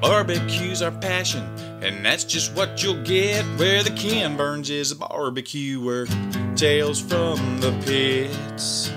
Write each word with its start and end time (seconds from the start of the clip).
Barbecue's 0.00 0.82
our 0.82 0.90
passion, 0.90 1.42
and 1.82 2.04
that's 2.04 2.22
just 2.22 2.54
what 2.54 2.82
you'll 2.82 3.02
get 3.02 3.44
where 3.58 3.82
the 3.82 3.90
Ken 3.90 4.36
Burns 4.36 4.68
is 4.68 4.92
a 4.92 4.96
barbecuer. 4.96 6.06
Tales 6.54 7.00
from 7.00 7.60
the 7.60 7.72
pits. 7.84 8.90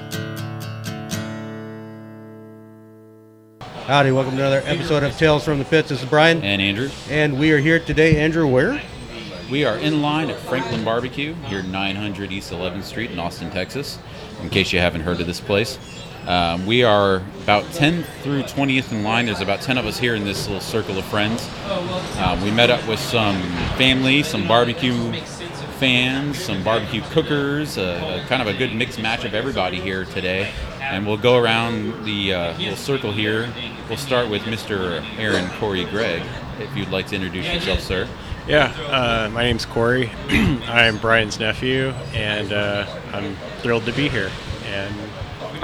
Howdy, 3.85 4.11
welcome 4.11 4.35
to 4.35 4.37
another 4.37 4.61
episode 4.65 5.03
of 5.03 5.17
Tales 5.17 5.43
from 5.43 5.57
the 5.57 5.65
Pits. 5.65 5.89
This 5.89 6.03
is 6.03 6.09
Brian, 6.09 6.43
and 6.43 6.61
Andrew. 6.61 6.89
and 7.09 7.39
we 7.39 7.51
are 7.51 7.59
here 7.59 7.79
today. 7.79 8.17
Andrew, 8.17 8.45
where? 8.45 8.81
We 9.49 9.65
are 9.65 9.77
in 9.77 10.01
line 10.01 10.29
at 10.29 10.39
Franklin 10.41 10.83
Barbecue 10.83 11.33
here, 11.45 11.63
900 11.63 12.31
East 12.31 12.51
11th 12.51 12.83
Street 12.83 13.09
in 13.09 13.19
Austin, 13.19 13.49
Texas. 13.49 13.97
In 14.43 14.49
case 14.49 14.71
you 14.71 14.79
haven't 14.79 15.01
heard 15.01 15.19
of 15.21 15.27
this 15.27 15.39
place, 15.41 15.79
um, 16.27 16.65
we 16.65 16.83
are 16.83 17.17
about 17.43 17.63
10th 17.65 18.05
through 18.21 18.43
20th 18.43 18.91
in 18.91 19.03
line. 19.03 19.25
There's 19.25 19.41
about 19.41 19.61
10 19.61 19.77
of 19.77 19.85
us 19.85 19.97
here 19.97 20.15
in 20.15 20.23
this 20.23 20.47
little 20.47 20.61
circle 20.61 20.97
of 20.97 21.05
friends. 21.05 21.49
Um, 22.19 22.41
we 22.43 22.51
met 22.51 22.69
up 22.69 22.85
with 22.87 22.99
some 22.99 23.41
family, 23.77 24.23
some 24.23 24.47
barbecue 24.47 25.13
fans, 25.79 26.37
some 26.37 26.63
barbecue 26.63 27.01
cookers, 27.09 27.77
uh, 27.77 28.23
kind 28.27 28.41
of 28.41 28.47
a 28.47 28.53
good 28.57 28.75
mixed 28.75 29.01
match 29.01 29.23
of 29.23 29.33
everybody 29.33 29.79
here 29.79 30.05
today. 30.05 30.51
And 30.81 31.07
we'll 31.07 31.17
go 31.17 31.37
around 31.37 32.03
the 32.03 32.33
uh, 32.33 32.57
little 32.57 32.75
circle 32.75 33.11
here. 33.11 33.51
We'll 33.87 33.97
start 33.97 34.29
with 34.29 34.43
Mr. 34.43 35.03
Aaron 35.17 35.49
Corey 35.59 35.85
Gregg. 35.85 36.21
If 36.59 36.75
you'd 36.75 36.89
like 36.89 37.07
to 37.07 37.15
introduce 37.15 37.51
yourself, 37.51 37.79
sir. 37.79 38.07
Yeah, 38.47 38.73
uh, 38.89 39.29
my 39.29 39.43
name's 39.43 39.65
Corey. 39.65 40.11
I'm 40.29 40.97
Brian's 40.97 41.39
nephew, 41.39 41.89
and 42.13 42.51
uh, 42.51 42.85
I'm 43.13 43.35
thrilled 43.59 43.85
to 43.85 43.93
be 43.93 44.09
here. 44.09 44.31
And 44.65 44.93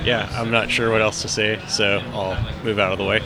yeah, 0.04 0.30
I'm 0.34 0.52
not 0.52 0.70
sure 0.70 0.92
what 0.92 1.02
else 1.02 1.22
to 1.22 1.28
say, 1.28 1.60
so 1.68 2.02
I'll 2.14 2.38
move 2.64 2.80
out 2.80 2.92
of 2.92 2.98
the 2.98 3.06
way. 3.06 3.22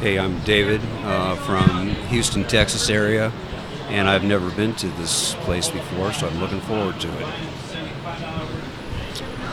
Hey, 0.00 0.18
I'm 0.18 0.40
David 0.40 0.80
uh, 1.04 1.36
from 1.36 1.90
Houston, 2.08 2.44
Texas 2.44 2.90
area, 2.90 3.32
and 3.88 4.08
I've 4.08 4.24
never 4.24 4.50
been 4.50 4.74
to 4.76 4.88
this 4.88 5.34
place 5.40 5.68
before, 5.68 6.12
so 6.12 6.26
I'm 6.26 6.40
looking 6.40 6.60
forward 6.62 7.00
to 7.00 7.08
it. 7.08 7.26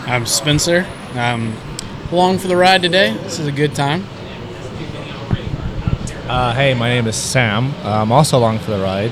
I'm 0.08 0.26
Spencer. 0.26 0.88
I'm 1.14 1.54
along 2.12 2.40
for 2.40 2.48
the 2.48 2.56
ride 2.56 2.82
today. 2.82 3.14
This 3.23 3.38
is 3.40 3.48
a 3.48 3.52
good 3.52 3.76
time. 3.76 4.06
Uh, 6.28 6.54
hey, 6.54 6.73
my 6.73 6.90
name 6.90 7.08
is 7.08 7.16
Sam. 7.16 7.73
I'm 7.84 8.12
also 8.12 8.38
along 8.38 8.60
for 8.60 8.72
the 8.72 8.80
ride. 8.80 9.12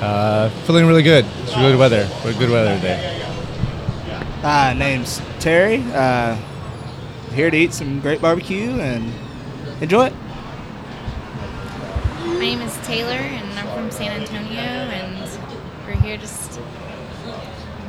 Uh, 0.00 0.48
feeling 0.66 0.86
really 0.86 1.02
good. 1.02 1.24
It's 1.42 1.54
good 1.54 1.78
weather. 1.78 2.08
We're 2.24 2.34
good 2.34 2.50
weather 2.50 2.74
today. 2.76 3.14
Uh, 4.42 4.74
name's 4.76 5.20
Terry. 5.40 5.82
Uh, 5.92 6.36
here 7.34 7.50
to 7.50 7.56
eat 7.56 7.72
some 7.72 8.00
great 8.00 8.20
barbecue 8.20 8.70
and 8.80 9.12
enjoy 9.80 10.06
it. 10.06 10.12
My 12.24 12.38
name 12.38 12.60
is 12.60 12.76
Taylor, 12.78 13.10
and 13.10 13.58
I'm 13.58 13.66
from 13.74 13.90
San 13.90 14.20
Antonio, 14.20 14.60
and 14.60 15.28
we're 15.86 16.00
here 16.00 16.16
just 16.16 16.60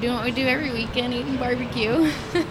doing 0.01 0.13
what 0.13 0.25
we 0.25 0.31
do 0.31 0.47
every 0.47 0.71
weekend, 0.71 1.13
eating 1.13 1.37
barbecue. 1.37 2.11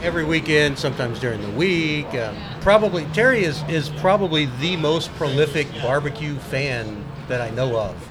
Every 0.00 0.24
weekend, 0.24 0.78
sometimes 0.78 1.18
during 1.18 1.42
the 1.42 1.50
week. 1.50 2.06
Uh, 2.14 2.32
probably 2.60 3.04
Terry 3.06 3.42
is 3.42 3.64
is 3.64 3.88
probably 3.88 4.46
the 4.60 4.76
most 4.76 5.12
prolific 5.16 5.66
barbecue 5.82 6.36
fan 6.36 7.04
that 7.26 7.40
I 7.40 7.50
know 7.50 7.76
of. 7.76 8.07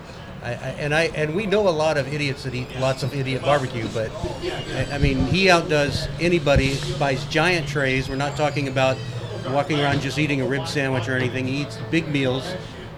I, 0.47 0.51
I, 0.51 0.69
and 0.79 0.95
I 0.95 1.03
and 1.15 1.35
we 1.35 1.45
know 1.45 1.67
a 1.67 1.71
lot 1.71 1.97
of 1.97 2.11
idiots 2.13 2.43
that 2.43 2.55
eat 2.55 2.67
lots 2.79 3.03
of 3.03 3.13
idiot 3.13 3.41
barbecue, 3.41 3.87
but 3.93 4.09
I, 4.75 4.87
I 4.93 4.97
mean 4.97 5.25
he 5.25 5.49
outdoes 5.49 6.07
anybody. 6.21 6.77
Buys 6.97 7.25
giant 7.25 7.67
trays. 7.67 8.07
We're 8.07 8.15
not 8.15 8.37
talking 8.37 8.67
about 8.67 8.97
walking 9.49 9.79
around 9.79 10.01
just 10.01 10.17
eating 10.17 10.41
a 10.41 10.47
rib 10.47 10.67
sandwich 10.67 11.07
or 11.09 11.15
anything. 11.17 11.47
He 11.47 11.61
eats 11.63 11.77
big 11.91 12.07
meals. 12.07 12.45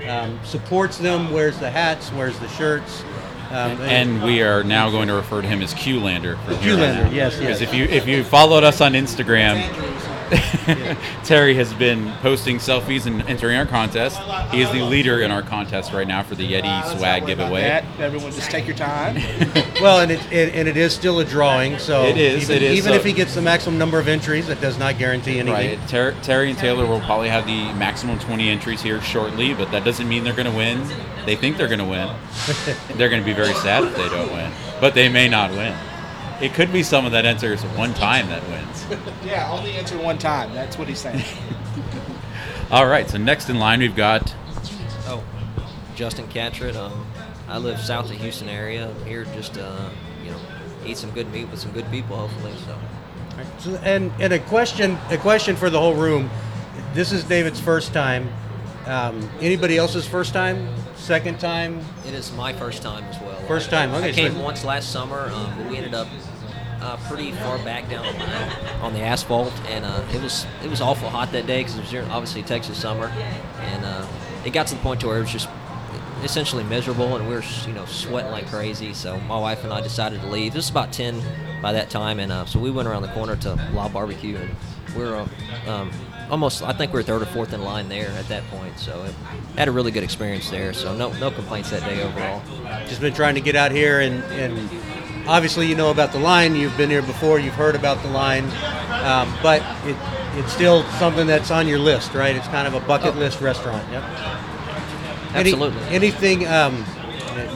Um, 0.08 0.40
supports 0.46 0.98
them. 0.98 1.32
Wears 1.32 1.58
the 1.58 1.70
hats. 1.70 2.12
Wears 2.14 2.38
the 2.40 2.48
shirts. 2.50 3.04
Um, 3.50 3.82
And 3.82 4.22
we 4.24 4.44
are 4.44 4.64
now 4.64 4.92
going 4.92 5.08
to 5.08 5.16
refer 5.16 5.42
to 5.42 5.48
him 5.48 5.62
as 5.64 5.74
Q-Lander. 5.74 6.36
from 6.38 6.58
Q-Lander, 6.60 7.06
out. 7.08 7.14
yes, 7.14 7.36
Because 7.38 7.62
yes. 7.62 7.68
if 7.70 7.74
you 7.76 7.86
if 7.86 8.08
you 8.08 8.24
followed 8.24 8.64
us 8.64 8.80
on 8.80 8.94
Instagram, 8.94 9.56
Terry 11.24 11.56
has 11.56 11.74
been 11.74 12.12
posting 12.22 12.58
selfies 12.58 13.06
and 13.06 13.22
entering 13.24 13.58
our 13.58 13.66
contest. 13.66 14.20
He 14.52 14.62
is 14.62 14.72
the 14.72 14.84
leader 14.84 15.22
in 15.22 15.32
our 15.32 15.42
contest 15.42 15.92
right 15.94 16.08
now 16.08 16.24
for 16.24 16.36
the 16.36 16.52
Yeti 16.52 16.98
swag 16.98 17.26
giveaway. 17.26 17.64
Everyone 18.00 18.32
just 18.32 18.52
take 18.52 18.68
your 18.68 18.76
time. 18.76 19.18
Well, 19.82 20.02
and 20.02 20.12
it, 20.12 20.20
and, 20.26 20.52
and 20.54 20.68
it 20.68 20.76
is 20.76 20.94
still 20.94 21.20
a 21.20 21.26
drawing, 21.26 21.80
so 21.80 22.04
It 22.04 22.18
is, 22.18 22.44
Even, 22.44 22.56
it 22.58 22.64
is, 22.64 22.78
even 22.80 22.90
so- 22.92 22.96
if 22.96 23.06
he 23.06 23.14
gets 23.14 23.34
the 23.34 23.42
maximum 23.42 23.78
number 23.78 23.98
of 23.98 24.10
entries, 24.10 24.48
that 24.48 24.60
does 24.60 24.78
not 24.78 24.98
guarantee 24.98 25.40
anything. 25.40 25.80
Right, 25.80 25.88
Ter- 25.88 26.20
Terry 26.22 26.50
and 26.50 26.60
Taylor 26.60 26.86
will 26.86 27.00
probably 27.02 27.30
have 27.30 27.46
the 27.46 27.72
maximum 27.74 28.20
20 28.20 28.50
entries 28.50 28.82
here 28.82 29.02
shortly, 29.02 29.54
but 29.54 29.72
that 29.72 29.86
doesn't 29.86 30.08
mean 30.10 30.26
they're 30.26 30.34
going 30.36 30.52
to 30.52 30.56
win. 30.58 30.86
They 31.26 31.36
think 31.38 31.56
they're 31.58 31.68
going 31.68 31.80
to 31.80 31.86
win. 31.86 32.14
they're 32.98 33.10
going 33.10 33.22
to 33.22 33.26
be 33.26 33.34
very 33.34 33.54
sad 33.54 33.86
if 33.86 33.96
they 33.96 34.10
don't 34.10 34.32
win, 34.34 34.52
but 34.82 34.94
they 34.96 35.08
may 35.08 35.30
not 35.30 35.52
win. 35.52 35.74
It 36.42 36.54
could 36.54 36.72
be 36.72 36.84
someone 36.84 37.12
that 37.14 37.26
enters 37.26 37.62
one 37.64 37.94
time 37.94 38.28
that 38.30 38.42
wins. 38.48 38.86
yeah, 39.26 39.50
only 39.52 39.74
enter 39.74 39.98
one 39.98 40.18
time. 40.18 40.54
That's 40.54 40.78
what 40.78 40.88
he's 40.88 41.00
saying. 41.00 41.24
All 42.72 42.88
right, 42.88 43.10
so 43.10 43.18
next 43.18 43.50
in 43.50 43.60
line 43.60 43.80
we've 43.80 43.96
got 43.96 44.34
Oh, 45.08 45.24
Justin 45.96 46.28
Catrett. 46.28 46.76
Um, 46.76 47.06
I 47.48 47.58
live 47.58 47.80
south 47.80 48.06
of 48.12 48.18
Houston 48.18 48.48
area. 48.48 48.90
I'm 48.90 49.06
here 49.06 49.26
just 49.34 49.58
uh, 49.58 49.90
you 50.24 50.32
know 50.32 50.40
eat 50.86 50.98
some 50.98 51.12
good 51.12 51.30
meat 51.32 51.50
with 51.50 51.60
some 51.60 51.72
good 51.72 51.90
people, 51.92 52.16
hopefully. 52.16 52.54
So 52.66 52.78
So, 53.58 53.76
and 53.84 54.12
and 54.20 54.32
a 54.34 54.40
question 54.40 54.98
a 55.10 55.18
question 55.18 55.56
for 55.56 55.70
the 55.70 55.80
whole 55.80 55.96
room. 55.96 56.30
This 56.94 57.12
is 57.12 57.24
David's 57.24 57.60
first 57.60 57.92
time. 57.92 58.30
Um, 58.86 59.30
anybody 59.42 59.78
else's 59.78 60.08
first 60.08 60.34
time? 60.34 60.68
Second 60.96 61.40
time? 61.40 61.82
it 62.08 62.14
is 62.14 62.32
my 62.34 62.54
first 62.54 62.82
time 62.82 63.04
as 63.06 63.20
well. 63.22 63.36
First 63.48 63.70
I- 63.74 63.86
time, 63.86 63.94
okay, 63.96 64.10
I 64.10 64.12
came 64.12 64.34
so- 64.34 64.42
once 64.44 64.64
last 64.64 64.92
summer, 64.92 65.30
um, 65.34 65.54
but 65.58 65.70
we 65.70 65.78
ended 65.78 65.94
up 65.94 66.08
uh, 66.82 66.98
pretty 67.08 67.32
far 67.34 67.58
back 67.60 67.90
down 67.90 68.06
on 68.06 68.14
the, 68.18 68.74
on 68.82 68.94
the 68.94 69.02
asphalt, 69.02 69.54
and 69.68 69.86
uh, 69.86 70.04
it 70.14 70.22
was 70.22 70.46
it 70.64 70.70
was 70.70 70.82
awful 70.82 71.10
hot 71.10 71.32
that 71.32 71.48
day 71.48 71.60
because 71.64 71.78
it 71.78 71.82
was 71.82 72.10
obviously 72.10 72.44
Texas 72.44 72.78
summer, 72.78 73.08
and 73.08 73.86
uh, 73.86 74.08
it 74.46 74.52
got 74.52 74.68
to 74.68 74.76
the 74.76 74.82
point 74.82 75.02
to 75.02 75.08
where 75.08 75.18
it 75.18 75.22
was 75.22 75.32
just 75.32 75.50
essentially 76.24 76.64
miserable, 76.64 77.16
and 77.16 77.28
we 77.28 77.34
were 77.34 77.44
you 77.68 77.74
know 77.74 77.86
sweating 77.86 78.32
like 78.32 78.48
crazy. 78.48 78.94
So 78.94 79.20
my 79.22 79.40
wife 79.40 79.64
and 79.64 79.74
I 79.74 79.82
decided 79.82 80.22
to 80.22 80.28
leave. 80.28 80.54
It 80.54 80.58
was 80.58 80.70
about 80.70 80.92
ten 80.92 81.22
by 81.62 81.74
that 81.74 81.90
time, 81.90 82.20
and 82.20 82.32
uh, 82.32 82.46
so 82.46 82.60
we 82.60 82.72
went 82.72 82.88
around 82.88 83.02
the 83.02 83.10
corner 83.10 83.36
to 83.38 83.56
La 83.74 83.90
Barbecue, 83.90 84.38
and 84.38 84.56
we 84.96 85.04
were 85.04 85.16
uh, 85.16 85.72
um, 85.72 85.92
almost 86.30 86.64
I 86.64 86.74
think 86.74 86.94
we 86.94 87.00
were 87.00 87.04
third 87.04 87.22
or 87.22 87.26
fourth 87.26 87.54
in 87.54 87.62
line 87.62 87.90
there 87.90 88.10
at 88.12 88.28
that 88.28 88.44
point. 88.50 88.78
So 88.80 89.04
it, 89.04 89.14
had 89.58 89.68
a 89.68 89.72
really 89.72 89.92
good 89.92 90.04
experience 90.04 90.50
there. 90.50 90.74
So 90.74 90.96
no 90.96 91.12
no 91.14 91.32
complaints 91.32 91.72
that 91.72 91.82
day 91.82 92.02
overall. 92.04 92.42
Just 92.88 93.02
been 93.02 93.14
trying 93.14 93.36
to 93.36 93.42
get 93.42 93.56
out 93.56 93.72
here, 93.72 94.00
and 94.00 94.24
and 94.34 94.70
obviously 95.30 95.68
you 95.68 95.76
know 95.76 95.92
about 95.92 96.12
the 96.12 96.20
line. 96.20 96.56
You've 96.56 96.76
been 96.76 96.90
here 96.90 97.02
before. 97.04 97.40
You've 97.40 97.54
heard 97.54 97.76
about 97.76 98.02
the 98.02 98.10
line, 98.10 98.46
um, 99.04 99.34
but 99.42 99.62
it 99.86 99.96
it's 100.36 100.52
still 100.54 100.84
something 101.00 101.28
that's 101.28 101.52
on 101.52 101.68
your 101.68 101.80
list, 101.80 102.14
right? 102.14 102.36
It's 102.36 102.48
kind 102.48 102.68
of 102.68 102.74
a 102.74 102.80
bucket 102.82 103.16
Oh. 103.16 103.20
list 103.20 103.42
restaurant. 103.42 103.84
Yep. 103.92 104.04
Any- 105.36 105.52
Absolutely. 105.52 105.82
anything? 105.90 106.48
Um, 106.48 106.86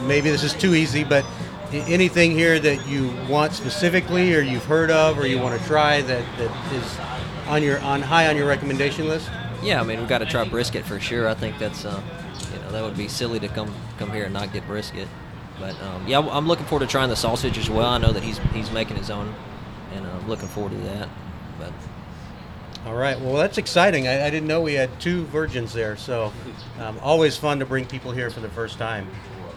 maybe 0.06 0.30
this 0.30 0.42
is 0.42 0.52
too 0.52 0.74
easy, 0.74 1.02
but 1.04 1.24
anything 1.72 2.32
here 2.32 2.58
that 2.58 2.86
you 2.86 3.12
want 3.28 3.52
specifically, 3.52 4.34
or 4.34 4.40
you've 4.40 4.64
heard 4.64 4.90
of, 4.90 5.18
or 5.18 5.26
you 5.26 5.38
want 5.38 5.60
to 5.60 5.66
try 5.66 6.02
that, 6.02 6.24
that 6.38 6.72
is 6.74 6.98
on 7.48 7.62
your 7.62 7.80
on 7.80 8.00
high 8.02 8.28
on 8.28 8.36
your 8.36 8.46
recommendation 8.46 9.08
list? 9.08 9.28
Yeah, 9.62 9.80
I 9.80 9.84
mean 9.84 9.98
we've 9.98 10.08
got 10.08 10.18
to 10.18 10.26
try 10.26 10.44
brisket 10.44 10.84
for 10.84 11.00
sure. 11.00 11.28
I 11.28 11.34
think 11.34 11.58
that's 11.58 11.84
uh, 11.84 12.00
you 12.52 12.60
know 12.60 12.72
that 12.72 12.82
would 12.84 12.96
be 12.96 13.08
silly 13.08 13.40
to 13.40 13.48
come 13.48 13.72
come 13.98 14.12
here 14.12 14.24
and 14.24 14.34
not 14.34 14.52
get 14.52 14.66
brisket. 14.66 15.08
But 15.58 15.80
um, 15.82 16.06
yeah, 16.06 16.18
I'm 16.18 16.46
looking 16.48 16.66
forward 16.66 16.86
to 16.86 16.90
trying 16.90 17.08
the 17.10 17.16
sausage 17.16 17.58
as 17.58 17.70
well. 17.70 17.86
I 17.86 17.98
know 17.98 18.12
that 18.12 18.22
he's 18.22 18.38
he's 18.52 18.70
making 18.72 18.96
his 18.96 19.10
own, 19.10 19.34
and 19.92 20.06
I'm 20.06 20.28
looking 20.28 20.48
forward 20.48 20.72
to 20.72 20.78
that. 20.78 21.08
But 21.58 21.72
All 22.86 22.94
right. 22.94 23.18
Well, 23.20 23.34
that's 23.34 23.58
exciting. 23.58 24.08
I, 24.08 24.26
I 24.26 24.30
didn't 24.30 24.48
know 24.48 24.60
we 24.60 24.74
had 24.74 24.90
two 25.00 25.24
virgins 25.26 25.72
there. 25.72 25.96
So, 25.96 26.32
um, 26.80 26.98
always 27.00 27.36
fun 27.36 27.60
to 27.60 27.66
bring 27.66 27.86
people 27.86 28.10
here 28.12 28.30
for 28.30 28.40
the 28.40 28.48
first 28.50 28.78
time. 28.78 29.06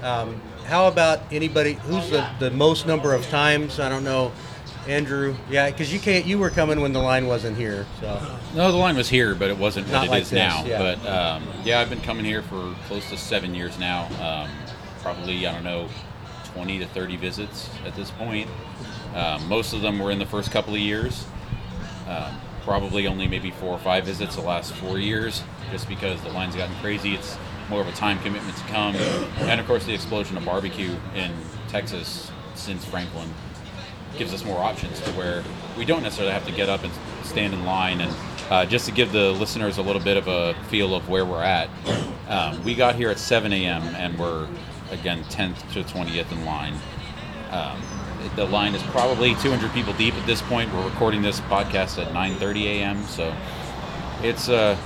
Um, 0.04 0.40
how 0.68 0.88
about 0.88 1.22
anybody 1.32 1.74
who's 1.74 2.10
the, 2.12 2.30
the 2.40 2.52
most 2.52 2.86
number 2.86 3.14
of 3.16 3.26
times? 3.30 3.80
I 3.80 3.90
don't 3.90 4.04
know, 4.04 4.32
Andrew. 4.88 5.36
Yeah, 5.50 5.72
because 5.72 5.92
you 5.92 6.00
can't. 6.00 6.26
You 6.28 6.38
were 6.38 6.52
coming 6.52 6.80
when 6.80 6.94
the 6.94 7.00
line 7.02 7.26
wasn't 7.26 7.58
here. 7.58 7.88
So, 8.00 8.22
no, 8.54 8.72
the 8.72 8.78
line 8.78 8.96
was 8.96 9.10
here, 9.10 9.34
but 9.34 9.50
it 9.50 9.58
wasn't 9.58 9.88
Not 9.92 10.02
what 10.02 10.06
it 10.06 10.12
like 10.12 10.22
is 10.24 10.30
this, 10.30 10.38
now. 10.38 10.64
yeah. 10.66 10.78
But 10.78 11.08
um, 11.10 11.48
yeah, 11.64 11.80
I've 11.80 11.90
been 11.90 12.02
coming 12.02 12.24
here 12.26 12.44
for 12.44 12.76
close 12.88 13.10
to 13.10 13.18
seven 13.18 13.56
years 13.56 13.80
now. 13.80 14.06
Um, 14.24 14.50
probably 15.08 15.48
I 15.48 15.54
don't 15.54 15.64
know, 15.64 15.88
20 16.54 16.80
to 16.80 16.86
30 16.88 17.16
visits 17.16 17.70
at 17.86 17.96
this 17.96 18.12
point. 18.12 18.50
Um, 19.16 19.48
most 19.48 19.72
of 19.72 19.82
them 19.82 20.00
were 20.00 20.12
in 20.12 20.20
the 20.20 20.26
first 20.26 20.52
couple 20.52 20.74
of 20.74 20.82
years. 20.82 21.26
Um, 22.10 22.38
probably 22.64 23.08
only 23.08 23.26
maybe 23.26 23.52
four 23.52 23.70
or 23.70 23.80
five 23.80 24.04
visits 24.04 24.36
the 24.36 24.42
last 24.42 24.74
four 24.74 25.00
years, 25.00 25.44
just 25.72 25.88
because 25.88 26.22
the 26.24 26.30
line's 26.32 26.58
gotten 26.58 26.76
crazy. 26.82 27.16
It's 27.16 27.38
more 27.70 27.80
of 27.80 27.88
a 27.88 27.94
time 27.94 28.20
commitment 28.20 28.58
to 28.58 28.64
come, 28.66 28.98
and 28.98 29.62
of 29.62 29.66
course 29.66 29.86
the 29.86 29.94
explosion 29.94 30.36
of 30.36 30.44
barbecue 30.44 30.94
in 31.16 31.32
Texas 31.70 32.30
since 32.56 32.84
Franklin. 32.84 33.30
gives 34.18 34.34
us 34.34 34.44
more 34.44 34.60
options 34.60 35.00
to 35.00 35.12
where 35.12 35.42
we 35.78 35.86
don't 35.86 36.04
necessarily 36.04 36.34
have 36.34 36.46
to 36.46 36.52
get 36.52 36.68
up 36.68 36.84
and 36.84 36.92
stand 37.24 37.54
in 37.54 37.64
line. 37.64 38.02
And 38.02 38.14
uh, 38.50 38.66
just 38.66 38.86
to 38.88 38.92
give 38.92 39.14
the 39.14 39.32
listeners 39.32 39.78
a 39.78 39.82
little 39.82 40.02
bit 40.02 40.18
of 40.18 40.28
a 40.28 40.54
feel 40.68 40.94
of 40.94 41.08
where 41.08 41.24
we're 41.24 41.44
at, 41.44 41.70
um, 42.28 42.62
we 42.66 42.76
got 42.76 42.96
here 42.96 43.10
at 43.10 43.20
7 43.20 43.54
a.m. 43.54 43.84
and 43.96 44.20
we're 44.20 44.48
again 44.92 45.24
10th 45.26 45.72
to 45.74 45.84
20th 45.84 46.32
in 46.32 46.46
line. 46.46 46.74
Um, 47.52 47.82
the 48.36 48.46
line 48.46 48.76
is 48.76 48.84
probably 48.84 49.36
200 49.36 49.72
people 49.72 49.94
deep 49.94 50.14
at 50.16 50.26
this 50.26 50.42
point. 50.42 50.74
We're 50.74 50.86
recording 50.86 51.22
this 51.22 51.40
podcast 51.42 52.02
at 52.04 52.12
9:30 52.14 52.64
a.m. 52.66 53.04
So 53.04 53.34
it's 54.22 54.50
uh, 54.50 54.78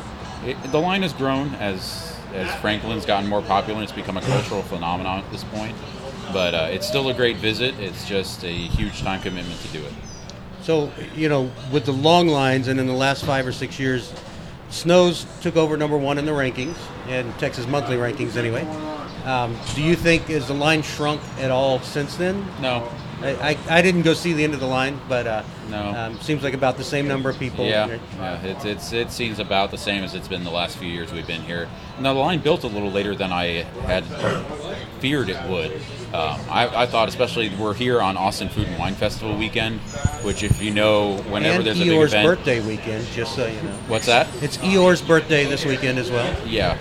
it, 0.45 0.61
the 0.71 0.79
line 0.79 1.01
has 1.01 1.13
grown 1.13 1.55
as 1.55 2.15
as 2.33 2.53
Franklin's 2.61 3.05
gotten 3.05 3.29
more 3.29 3.41
popular. 3.41 3.81
It's 3.83 3.91
become 3.91 4.17
a 4.17 4.21
cultural 4.21 4.61
phenomenon 4.63 5.19
at 5.19 5.31
this 5.31 5.43
point. 5.45 5.75
But 6.31 6.53
uh, 6.53 6.67
it's 6.71 6.87
still 6.87 7.09
a 7.09 7.13
great 7.13 7.37
visit. 7.37 7.77
It's 7.79 8.07
just 8.07 8.43
a 8.43 8.51
huge 8.51 9.01
time 9.01 9.21
commitment 9.21 9.59
to 9.61 9.67
do 9.69 9.83
it. 9.83 9.93
So, 10.61 10.91
you 11.15 11.27
know, 11.27 11.51
with 11.71 11.85
the 11.85 11.91
long 11.91 12.27
lines, 12.27 12.67
and 12.67 12.79
in 12.79 12.87
the 12.87 12.93
last 12.93 13.25
five 13.25 13.47
or 13.47 13.51
six 13.51 13.79
years, 13.79 14.13
Snows 14.69 15.25
took 15.41 15.57
over 15.57 15.75
number 15.75 15.97
one 15.97 16.17
in 16.17 16.25
the 16.25 16.31
rankings, 16.31 16.77
in 17.09 17.33
Texas 17.33 17.67
monthly 17.67 17.97
rankings 17.97 18.37
anyway. 18.37 18.63
Um, 19.25 19.55
do 19.75 19.83
you 19.83 19.95
think 19.95 20.29
is 20.29 20.47
the 20.47 20.53
line 20.53 20.81
shrunk 20.81 21.21
at 21.39 21.51
all 21.51 21.79
since 21.79 22.15
then? 22.15 22.45
No. 22.61 22.87
I, 23.21 23.51
I, 23.51 23.57
I 23.69 23.81
didn't 23.83 24.01
go 24.01 24.15
see 24.15 24.33
the 24.33 24.43
end 24.43 24.55
of 24.55 24.59
the 24.59 24.65
line, 24.65 24.99
but 25.07 25.27
uh, 25.27 25.43
No. 25.69 25.89
um, 25.95 26.19
seems 26.21 26.41
like 26.41 26.55
about 26.55 26.77
the 26.77 26.83
same 26.83 27.07
number 27.07 27.29
of 27.29 27.37
people. 27.37 27.65
Yeah, 27.65 27.99
yeah 28.17 28.41
it's, 28.43 28.65
it's 28.65 28.93
it 28.93 29.11
seems 29.11 29.37
about 29.37 29.69
the 29.69 29.77
same 29.77 30.03
as 30.03 30.15
it's 30.15 30.27
been 30.27 30.43
the 30.43 30.49
last 30.49 30.77
few 30.77 30.89
years 30.89 31.11
we've 31.11 31.27
been 31.27 31.43
here. 31.43 31.69
Now 31.99 32.15
the 32.15 32.19
line 32.19 32.39
built 32.39 32.63
a 32.63 32.67
little 32.67 32.89
later 32.91 33.13
than 33.13 33.31
I 33.31 33.61
had 33.85 34.05
feared 34.99 35.29
it 35.29 35.37
would. 35.47 35.73
Um, 36.13 36.39
I, 36.49 36.67
I 36.83 36.85
thought, 36.87 37.09
especially 37.09 37.49
we're 37.55 37.75
here 37.75 38.01
on 38.01 38.17
Austin 38.17 38.49
Food 38.49 38.67
and 38.67 38.79
Wine 38.79 38.95
Festival 38.95 39.37
weekend, 39.37 39.79
which 40.23 40.41
if 40.43 40.61
you 40.61 40.71
know, 40.71 41.17
whenever 41.29 41.57
and 41.57 41.65
there's 41.65 41.79
a 41.79 41.83
big 41.83 41.91
Eeyore's 41.93 42.13
event, 42.13 42.25
birthday 42.27 42.59
weekend, 42.59 43.05
just 43.07 43.35
so 43.35 43.45
you 43.45 43.61
know. 43.61 43.71
what's 43.87 44.07
that? 44.07 44.27
It's 44.43 44.57
Eeyore's 44.57 45.01
birthday 45.01 45.45
this 45.45 45.63
weekend 45.63 45.99
as 45.99 46.09
well. 46.09 46.35
Yeah, 46.47 46.75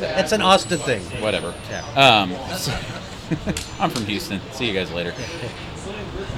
It's 0.00 0.32
an 0.32 0.42
Austin 0.42 0.78
thing. 0.78 1.02
whatever. 1.22 1.54
Um, 1.94 2.34
so- 2.56 2.72
I'm 3.80 3.90
from 3.90 4.04
Houston. 4.06 4.40
See 4.52 4.66
you 4.68 4.72
guys 4.72 4.90
later. 4.92 5.12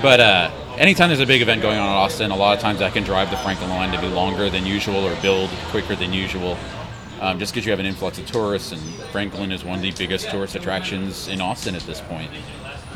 But 0.01 0.21
uh, 0.21 0.51
anytime 0.79 1.09
there's 1.09 1.21
a 1.21 1.27
big 1.27 1.43
event 1.43 1.61
going 1.61 1.79
on 1.79 1.87
in 1.87 1.93
Austin, 1.93 2.31
a 2.31 2.37
lot 2.37 2.57
of 2.57 2.63
times 2.63 2.81
I 2.81 2.91
can 2.91 3.03
drive 3.05 3.31
the 3.31 3.37
Franklin 3.39 3.71
line 3.71 3.93
to 3.93 4.01
be 4.01 4.07
longer 4.07 4.49
than 4.49 4.65
usual 4.65 5.05
or 5.07 5.15
build 5.21 5.51
quicker 5.71 5.95
than 5.97 6.13
usual. 6.13 6.57
Um, 7.21 7.39
just 7.41 7.53
because 7.53 7.67
you 7.67 7.73
have 7.73 7.81
an 7.81 7.87
influx 7.87 8.19
of 8.19 8.27
tourists, 8.27 8.71
and 8.71 8.81
Franklin 9.11 9.51
is 9.51 9.65
one 9.65 9.77
of 9.77 9.83
the 9.83 9.91
biggest 9.91 10.31
tourist 10.31 10.55
attractions 10.55 11.27
in 11.27 11.41
Austin 11.41 11.75
at 11.75 11.83
this 11.83 12.01
point. 12.01 12.31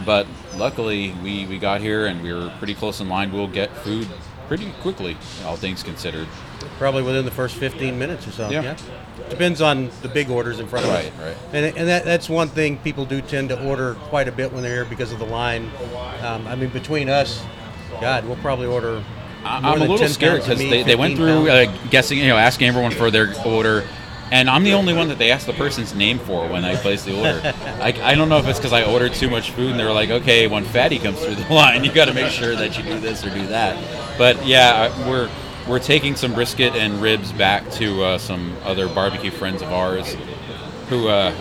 But 0.06 0.26
luckily, 0.56 1.12
we, 1.23 1.44
we 1.47 1.58
got 1.58 1.81
here 1.81 2.06
and 2.06 2.23
we 2.23 2.32
were 2.32 2.53
pretty 2.58 2.75
close 2.75 3.00
in 3.00 3.08
line. 3.08 3.32
We'll 3.32 3.49
get 3.49 3.76
food 3.79 4.06
pretty 4.53 4.71
quickly, 4.83 5.17
all 5.47 5.57
things 5.57 5.83
considered. 5.83 6.29
Probably 6.77 7.03
within 7.03 7.25
the 7.25 7.31
first 7.31 7.57
15 7.57 7.99
minutes 7.99 8.29
or 8.29 8.33
so. 8.33 8.51
Yeah. 8.51 8.63
Yeah. 8.63 8.77
Depends 9.31 9.63
on 9.63 9.91
the 10.03 10.09
big 10.09 10.29
orders 10.29 10.61
in 10.61 10.69
front 10.69 10.85
of 10.85 10.93
us. 10.93 11.05
Right, 11.05 11.25
right. 11.25 11.37
And, 11.55 11.75
and 11.79 11.89
that, 11.89 12.05
that's 12.05 12.29
one 12.29 12.49
thing 12.49 12.77
people 12.81 13.07
do 13.07 13.23
tend 13.23 13.49
to 13.49 13.67
order 13.67 13.95
quite 13.95 14.29
a 14.29 14.33
bit 14.33 14.53
when 14.53 14.63
they're 14.63 14.75
here 14.75 14.85
because 14.85 15.11
of 15.11 15.21
the 15.21 15.25
line. 15.25 15.71
Um, 16.21 16.47
I 16.47 16.55
mean, 16.55 16.69
between 16.69 17.09
us, 17.09 17.43
God, 17.99 18.27
we'll 18.27 18.37
probably 18.37 18.67
order. 18.67 19.03
I'm 19.43 19.65
a 19.65 19.77
little 19.77 19.97
10 19.97 20.11
scared 20.11 20.43
because 20.43 20.59
they, 20.59 20.83
they 20.83 20.97
went 20.97 21.17
through 21.17 21.49
uh, 21.49 21.75
guessing, 21.89 22.19
you 22.19 22.29
know, 22.29 22.37
asking 22.37 22.69
everyone 22.69 22.93
for 22.93 23.11
their 23.11 23.35
order, 23.47 23.89
and 24.32 24.49
I'm 24.49 24.64
the 24.64 24.73
only 24.73 24.94
one 24.94 25.08
that 25.08 25.19
they 25.19 25.31
asked 25.31 25.46
the 25.46 25.52
person's 25.52 25.94
name 25.94 26.19
for 26.19 26.49
when 26.49 26.64
I 26.64 26.75
placed 26.76 27.05
the 27.05 27.14
order. 27.19 27.40
I, 27.82 27.93
I 28.02 28.14
don't 28.14 28.31
know 28.31 28.38
if 28.38 28.46
it's 28.46 28.58
because 28.58 28.73
I 28.73 28.82
ordered 28.82 29.12
too 29.12 29.29
much 29.29 29.50
food 29.50 29.73
and 29.73 29.79
they 29.79 29.84
were 29.84 29.93
like, 29.93 30.08
okay, 30.08 30.46
when 30.46 30.64
fatty 30.64 30.99
comes 30.99 31.23
through 31.23 31.34
the 31.34 31.49
line, 31.55 31.84
you 31.84 31.93
got 31.93 32.06
to 32.06 32.14
make 32.14 32.32
sure 32.32 32.56
that 32.56 32.79
you 32.79 32.82
do 32.82 32.99
this 32.99 33.25
or 33.26 33.29
do 33.29 33.46
that. 33.49 33.76
But 34.17 34.44
yeah, 34.46 34.88
we're 35.06 35.31
we're 35.69 35.79
taking 35.79 36.17
some 36.17 36.32
brisket 36.32 36.75
and 36.75 37.00
ribs 37.02 37.31
back 37.32 37.70
to 37.73 38.02
uh, 38.02 38.19
some 38.19 38.56
other 38.64 38.88
barbecue 38.88 39.31
friends 39.31 39.61
of 39.62 39.70
ours, 39.73 40.17
who. 40.88 41.08
Uh, 41.08 41.34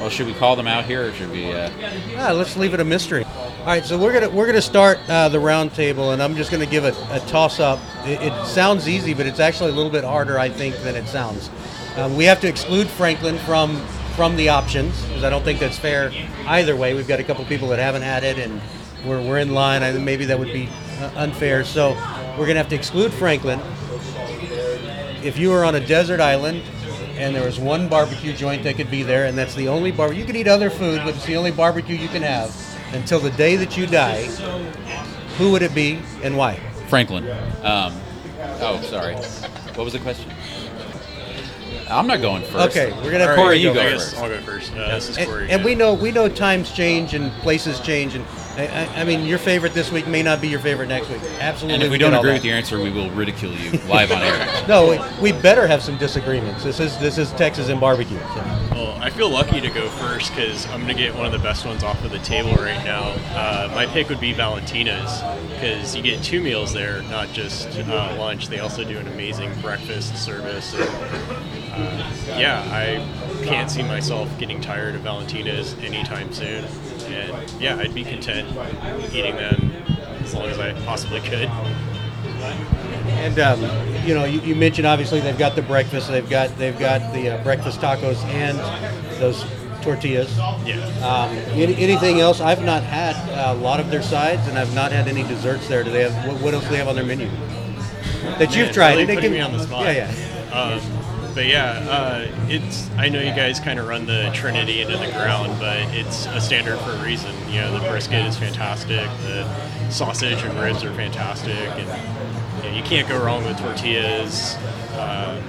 well, 0.00 0.10
should 0.10 0.28
we 0.28 0.34
call 0.34 0.54
them 0.54 0.68
out 0.68 0.84
here, 0.84 1.08
or 1.08 1.12
should 1.12 1.30
we? 1.32 1.52
Uh, 1.52 1.68
Ah, 2.16 2.30
let's 2.30 2.56
leave 2.56 2.72
it 2.72 2.78
a 2.78 2.84
mystery. 2.84 3.24
All 3.24 3.66
right, 3.66 3.84
so 3.84 3.98
we're 3.98 4.12
gonna 4.12 4.30
we're 4.30 4.46
gonna 4.46 4.62
start 4.62 5.00
uh, 5.08 5.28
the 5.28 5.40
round 5.40 5.74
table, 5.74 6.12
and 6.12 6.22
I'm 6.22 6.36
just 6.36 6.52
gonna 6.52 6.66
give 6.66 6.84
it 6.84 6.94
a 7.10 7.18
toss 7.26 7.58
up. 7.58 7.80
It, 8.04 8.22
it 8.22 8.46
sounds 8.46 8.88
easy, 8.88 9.12
but 9.12 9.26
it's 9.26 9.40
actually 9.40 9.72
a 9.72 9.74
little 9.74 9.90
bit 9.90 10.04
harder, 10.04 10.38
I 10.38 10.50
think, 10.50 10.76
than 10.82 10.94
it 10.94 11.08
sounds. 11.08 11.50
Um, 11.98 12.14
we 12.14 12.26
have 12.26 12.40
to 12.42 12.48
exclude 12.48 12.86
Franklin 12.86 13.38
from 13.38 13.76
from 14.14 14.36
the 14.36 14.50
options 14.50 15.00
because 15.06 15.24
I 15.24 15.30
don't 15.30 15.42
think 15.42 15.58
that's 15.58 15.78
fair 15.78 16.12
either 16.46 16.76
way. 16.76 16.94
We've 16.94 17.08
got 17.08 17.18
a 17.18 17.24
couple 17.24 17.44
people 17.46 17.68
that 17.68 17.80
haven't 17.80 18.02
had 18.02 18.22
it, 18.22 18.38
and 18.38 18.60
we're, 19.04 19.20
we're 19.20 19.38
in 19.38 19.52
line. 19.52 19.82
I 19.82 19.90
maybe 19.92 20.24
that 20.26 20.38
would 20.38 20.52
be 20.52 20.68
uh, 21.00 21.10
unfair. 21.16 21.64
So 21.64 21.94
we're 22.38 22.46
gonna 22.46 22.58
have 22.58 22.68
to 22.68 22.76
exclude 22.76 23.12
Franklin. 23.12 23.60
If 25.24 25.38
you 25.38 25.50
were 25.50 25.64
on 25.64 25.74
a 25.74 25.84
desert 25.84 26.20
island 26.20 26.62
and 27.16 27.34
there 27.34 27.44
was 27.44 27.58
one 27.58 27.88
barbecue 27.88 28.32
joint 28.32 28.62
that 28.62 28.76
could 28.76 28.92
be 28.92 29.02
there, 29.02 29.24
and 29.26 29.36
that's 29.36 29.56
the 29.56 29.66
only 29.66 29.90
bar 29.90 30.12
you 30.12 30.24
could 30.24 30.36
eat 30.36 30.46
other 30.46 30.70
food, 30.70 31.00
but 31.04 31.16
it's 31.16 31.26
the 31.26 31.36
only 31.36 31.50
barbecue 31.50 31.96
you 31.96 32.06
can 32.06 32.22
have 32.22 32.54
until 32.92 33.18
the 33.18 33.30
day 33.30 33.56
that 33.56 33.76
you 33.76 33.88
die, 33.88 34.26
who 35.36 35.50
would 35.50 35.62
it 35.62 35.74
be 35.74 35.98
and 36.22 36.36
why? 36.36 36.60
Franklin. 36.86 37.28
Um, 37.64 37.92
oh, 38.60 38.80
sorry. 38.88 39.16
What 39.74 39.82
was 39.82 39.94
the 39.94 39.98
question? 39.98 40.30
I'm 41.90 42.06
not 42.06 42.20
going 42.20 42.42
first. 42.42 42.76
Okay, 42.76 42.92
we're 43.02 43.10
gonna 43.10 43.26
have 43.26 43.36
Corey, 43.36 43.46
Corey 43.48 43.56
you 43.58 43.68
go 43.68 43.74
go 43.74 43.80
I 43.80 43.90
guess 43.90 44.10
first. 44.10 44.22
I'll 44.22 44.28
go 44.28 44.40
first. 44.40 44.72
Uh, 44.72 44.88
this 44.94 45.08
is 45.08 45.18
And, 45.18 45.28
Corey. 45.28 45.50
and 45.50 45.64
we 45.64 45.74
know 45.74 45.94
we 45.94 46.10
know 46.12 46.28
times 46.28 46.70
change 46.72 47.14
and 47.14 47.32
places 47.42 47.80
change, 47.80 48.14
and 48.14 48.24
I, 48.56 48.66
I, 48.66 49.00
I 49.00 49.04
mean 49.04 49.24
your 49.26 49.38
favorite 49.38 49.74
this 49.74 49.90
week 49.90 50.06
may 50.06 50.22
not 50.22 50.40
be 50.40 50.48
your 50.48 50.60
favorite 50.60 50.88
next 50.88 51.08
week. 51.08 51.20
Absolutely. 51.40 51.74
And 51.74 51.82
if 51.82 51.90
we 51.90 51.98
get 51.98 52.10
don't 52.10 52.18
agree 52.18 52.32
with 52.32 52.44
your 52.44 52.56
answer, 52.56 52.80
we 52.80 52.90
will 52.90 53.10
ridicule 53.10 53.52
you 53.52 53.72
live 53.88 54.12
on 54.12 54.22
air. 54.22 54.64
no, 54.68 54.90
we, 55.20 55.32
we 55.32 55.40
better 55.40 55.66
have 55.66 55.82
some 55.82 55.96
disagreements. 55.98 56.64
This 56.64 56.80
is 56.80 56.98
this 56.98 57.18
is 57.18 57.32
Texas 57.32 57.68
and 57.68 57.80
barbecue. 57.80 58.18
so. 58.18 58.58
Well, 58.72 58.98
I 59.02 59.10
feel 59.10 59.28
lucky 59.30 59.60
to 59.60 59.70
go 59.70 59.88
first 59.88 60.30
because 60.34 60.66
I'm 60.66 60.82
going 60.84 60.94
to 60.96 61.02
get 61.02 61.14
one 61.14 61.26
of 61.26 61.32
the 61.32 61.38
best 61.38 61.64
ones 61.66 61.82
off 61.82 62.04
of 62.04 62.12
the 62.12 62.18
table 62.20 62.52
right 62.62 62.84
now. 62.84 63.14
Uh, 63.34 63.70
my 63.74 63.86
pick 63.86 64.08
would 64.08 64.20
be 64.20 64.32
Valentina's 64.32 65.20
because 65.50 65.96
you 65.96 66.02
get 66.02 66.22
two 66.22 66.40
meals 66.40 66.72
there, 66.72 67.02
not 67.02 67.32
just 67.32 67.68
uh, 67.76 68.14
lunch. 68.18 68.46
They 68.48 68.60
also 68.60 68.84
do 68.84 68.98
an 68.98 69.08
amazing 69.08 69.52
breakfast 69.60 70.16
service. 70.24 70.74
And, 70.74 71.57
yeah, 72.38 72.62
I 72.72 73.44
can't 73.44 73.70
see 73.70 73.82
myself 73.82 74.28
getting 74.38 74.60
tired 74.60 74.94
of 74.94 75.02
Valentina's 75.02 75.74
anytime 75.78 76.32
soon. 76.32 76.64
And 77.06 77.60
yeah, 77.60 77.76
I'd 77.76 77.94
be 77.94 78.04
content 78.04 78.48
eating 79.12 79.36
them 79.36 79.72
as 80.22 80.34
long 80.34 80.46
as 80.46 80.58
I 80.58 80.72
possibly 80.84 81.20
could. 81.20 81.48
And 83.08 83.38
um, 83.38 83.62
you 84.06 84.14
know, 84.14 84.24
you, 84.24 84.40
you 84.40 84.54
mentioned 84.54 84.86
obviously 84.86 85.20
they've 85.20 85.38
got 85.38 85.56
the 85.56 85.62
breakfast. 85.62 86.08
They've 86.08 86.28
got 86.28 86.56
they've 86.58 86.78
got 86.78 87.12
the 87.12 87.30
uh, 87.30 87.42
breakfast 87.42 87.80
tacos 87.80 88.22
and 88.26 88.58
those 89.20 89.44
tortillas. 89.82 90.36
Yeah. 90.36 90.76
Um, 91.02 91.36
any, 91.58 91.74
anything 91.76 92.20
else? 92.20 92.40
I've 92.40 92.62
not 92.64 92.82
had 92.82 93.16
a 93.54 93.54
lot 93.54 93.80
of 93.80 93.90
their 93.90 94.02
sides, 94.02 94.46
and 94.48 94.58
I've 94.58 94.74
not 94.74 94.92
had 94.92 95.08
any 95.08 95.22
desserts 95.22 95.68
there. 95.68 95.82
Do 95.82 95.90
they 95.90 96.08
have? 96.08 96.26
What, 96.26 96.42
what 96.42 96.54
else 96.54 96.64
do 96.64 96.70
they 96.70 96.76
have 96.76 96.88
on 96.88 96.94
their 96.96 97.04
menu? 97.04 97.28
That 98.38 98.54
you've 98.54 98.72
tried? 98.72 98.92
Really 98.92 99.06
they 99.06 99.16
can- 99.16 99.32
me 99.32 99.40
on 99.40 99.52
the 99.52 99.62
spot. 99.62 99.86
Yeah, 99.86 100.12
yeah. 100.12 100.52
Um, 100.52 100.80
but 101.34 101.46
yeah, 101.46 101.86
uh, 101.88 102.26
it's. 102.48 102.88
I 102.96 103.08
know 103.08 103.20
you 103.20 103.34
guys 103.34 103.60
kind 103.60 103.78
of 103.78 103.86
run 103.86 104.06
the 104.06 104.30
Trinity 104.34 104.80
into 104.80 104.96
the 104.96 105.10
ground, 105.12 105.58
but 105.58 105.78
it's 105.94 106.26
a 106.26 106.40
standard 106.40 106.78
for 106.80 106.90
a 106.90 107.02
reason. 107.02 107.34
You 107.48 107.60
know, 107.60 107.78
the 107.78 107.88
brisket 107.88 108.26
is 108.26 108.36
fantastic. 108.36 109.06
The 109.22 109.90
sausage 109.90 110.42
and 110.42 110.58
ribs 110.60 110.84
are 110.84 110.92
fantastic, 110.94 111.54
and 111.54 112.64
you, 112.64 112.70
know, 112.70 112.76
you 112.76 112.82
can't 112.82 113.08
go 113.08 113.22
wrong 113.22 113.44
with 113.44 113.58
tortillas. 113.58 114.56
Um, 114.98 115.42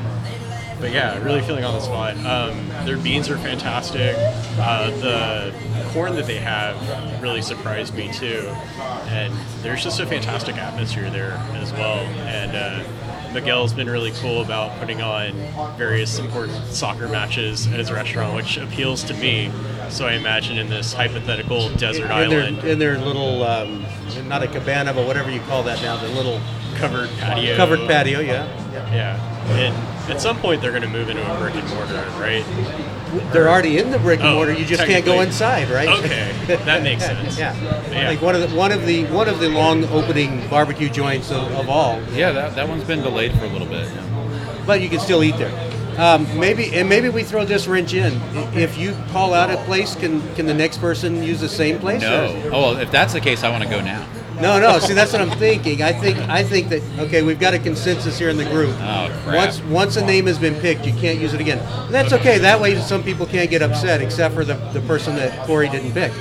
but 0.80 0.92
yeah, 0.92 1.22
really 1.24 1.42
feeling 1.42 1.66
on 1.66 1.74
the 1.74 1.82
spot. 1.82 2.16
Um, 2.26 2.70
their 2.86 2.98
beans 2.98 3.30
are 3.30 3.38
fantastic. 3.38 4.16
Uh, 4.58 4.90
the 5.02 5.54
corn 5.90 6.16
that 6.16 6.26
they 6.26 6.38
have 6.38 7.22
really 7.22 7.42
surprised 7.42 7.94
me 7.96 8.12
too, 8.14 8.48
and 9.08 9.34
there's 9.62 9.84
just 9.84 10.00
a 10.00 10.06
fantastic 10.06 10.56
atmosphere 10.56 11.10
there 11.10 11.34
as 11.56 11.74
well. 11.74 12.00
And 12.28 12.56
uh, 12.56 12.84
Miguel's 13.34 13.74
been 13.74 13.90
really 13.90 14.12
cool 14.14 14.42
about 14.42 14.78
putting 14.80 15.02
on 15.02 15.34
various 15.78 16.18
important 16.20 16.66
soccer 16.68 17.08
matches 17.08 17.68
at 17.68 17.80
his 17.80 17.92
restaurant, 17.92 18.36
which 18.36 18.58
appeals 18.58 19.04
to 19.04 19.14
me. 19.16 19.52
So 19.90 20.08
I 20.08 20.14
imagine 20.14 20.58
in 20.58 20.70
this 20.70 20.94
hypothetical 20.94 21.70
desert 21.76 22.04
in 22.04 22.08
their, 22.08 22.42
island, 22.42 22.64
in 22.64 22.80
their 22.80 22.98
little, 22.98 23.44
um, 23.44 23.86
not 24.28 24.44
a 24.44 24.48
cabana, 24.48 24.94
but 24.94 25.06
whatever 25.06 25.30
you 25.30 25.42
call 25.42 25.64
that 25.64 25.82
now, 25.82 25.98
the 25.98 26.08
little 26.10 26.40
covered 26.80 27.10
patio, 27.20 27.56
covered 27.56 27.80
patio. 27.88 28.20
Yeah, 28.20 28.46
yeah. 28.72 28.94
Yeah, 28.94 29.56
and 29.56 30.12
at 30.12 30.22
some 30.22 30.38
point 30.40 30.62
they're 30.62 30.72
going 30.72 30.84
to 30.84 30.88
move 30.90 31.10
into 31.10 31.22
a 31.24 31.38
brick 31.38 31.56
and 31.56 31.68
mortar, 31.70 31.96
right? 32.20 32.44
They're 33.34 33.50
already 33.50 33.78
in 33.80 33.90
the 33.92 34.00
brick 34.00 34.20
and 34.20 34.30
Oh, 34.30 34.34
mortar. 34.36 34.54
You 34.54 34.66
just 34.66 34.84
can't 34.86 35.04
go 35.06 35.22
inside, 35.22 35.70
right? 35.70 35.90
Okay, 35.90 36.32
that 36.66 36.84
makes 36.84 37.04
sense. 37.06 37.38
yeah. 37.38 37.56
Yeah. 37.92 38.10
like 38.10 38.22
one 38.22 38.36
of 38.36 38.42
the 38.50 38.56
one 38.56 38.72
of 38.72 38.86
the 38.86 39.06
one 39.06 39.28
of 39.28 39.40
the 39.40 39.50
long 39.50 39.84
opening 39.86 40.48
barbecue 40.50 40.90
joints 40.90 41.32
of, 41.32 41.52
of 41.54 41.70
all. 41.70 42.02
Yeah, 42.14 42.32
that, 42.32 42.56
that 42.56 42.68
one's 42.70 42.84
been 42.84 43.02
delayed 43.02 43.34
for 43.38 43.46
a 43.46 43.50
little 43.50 43.68
bit. 43.68 43.90
but 44.66 44.82
you 44.82 44.90
can 44.90 45.00
still 45.00 45.24
eat 45.24 45.38
there. 45.38 45.54
Um, 46.00 46.26
maybe 46.40 46.74
and 46.76 46.88
maybe 46.88 47.10
we 47.10 47.24
throw 47.24 47.44
this 47.44 47.68
wrench 47.68 47.94
in. 47.94 48.14
If 48.56 48.78
you 48.78 48.96
call 49.12 49.34
out 49.34 49.50
a 49.52 49.58
place, 49.66 49.96
can 49.96 50.22
can 50.36 50.46
the 50.46 50.54
next 50.54 50.78
person 50.78 51.22
use 51.24 51.42
the 51.42 51.50
same 51.50 51.78
place? 51.80 52.02
No. 52.02 52.26
or- 52.46 52.54
Oh, 52.54 52.62
well, 52.62 52.78
if 52.78 52.90
that's 52.92 53.14
the 53.14 53.20
case, 53.20 53.44
I 53.44 53.50
want 53.50 53.64
to 53.64 53.70
go 53.70 53.82
now. 53.82 54.08
No, 54.42 54.60
no. 54.60 54.80
See, 54.80 54.94
that's 54.94 55.12
what 55.12 55.22
I'm 55.22 55.38
thinking. 55.38 55.82
I 55.82 55.92
think 55.92 56.18
I 56.30 56.44
think 56.44 56.70
that 56.70 56.82
okay, 57.00 57.24
we've 57.24 57.40
got 57.40 57.54
a 57.54 57.60
consensus 57.60 58.18
here 58.18 58.30
in 58.30 58.38
the 58.38 58.46
group. 58.46 58.74
Oh, 58.80 59.12
crap. 59.24 59.36
Once 59.36 59.62
once 59.64 59.96
a 59.98 60.06
name 60.06 60.28
has 60.28 60.40
been 60.40 60.56
picked, 60.62 60.86
you 60.86 60.94
can't 60.94 61.20
use 61.20 61.34
it 61.34 61.42
again. 61.42 61.60
And 61.60 61.94
that's 61.94 62.14
okay. 62.14 62.38
That 62.38 62.62
way, 62.62 62.80
some 62.80 63.04
people 63.04 63.26
can't 63.26 63.50
get 63.50 63.62
upset, 63.62 64.02
except 64.02 64.34
for 64.34 64.46
the, 64.46 64.54
the 64.72 64.82
person 64.82 65.16
that 65.18 65.46
Corey 65.46 65.68
didn't 65.70 65.92
pick. 65.92 66.14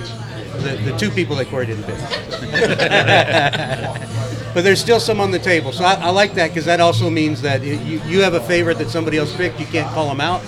The, 0.62 0.90
the 0.90 0.98
two 0.98 1.10
people 1.10 1.36
that 1.36 1.46
Corey 1.48 1.66
didn't 1.66 1.84
pick. 1.84 1.98
but 4.54 4.62
there's 4.62 4.80
still 4.80 4.98
some 4.98 5.20
on 5.20 5.30
the 5.30 5.38
table, 5.38 5.70
so 5.70 5.84
I, 5.84 5.94
I 5.94 6.10
like 6.10 6.34
that 6.34 6.48
because 6.48 6.64
that 6.64 6.80
also 6.80 7.08
means 7.10 7.40
that 7.42 7.62
you 7.62 8.00
you 8.04 8.22
have 8.22 8.34
a 8.34 8.40
favorite 8.40 8.78
that 8.78 8.90
somebody 8.90 9.18
else 9.18 9.34
picked. 9.36 9.60
You 9.60 9.66
can't 9.66 9.88
call 9.94 10.08
them 10.08 10.20
out, 10.20 10.42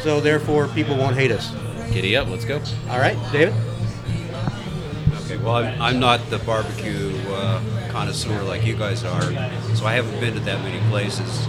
so 0.00 0.20
therefore 0.20 0.68
people 0.68 0.96
won't 0.96 1.16
hate 1.16 1.30
us. 1.30 1.52
Giddy 1.92 2.16
up, 2.16 2.28
let's 2.28 2.46
go. 2.46 2.60
All 2.88 2.98
right, 2.98 3.18
David. 3.32 3.54
Well, 5.46 5.54
I'm, 5.58 5.80
I'm 5.80 6.00
not 6.00 6.28
the 6.28 6.38
barbecue 6.40 7.16
uh, 7.28 7.62
connoisseur 7.90 8.42
like 8.42 8.66
you 8.66 8.74
guys 8.74 9.04
are, 9.04 9.22
so 9.76 9.86
I 9.86 9.92
haven't 9.92 10.18
been 10.18 10.34
to 10.34 10.40
that 10.40 10.60
many 10.60 10.84
places. 10.90 11.46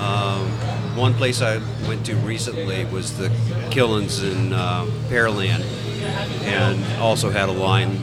Um, 0.00 0.48
one 0.96 1.12
place 1.12 1.42
I 1.42 1.58
went 1.86 2.06
to 2.06 2.16
recently 2.16 2.86
was 2.86 3.18
the 3.18 3.28
Killen's 3.70 4.22
in 4.22 4.54
uh, 4.54 4.86
Pearland, 5.10 5.62
and 6.44 6.82
also 7.02 7.28
had 7.28 7.50
a 7.50 7.52
line 7.52 7.98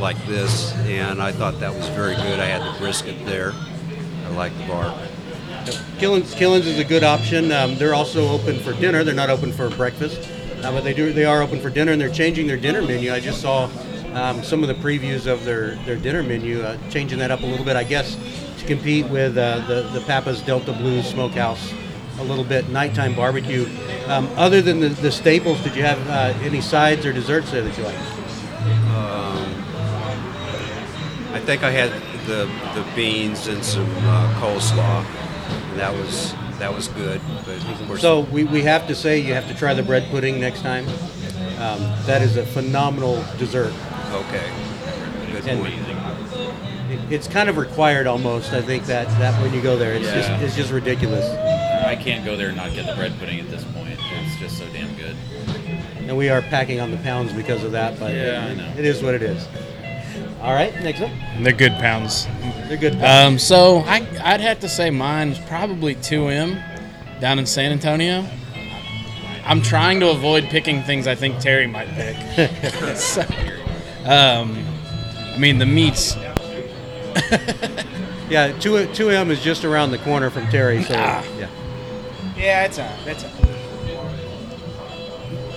like 0.00 0.16
this, 0.26 0.72
and 0.78 1.22
I 1.22 1.30
thought 1.30 1.60
that 1.60 1.72
was 1.72 1.88
very 1.90 2.16
good. 2.16 2.40
I 2.40 2.46
had 2.46 2.74
the 2.74 2.76
brisket 2.80 3.24
there. 3.24 3.52
I 4.24 4.28
like 4.30 4.52
the 4.58 4.66
bar. 4.66 4.98
Killen's, 5.98 6.34
Killen's 6.34 6.66
is 6.66 6.80
a 6.80 6.84
good 6.84 7.04
option. 7.04 7.52
Um, 7.52 7.76
they're 7.76 7.94
also 7.94 8.26
open 8.30 8.58
for 8.58 8.72
dinner. 8.72 9.04
They're 9.04 9.14
not 9.14 9.30
open 9.30 9.52
for 9.52 9.70
breakfast, 9.70 10.28
uh, 10.64 10.72
but 10.72 10.82
they 10.82 10.92
do. 10.92 11.12
They 11.12 11.24
are 11.24 11.40
open 11.40 11.60
for 11.60 11.70
dinner, 11.70 11.92
and 11.92 12.00
they're 12.00 12.10
changing 12.10 12.48
their 12.48 12.56
dinner 12.56 12.82
menu. 12.82 13.12
I 13.12 13.20
just 13.20 13.40
saw 13.40 13.70
um, 14.14 14.42
some 14.42 14.62
of 14.62 14.68
the 14.68 14.74
previews 14.74 15.26
of 15.26 15.44
their, 15.44 15.76
their 15.84 15.96
dinner 15.96 16.22
menu, 16.22 16.60
uh, 16.62 16.76
changing 16.90 17.18
that 17.18 17.30
up 17.30 17.42
a 17.42 17.46
little 17.46 17.64
bit. 17.64 17.76
I 17.76 17.84
guess 17.84 18.16
to 18.58 18.66
compete 18.66 19.08
with 19.08 19.36
uh, 19.36 19.66
the 19.66 19.82
the 19.92 20.00
Pappas 20.06 20.42
Delta 20.42 20.72
Blues 20.72 21.06
Smokehouse 21.08 21.72
a 22.18 22.24
little 22.24 22.44
bit 22.44 22.68
nighttime 22.68 23.14
barbecue. 23.14 23.66
Um, 24.06 24.28
other 24.36 24.60
than 24.62 24.80
the, 24.80 24.88
the 24.88 25.10
staples, 25.10 25.62
did 25.62 25.74
you 25.74 25.82
have 25.82 25.98
uh, 26.08 26.38
any 26.42 26.60
sides 26.60 27.06
or 27.06 27.12
desserts 27.12 27.50
there 27.50 27.62
that 27.62 27.76
you 27.76 27.84
liked? 27.84 27.98
Um, 28.94 29.48
I 31.34 31.40
think 31.44 31.62
I 31.62 31.70
had 31.70 31.90
the 32.26 32.48
the 32.74 32.86
beans 32.94 33.48
and 33.48 33.64
some 33.64 33.90
uh, 33.98 34.40
coleslaw, 34.40 35.04
and 35.04 35.80
that 35.80 35.92
was 35.92 36.34
that 36.58 36.72
was 36.72 36.88
good. 36.88 37.20
But 37.44 37.56
of 37.68 37.86
course, 37.88 38.00
So 38.00 38.20
we, 38.20 38.44
we 38.44 38.62
have 38.62 38.86
to 38.86 38.94
say 38.94 39.18
you 39.18 39.34
have 39.34 39.48
to 39.48 39.54
try 39.54 39.74
the 39.74 39.82
bread 39.82 40.08
pudding 40.10 40.38
next 40.40 40.62
time. 40.62 40.86
Um, 41.58 41.80
that 42.06 42.22
is 42.22 42.36
a 42.36 42.46
phenomenal 42.46 43.24
dessert. 43.38 43.72
Okay, 44.12 44.50
good 45.32 45.46
And- 45.48 45.60
point. 45.60 45.74
It, 46.90 47.00
it's 47.10 47.26
kind 47.28 47.48
of 47.48 47.56
required 47.56 48.06
almost. 48.06 48.52
I 48.52 48.60
think 48.60 48.84
that, 48.84 49.06
that 49.18 49.40
when 49.40 49.54
you 49.54 49.62
go 49.62 49.78
there, 49.78 49.94
it's 49.94 50.04
Yeah. 50.04 50.14
just 50.16 50.42
it's 50.42 50.56
just 50.56 50.70
ridiculous. 50.72 51.24
I 51.86 51.96
can't 51.96 52.22
go 52.24 52.36
there 52.36 52.48
and 52.48 52.56
not 52.56 52.72
get 52.74 52.86
the 52.86 52.94
bread 52.94 53.18
pudding 53.18 53.40
at 53.40 53.48
this 53.50 53.64
point. 53.64 53.98
It's 53.98 54.38
just 54.38 54.58
so 54.58 54.66
damn 54.74 54.94
good. 54.96 55.16
And 55.96 56.16
we 56.16 56.28
are 56.28 56.42
packing 56.42 56.80
on 56.80 56.90
the 56.90 56.98
pounds 56.98 57.32
because 57.32 57.64
of 57.64 57.72
that. 57.72 57.98
But 57.98 58.12
Yeah, 58.14 58.44
it, 58.46 58.50
I 58.50 58.54
know. 58.54 58.72
it 58.76 58.84
is 58.84 59.02
what 59.02 59.14
it 59.14 59.22
is. 59.22 59.46
All 60.42 60.52
right, 60.52 60.74
next 60.82 61.00
up. 61.00 61.10
They're 61.40 61.52
good 61.54 61.72
pounds. 61.74 62.26
They're 62.68 62.76
good. 62.76 63.00
Um, 63.02 63.38
so 63.38 63.78
I, 63.86 64.06
I'd 64.22 64.40
have 64.40 64.60
to 64.60 64.68
say 64.68 64.90
mine's 64.90 65.38
probably 65.38 65.94
2M 65.94 67.20
down 67.20 67.38
in 67.38 67.46
San 67.46 67.72
Antonio. 67.72 68.26
I'm 69.44 69.62
trying 69.62 70.00
to 70.00 70.10
avoid 70.10 70.44
picking 70.44 70.82
things 70.82 71.06
I 71.06 71.14
think 71.14 71.38
Terry 71.40 71.66
might 71.66 71.88
pick. 71.88 72.16
So, 72.96 73.24
um, 74.04 74.64
I 75.34 75.38
mean, 75.38 75.58
the 75.58 75.66
meats. 75.66 76.16
yeah, 78.28 78.56
two 78.58 78.86
two 78.94 79.10
M 79.10 79.30
is 79.30 79.42
just 79.42 79.64
around 79.64 79.90
the 79.90 79.98
corner 79.98 80.30
from 80.30 80.46
Terry. 80.48 80.82
So 80.82 80.94
Ah. 80.96 81.24
yeah. 81.38 81.48
Yeah, 82.36 82.64
it's 82.64 82.78
a, 82.78 82.98
it's 83.06 83.24
a. 83.24 83.30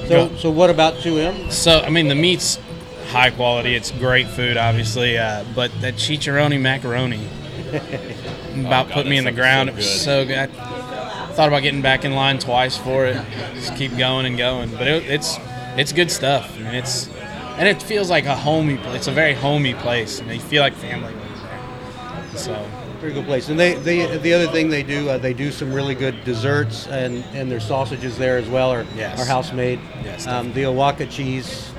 So 0.08 0.36
so 0.36 0.52
what 0.52 0.70
about 0.70 1.00
two 1.00 1.18
M? 1.18 1.50
So 1.50 1.80
I 1.80 1.90
mean, 1.90 2.08
the 2.08 2.16
meat's 2.16 2.60
high 3.08 3.32
quality. 3.32 3.76
It's 3.76 3.92
great 3.92 4.28
food, 4.28 4.58
obviously, 4.58 5.18
uh, 5.18 5.44
but 5.56 5.72
that 5.82 5.96
chicharroni 5.96 6.60
macaroni 6.62 7.28
about 8.66 8.88
God, 8.88 8.92
put 8.94 9.08
me 9.08 9.18
in 9.18 9.26
the 9.26 9.32
ground. 9.32 9.70
so 9.70 9.74
it 9.74 9.78
was 9.78 10.02
so 10.02 10.26
good. 10.26 10.50
I 10.58 11.32
thought 11.36 11.48
about 11.48 11.64
getting 11.64 11.82
back 11.82 12.06
in 12.06 12.14
line 12.14 12.40
twice 12.40 12.78
for 12.78 13.06
it. 13.06 13.22
Just 13.56 13.76
keep 13.76 13.98
going 13.98 14.26
and 14.26 14.38
going, 14.38 14.72
but 14.72 14.88
it, 14.88 15.04
it's 15.06 15.38
it's 15.76 15.92
good 15.92 16.12
stuff. 16.12 16.56
I 16.58 16.62
mean, 16.64 16.76
it's 16.76 17.10
and 17.58 17.68
it 17.68 17.82
feels 17.82 18.10
like 18.10 18.26
a 18.26 18.36
homey. 18.36 18.78
Place. 18.78 18.96
It's 18.96 19.08
a 19.08 19.12
very 19.12 19.34
homey 19.34 19.74
place. 19.76 20.20
and 20.20 20.32
you 20.32 20.40
feel 20.40 20.62
like 20.62 20.74
family 20.74 21.14
when 21.14 21.28
you're 21.28 21.48
there. 21.48 22.38
So 22.38 22.68
Very 23.00 23.14
good 23.14 23.26
place. 23.26 23.50
And 23.50 23.60
they, 23.60 23.76
they 23.76 24.18
the 24.18 24.34
other 24.34 24.48
thing 24.48 24.70
they 24.70 24.84
do 24.84 25.10
uh, 25.10 25.18
they 25.18 25.34
do 25.34 25.52
some 25.52 25.72
really 25.74 25.96
good 25.96 26.24
desserts 26.24 26.88
and, 26.88 27.24
and 27.34 27.52
their 27.52 27.60
sausages 27.60 28.18
there 28.18 28.38
as 28.38 28.48
well 28.50 28.72
are 28.72 28.86
Yes. 28.96 29.20
are 29.20 29.26
house 29.26 29.52
made. 29.54 29.80
Yes, 30.04 30.28
um, 30.28 30.52
the 30.54 30.66
Oaxaca 30.66 31.06
cheese. 31.12 31.72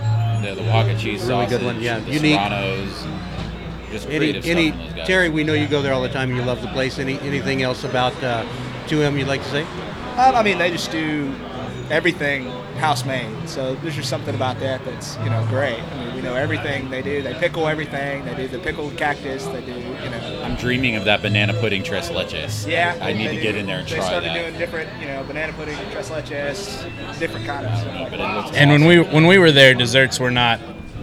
The, 0.42 0.54
the 0.54 0.62
Waka 0.64 0.92
cheese 0.99 1.23
Really 1.25 1.47
sausage, 1.47 1.49
good 1.50 1.64
one, 1.64 1.80
yeah. 1.80 1.99
the 1.99 2.11
Unique. 2.12 2.38
Serranos, 2.38 3.06
just 3.90 4.06
Any 4.09 4.18
creative 4.18 4.47
any 4.47 4.68
stuff 4.68 4.87
from 4.88 4.97
those. 4.99 5.06
Terry, 5.06 5.28
we 5.30 5.42
know 5.45 5.54
you 5.54 5.66
go 5.66 5.80
there 5.83 5.95
all 5.95 6.02
the 6.02 6.11
time 6.11 6.28
and 6.28 6.38
you 6.38 6.45
love 6.45 6.61
the 6.61 6.68
place. 6.68 6.99
Any 6.99 7.18
anything 7.21 7.62
else 7.62 7.85
about 7.85 8.12
uh, 8.23 8.45
2M 8.87 9.18
you'd 9.18 9.26
like 9.28 9.42
to 9.42 9.49
say? 9.49 9.62
Um, 9.62 10.35
I 10.37 10.42
mean, 10.42 10.59
they 10.59 10.71
just 10.71 10.90
do 10.92 11.33
everything 11.90 12.45
house 12.78 13.05
made. 13.05 13.49
So 13.49 13.75
there's 13.76 13.95
just 13.97 14.11
something 14.11 14.35
about 14.35 14.59
that 14.61 14.85
that's 14.85 15.16
you 15.19 15.31
know 15.31 15.45
great. 15.49 15.81
I 15.81 16.05
mean, 16.05 16.14
we 16.16 16.23
know 16.23 16.35
everything 16.35 16.90
they 16.90 17.02
do. 17.02 17.23
They 17.23 17.35
pickle 17.35 17.66
everything. 17.69 18.25
They 18.25 18.35
do 18.35 18.49
the 18.49 18.59
pickled 18.59 18.97
cactus. 18.97 19.47
They 19.47 19.61
do 19.64 19.73
you 19.73 20.11
know. 20.11 20.43
I'm 20.45 20.57
dreaming 20.57 20.97
of 20.97 21.05
that 21.07 21.23
banana 21.23 21.55
pudding 21.55 21.83
tres 21.83 22.09
leches. 22.11 22.66
Yeah, 22.66 22.99
I 23.00 23.12
need 23.12 23.28
to 23.28 23.35
do- 23.35 23.40
get 23.43 23.55
in 23.57 23.66
there 23.66 23.78
and 23.78 23.88
try 23.88 23.99
that. 23.99 24.21
they 24.23 24.28
started 24.28 24.40
doing 24.43 24.59
different, 24.59 24.90
you 25.00 25.09
know, 25.09 25.23
banana 25.25 25.52
pudding, 25.52 25.76
tres 25.90 26.11
leches, 26.11 27.19
different 27.19 27.47
kind 27.47 27.66
of 27.66 27.78
stuff. 27.78 28.11
but 28.11 28.21
it 28.21 28.35
looks 28.35 28.57
and 28.57 28.71
when 28.71 28.85
we 28.85 29.00
when 29.00 29.26
we 29.26 29.38
were 29.38 29.52
there, 29.52 29.75
desserts 29.75 30.19
were 30.21 30.31
not 30.31 30.61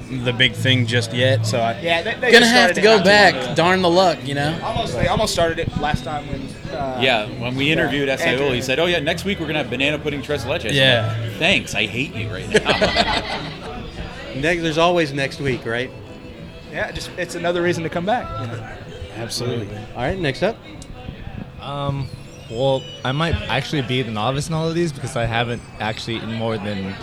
the 0.09 0.33
big 0.33 0.53
thing 0.53 0.85
just 0.85 1.11
yet. 1.13 1.43
So 1.45 1.59
I 1.59 1.79
Yeah, 1.81 2.01
they- 2.03 2.13
they 2.15 2.31
gonna 2.31 2.45
have 2.45 2.73
to 2.73 2.81
go 2.81 3.03
back. 3.03 3.33
long. 3.33 3.55
Darn 3.55 3.81
the 3.81 3.89
luck, 3.89 4.19
you 4.25 4.35
know. 4.35 4.55
Almost, 4.63 4.93
they 4.93 5.07
almost 5.07 5.33
started 5.33 5.57
it 5.59 5.75
last 5.81 6.03
time 6.03 6.27
when. 6.27 6.42
Uh, 6.73 6.99
Yeah, 7.01 7.27
when 7.39 7.55
we 7.55 7.71
interviewed 7.71 8.07
yeah, 8.07 8.17
SIO, 8.17 8.53
he 8.53 8.61
said, 8.61 8.79
"Oh 8.79 8.85
yeah, 8.85 8.99
next 8.99 9.25
week 9.25 9.39
we're 9.39 9.47
gonna 9.47 9.59
have 9.59 9.69
banana 9.69 9.99
pudding 9.99 10.21
tres 10.21 10.43
leches." 10.45 10.73
Yeah. 10.73 11.15
like, 11.21 11.33
Thanks, 11.37 11.75
I 11.75 11.85
hate 11.85 12.13
you 12.15 12.29
right 12.29 12.49
now. 12.49 13.49
Next, 14.35 14.63
there's 14.63 14.79
always 14.79 15.13
next 15.13 15.39
week, 15.39 15.63
right? 15.63 15.91
Yeah, 16.71 16.91
just 16.91 17.11
it's 17.17 17.35
another 17.35 17.61
reason 17.61 17.83
to 17.83 17.89
come 17.89 18.05
back. 18.05 18.27
You 18.41 18.47
know. 18.47 18.77
Absolutely. 19.15 19.77
All 19.95 20.01
right, 20.01 20.17
next 20.17 20.41
up. 20.41 20.57
Um, 21.61 22.07
well, 22.49 22.81
I 23.05 23.11
might 23.11 23.35
actually 23.35 23.83
be 23.83 24.01
the 24.01 24.11
novice 24.11 24.47
in 24.47 24.53
all 24.53 24.67
of 24.67 24.75
these 24.75 24.91
because 24.91 25.15
I 25.15 25.25
haven't 25.25 25.61
actually 25.79 26.15
eaten 26.17 26.33
more 26.33 26.57
than 26.57 26.95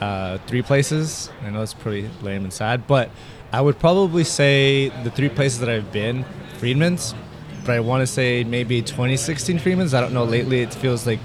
uh, 0.00 0.38
three 0.46 0.62
places. 0.62 1.30
I 1.42 1.50
know 1.50 1.62
it's 1.62 1.74
pretty 1.74 2.10
lame 2.22 2.42
and 2.44 2.52
sad, 2.52 2.86
but 2.86 3.10
I 3.52 3.60
would 3.60 3.78
probably 3.78 4.24
say 4.24 4.88
the 5.04 5.10
three 5.10 5.28
places 5.28 5.60
that 5.60 5.68
I've 5.68 5.92
been, 5.92 6.24
Freedmen's, 6.58 7.14
but 7.64 7.74
I 7.76 7.80
want 7.80 8.02
to 8.02 8.06
say 8.06 8.44
maybe 8.44 8.82
2016 8.82 9.58
Freedmen's. 9.58 9.94
I 9.94 10.00
don't 10.00 10.12
know. 10.12 10.24
Lately, 10.24 10.60
it 10.60 10.74
feels 10.74 11.06
like 11.06 11.20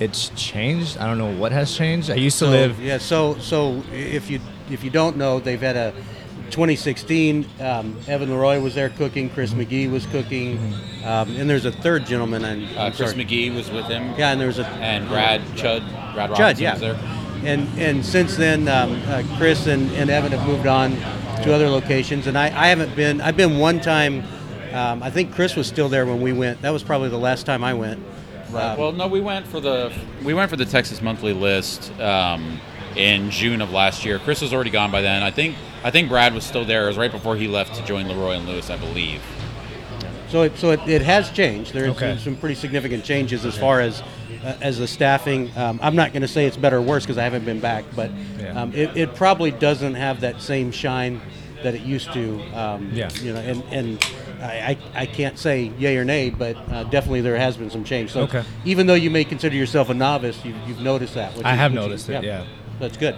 it's 0.00 0.30
changed. 0.30 0.98
I 0.98 1.06
don't 1.06 1.18
know 1.18 1.34
what 1.34 1.52
has 1.52 1.74
changed. 1.76 2.10
I 2.10 2.14
used 2.14 2.38
to 2.40 2.46
So, 2.46 2.50
live. 2.50 2.80
Yeah, 2.80 2.98
so 2.98 3.36
so 3.38 3.82
if 3.92 4.30
you 4.30 4.40
if 4.70 4.82
you 4.84 4.90
don't 4.90 5.16
know, 5.16 5.40
they've 5.40 5.60
had 5.60 5.76
a 5.76 5.92
2016. 6.50 7.46
Um, 7.60 7.96
Evan 8.08 8.30
Leroy 8.30 8.60
was 8.60 8.74
there 8.74 8.88
cooking. 8.90 9.30
Chris 9.30 9.52
McGee 9.52 9.90
was 9.90 10.06
cooking, 10.06 10.58
um, 11.04 11.34
and 11.36 11.48
there's 11.48 11.64
a 11.64 11.72
third 11.72 12.06
gentleman. 12.06 12.44
And 12.44 12.66
Uh, 12.76 12.90
Chris 12.90 13.14
McGee 13.14 13.54
was 13.54 13.70
with 13.70 13.86
him. 13.86 14.14
Yeah, 14.18 14.32
and 14.32 14.40
there 14.40 14.48
was 14.48 14.58
a 14.58 14.66
and 14.66 15.08
Brad 15.08 15.40
Chud, 15.56 15.82
Brad 16.14 16.30
Judd, 16.30 16.38
Robinson 16.38 16.62
yeah. 16.62 16.72
was 16.72 16.80
there. 16.80 16.98
And 17.44 17.68
and 17.78 18.04
since 18.04 18.36
then, 18.36 18.68
um, 18.68 19.00
uh, 19.06 19.22
Chris 19.36 19.66
and, 19.66 19.90
and 19.92 20.10
Evan 20.10 20.32
have 20.32 20.46
moved 20.46 20.66
on 20.66 20.92
to 21.42 21.52
other 21.54 21.68
locations, 21.68 22.26
and 22.26 22.36
I, 22.36 22.46
I 22.46 22.68
haven't 22.68 22.94
been. 22.96 23.20
I've 23.20 23.36
been 23.36 23.58
one 23.58 23.80
time. 23.80 24.22
Um, 24.76 25.02
I 25.02 25.10
think 25.10 25.32
Chris 25.34 25.56
was 25.56 25.66
still 25.66 25.88
there 25.88 26.04
when 26.04 26.20
we 26.20 26.32
went. 26.32 26.60
That 26.62 26.70
was 26.70 26.82
probably 26.82 27.08
the 27.08 27.18
last 27.18 27.46
time 27.46 27.64
I 27.64 27.72
went. 27.74 27.98
Um, 28.48 28.78
well, 28.78 28.92
no, 28.92 29.08
we 29.08 29.20
went 29.20 29.46
for 29.46 29.58
the 29.60 29.90
we 30.22 30.34
went 30.34 30.50
for 30.50 30.56
the 30.56 30.64
Texas 30.66 31.00
Monthly 31.02 31.32
List 31.32 31.90
um, 31.98 32.60
in 32.94 33.30
June 33.30 33.60
of 33.62 33.72
last 33.72 34.04
year. 34.04 34.18
Chris 34.18 34.40
was 34.42 34.52
already 34.52 34.70
gone 34.70 34.90
by 34.92 35.00
then. 35.00 35.22
I 35.22 35.30
think 35.30 35.56
I 35.82 35.90
think 35.90 36.08
Brad 36.08 36.34
was 36.34 36.44
still 36.44 36.64
there. 36.64 36.84
It 36.84 36.88
was 36.88 36.98
right 36.98 37.10
before 37.10 37.36
he 37.36 37.48
left 37.48 37.74
to 37.76 37.84
join 37.84 38.06
Leroy 38.06 38.32
and 38.32 38.46
Lewis, 38.46 38.68
I 38.70 38.76
believe. 38.76 39.22
So 40.28 40.42
it, 40.42 40.56
so 40.58 40.70
it, 40.72 40.80
it 40.88 41.02
has 41.02 41.30
changed. 41.30 41.72
There's 41.72 41.90
Okay. 41.90 42.10
some, 42.10 42.18
some 42.18 42.36
pretty 42.36 42.56
significant 42.56 43.04
changes 43.04 43.44
as 43.46 43.56
far 43.56 43.80
as 43.80 44.02
uh, 44.44 44.56
as 44.60 44.78
the 44.78 44.86
staffing. 44.88 45.50
Um, 45.56 45.78
I'm 45.82 45.96
not 45.96 46.12
going 46.12 46.22
to 46.22 46.28
say 46.28 46.46
it's 46.46 46.56
better 46.56 46.78
or 46.78 46.82
worse 46.82 47.04
because 47.04 47.16
I 47.16 47.22
haven't 47.24 47.44
been 47.44 47.60
back, 47.60 47.84
but 47.94 48.10
Yeah. 48.38 48.60
um, 48.60 48.72
it, 48.74 48.96
it 48.96 49.14
probably 49.14 49.52
doesn't 49.52 49.94
have 49.94 50.20
that 50.20 50.42
same 50.42 50.70
shine 50.72 51.20
that 51.62 51.74
it 51.74 51.82
used 51.82 52.12
to. 52.12 52.40
Um, 52.54 52.90
Yeah. 52.92 53.08
You 53.22 53.32
know, 53.34 53.40
and 53.40 53.62
and 53.72 54.04
I, 54.46 54.70
I, 54.94 55.02
I 55.02 55.06
can't 55.06 55.38
say 55.38 55.72
yay 55.78 55.96
or 55.96 56.04
nay, 56.04 56.30
but 56.30 56.56
uh, 56.70 56.84
definitely 56.84 57.20
there 57.20 57.36
has 57.36 57.56
been 57.56 57.70
some 57.70 57.84
change. 57.84 58.12
So 58.12 58.22
Okay. 58.22 58.42
even 58.64 58.86
though 58.86 58.94
you 58.94 59.10
may 59.10 59.24
consider 59.24 59.56
yourself 59.56 59.88
a 59.90 59.94
novice, 59.94 60.44
you, 60.44 60.54
you've 60.66 60.80
noticed 60.80 61.14
that. 61.14 61.36
Which 61.36 61.44
I 61.46 61.52
is- 61.52 61.58
have 61.58 61.72
which 61.72 61.80
is- 61.80 61.86
noticed 61.86 62.08
it, 62.10 62.24
yeah. 62.24 62.44
That's 62.78 62.96
good. 62.98 63.16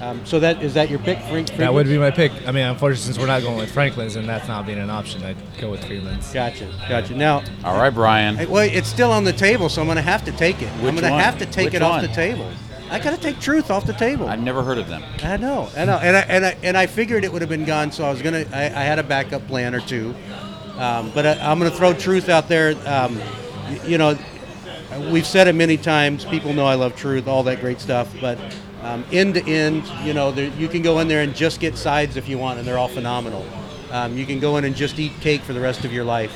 Um, 0.00 0.24
so 0.24 0.38
that 0.40 0.62
is 0.62 0.72
that 0.74 0.88
your 0.88 0.98
pick, 1.00 1.18
Frank? 1.18 1.50
That 1.56 1.74
would 1.74 1.86
be 1.86 1.98
my 1.98 2.10
pick. 2.12 2.30
I 2.46 2.52
mean, 2.52 2.64
unfortunately, 2.64 3.04
since 3.04 3.18
we're 3.18 3.26
not 3.26 3.42
going 3.42 3.58
with 3.58 3.70
Franklin's 3.70 4.16
and 4.16 4.26
that's 4.26 4.46
not 4.48 4.64
being 4.64 4.78
an 4.78 4.88
option, 4.88 5.22
I'd 5.24 5.36
go 5.60 5.68
with 5.70 5.84
Freedmen's. 5.84 6.32
Gotcha, 6.32 6.72
gotcha. 6.88 7.14
Now, 7.14 7.42
All 7.64 7.76
right, 7.76 7.90
Brian. 7.92 8.36
Hey, 8.36 8.46
well, 8.46 8.62
it's 8.72 8.88
still 8.88 9.10
on 9.10 9.24
the 9.24 9.32
table, 9.32 9.68
so 9.68 9.82
I'm 9.82 9.86
going 9.88 9.96
to 9.96 10.02
have 10.02 10.24
to 10.24 10.32
take 10.32 10.62
it. 10.62 10.68
I'm 10.70 10.82
Which 10.84 10.92
going 10.92 11.04
to 11.04 11.10
one? 11.10 11.20
have 11.20 11.38
to 11.40 11.44
take 11.46 11.66
Which 11.66 11.74
it 11.74 11.82
off 11.82 12.00
one? 12.00 12.06
the 12.06 12.14
table. 12.14 12.48
I 12.90 12.98
got 12.98 13.14
to 13.14 13.20
take 13.20 13.40
Truth 13.40 13.70
off 13.70 13.84
the 13.84 13.92
table. 13.92 14.26
I've 14.28 14.40
never 14.40 14.62
heard 14.62 14.78
of 14.78 14.88
them. 14.88 15.02
I 15.22 15.36
know, 15.36 15.68
I 15.76 15.84
know, 15.84 15.98
and 15.98 16.16
I 16.16 16.20
and 16.20 16.46
I, 16.46 16.56
and 16.62 16.76
I 16.78 16.86
figured 16.86 17.22
it 17.24 17.32
would 17.32 17.42
have 17.42 17.48
been 17.50 17.64
gone, 17.66 17.92
so 17.92 18.04
I 18.04 18.10
was 18.10 18.22
gonna. 18.22 18.44
I, 18.54 18.64
I 18.66 18.68
had 18.84 18.98
a 19.00 19.02
backup 19.04 19.46
plan 19.48 19.74
or 19.74 19.80
two, 19.80 20.14
um, 20.80 21.10
but 21.14 21.26
I, 21.26 21.32
I'm 21.40 21.58
gonna 21.58 21.70
throw 21.70 21.92
Truth 21.92 22.28
out 22.28 22.48
there. 22.48 22.74
Um, 22.86 23.20
you 23.84 23.98
know, 23.98 24.18
we've 25.10 25.26
said 25.26 25.46
it 25.48 25.54
many 25.54 25.76
times. 25.76 26.24
People 26.24 26.52
know 26.52 26.66
I 26.66 26.74
love 26.74 26.96
Truth, 26.96 27.28
all 27.28 27.42
that 27.44 27.60
great 27.60 27.80
stuff. 27.80 28.12
But 28.20 28.38
um, 28.82 29.04
end 29.12 29.34
to 29.34 29.46
end, 29.46 29.86
you 30.04 30.14
know, 30.14 30.30
there, 30.30 30.48
you 30.50 30.68
can 30.68 30.82
go 30.82 31.00
in 31.00 31.08
there 31.08 31.22
and 31.22 31.34
just 31.34 31.60
get 31.60 31.76
sides 31.76 32.16
if 32.16 32.28
you 32.28 32.38
want, 32.38 32.58
and 32.58 32.66
they're 32.66 32.78
all 32.78 32.88
phenomenal. 32.88 33.46
Um, 33.90 34.16
you 34.16 34.24
can 34.24 34.38
go 34.40 34.56
in 34.56 34.64
and 34.64 34.74
just 34.74 34.98
eat 34.98 35.12
cake 35.20 35.42
for 35.42 35.52
the 35.52 35.60
rest 35.60 35.84
of 35.84 35.92
your 35.92 36.04
life. 36.04 36.34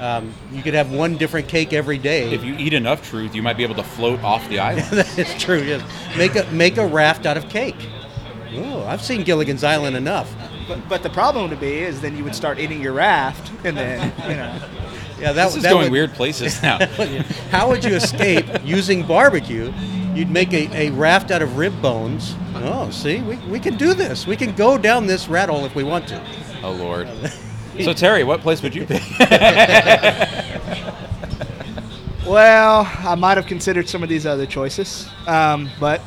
Um, 0.00 0.32
you 0.50 0.62
could 0.62 0.74
have 0.74 0.90
one 0.90 1.16
different 1.16 1.46
cake 1.48 1.72
every 1.72 1.98
day. 1.98 2.32
If 2.32 2.42
you 2.42 2.54
eat 2.56 2.72
enough 2.72 3.08
truth, 3.08 3.34
you 3.34 3.42
might 3.42 3.56
be 3.56 3.62
able 3.62 3.76
to 3.76 3.84
float 3.84 4.20
off 4.24 4.48
the 4.48 4.58
island. 4.58 4.86
that 4.90 5.18
is 5.18 5.40
true. 5.40 5.62
Yes, 5.62 5.82
make 6.16 6.34
a 6.34 6.50
make 6.50 6.76
a 6.76 6.86
raft 6.86 7.24
out 7.26 7.36
of 7.36 7.48
cake. 7.48 7.76
Oh, 8.54 8.84
I've 8.84 9.02
seen 9.02 9.22
Gilligan's 9.22 9.64
Island 9.64 9.96
enough. 9.96 10.34
But, 10.74 10.88
but 10.88 11.02
the 11.02 11.10
problem 11.10 11.50
to 11.50 11.56
be 11.56 11.78
is 11.78 12.00
then 12.00 12.16
you 12.16 12.24
would 12.24 12.34
start 12.34 12.58
eating 12.58 12.80
your 12.80 12.92
raft, 12.92 13.52
and 13.64 13.76
then 13.76 14.12
you 14.28 14.36
know. 14.36 14.68
Yeah, 15.20 15.32
that 15.32 15.44
this 15.46 15.56
is 15.56 15.62
that 15.62 15.70
going 15.70 15.84
would- 15.84 15.92
weird 15.92 16.12
places 16.14 16.60
now. 16.62 16.78
How 17.50 17.68
would 17.68 17.84
you 17.84 17.94
escape 17.94 18.46
using 18.64 19.06
barbecue? 19.06 19.72
You'd 20.14 20.30
make 20.30 20.52
a, 20.52 20.88
a 20.88 20.90
raft 20.90 21.30
out 21.30 21.42
of 21.42 21.56
rib 21.56 21.80
bones. 21.80 22.34
Oh, 22.56 22.90
see, 22.90 23.20
we, 23.22 23.36
we 23.48 23.58
can 23.60 23.76
do 23.76 23.94
this. 23.94 24.26
We 24.26 24.36
can 24.36 24.54
go 24.54 24.76
down 24.76 25.06
this 25.06 25.28
rat 25.28 25.48
hole 25.48 25.64
if 25.64 25.74
we 25.74 25.84
want 25.84 26.08
to. 26.08 26.22
oh 26.62 26.72
Lord. 26.72 27.08
So 27.80 27.94
Terry, 27.94 28.22
what 28.22 28.42
place 28.42 28.60
would 28.62 28.74
you 28.74 28.84
pick? 28.84 29.02
Well, 32.26 32.88
I 32.98 33.14
might 33.16 33.36
have 33.36 33.46
considered 33.46 33.88
some 33.88 34.02
of 34.02 34.08
these 34.08 34.26
other 34.26 34.46
choices, 34.46 35.08
um, 35.26 35.68
but 35.80 36.00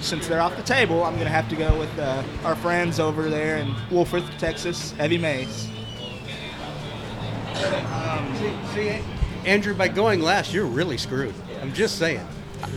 since 0.00 0.26
they're 0.26 0.40
off 0.40 0.56
the 0.56 0.62
table, 0.62 1.04
I'm 1.04 1.14
going 1.14 1.26
to 1.26 1.32
have 1.32 1.48
to 1.48 1.56
go 1.56 1.78
with 1.78 1.98
uh, 1.98 2.22
our 2.44 2.56
friends 2.56 3.00
over 3.00 3.28
there 3.28 3.58
in 3.58 3.74
Wolfforth, 3.90 4.38
Texas, 4.38 4.94
Evie 5.00 5.18
Mae's. 5.18 5.68
See, 8.74 9.00
Andrew, 9.44 9.74
by 9.74 9.88
going 9.88 10.20
last, 10.20 10.52
you're 10.52 10.66
really 10.66 10.98
screwed. 10.98 11.34
I'm 11.60 11.72
just 11.72 11.98
saying. 11.98 12.26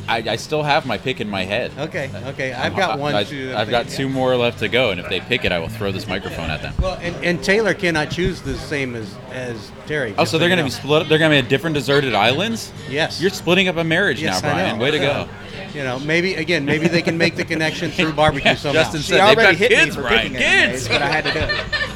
I, 0.07 0.17
I 0.17 0.35
still 0.35 0.63
have 0.63 0.85
my 0.85 0.97
pick 0.97 1.21
in 1.21 1.29
my 1.29 1.43
head. 1.43 1.71
Okay, 1.77 2.11
okay. 2.27 2.53
I've 2.53 2.75
got 2.75 2.99
one, 2.99 3.15
I, 3.15 3.23
too. 3.23 3.47
that 3.47 3.57
I've 3.57 3.67
I'm 3.67 3.71
got 3.71 3.89
two 3.89 4.07
more 4.07 4.35
left 4.35 4.59
to 4.59 4.67
go, 4.67 4.91
and 4.91 4.99
if 4.99 5.09
they 5.09 5.19
pick 5.19 5.43
it, 5.43 5.51
I 5.51 5.59
will 5.59 5.69
throw 5.69 5.91
this 5.91 6.07
microphone 6.07 6.49
at 6.49 6.61
them. 6.61 6.73
Well, 6.79 6.97
and, 7.01 7.15
and 7.23 7.43
Taylor 7.43 7.73
cannot 7.73 8.11
choose 8.11 8.41
the 8.41 8.55
same 8.55 8.95
as, 8.95 9.15
as 9.31 9.71
Terry. 9.87 10.13
Oh, 10.13 10.17
just 10.21 10.31
so 10.31 10.37
they're 10.37 10.49
you 10.49 10.55
going 10.55 10.65
to 10.69 10.71
know. 10.71 10.77
be 10.77 10.81
split 10.81 11.01
up. 11.03 11.07
They're 11.07 11.17
going 11.17 11.31
to 11.31 11.35
be 11.41 11.45
at 11.45 11.49
different 11.49 11.73
deserted 11.73 12.13
islands? 12.13 12.71
Yes. 12.89 13.19
You're 13.19 13.31
splitting 13.31 13.67
up 13.67 13.77
a 13.77 13.83
marriage 13.83 14.21
Yes, 14.21 14.41
now, 14.41 14.53
Brian. 14.53 14.79
Way 14.79 14.91
to 14.91 14.99
go. 14.99 15.27
You 15.73 15.83
know, 15.83 15.99
maybe 15.99 16.33
again, 16.35 16.65
maybe 16.65 16.87
they 16.87 17.01
can 17.01 17.17
make 17.17 17.35
the 17.35 17.45
connection 17.45 17.91
through 17.91 18.13
barbecue 18.13 18.55
somehow. 18.55 18.81
Justin 18.81 19.01
said 19.01 19.15
they've 19.15 19.37
already 19.37 19.53
got 19.53 19.55
hit 19.55 19.69
kids, 19.69 19.97
me 19.97 20.03
for 20.03 20.07
Brian. 20.07 20.33
picking 20.33 20.41
Heavy 20.41 20.71
Kids! 20.71 20.89
Maze, 20.89 20.89
but 20.89 21.01
I 21.01 21.07
had 21.07 21.23
to 21.25 21.33
do 21.33 21.39
it. 21.39 21.91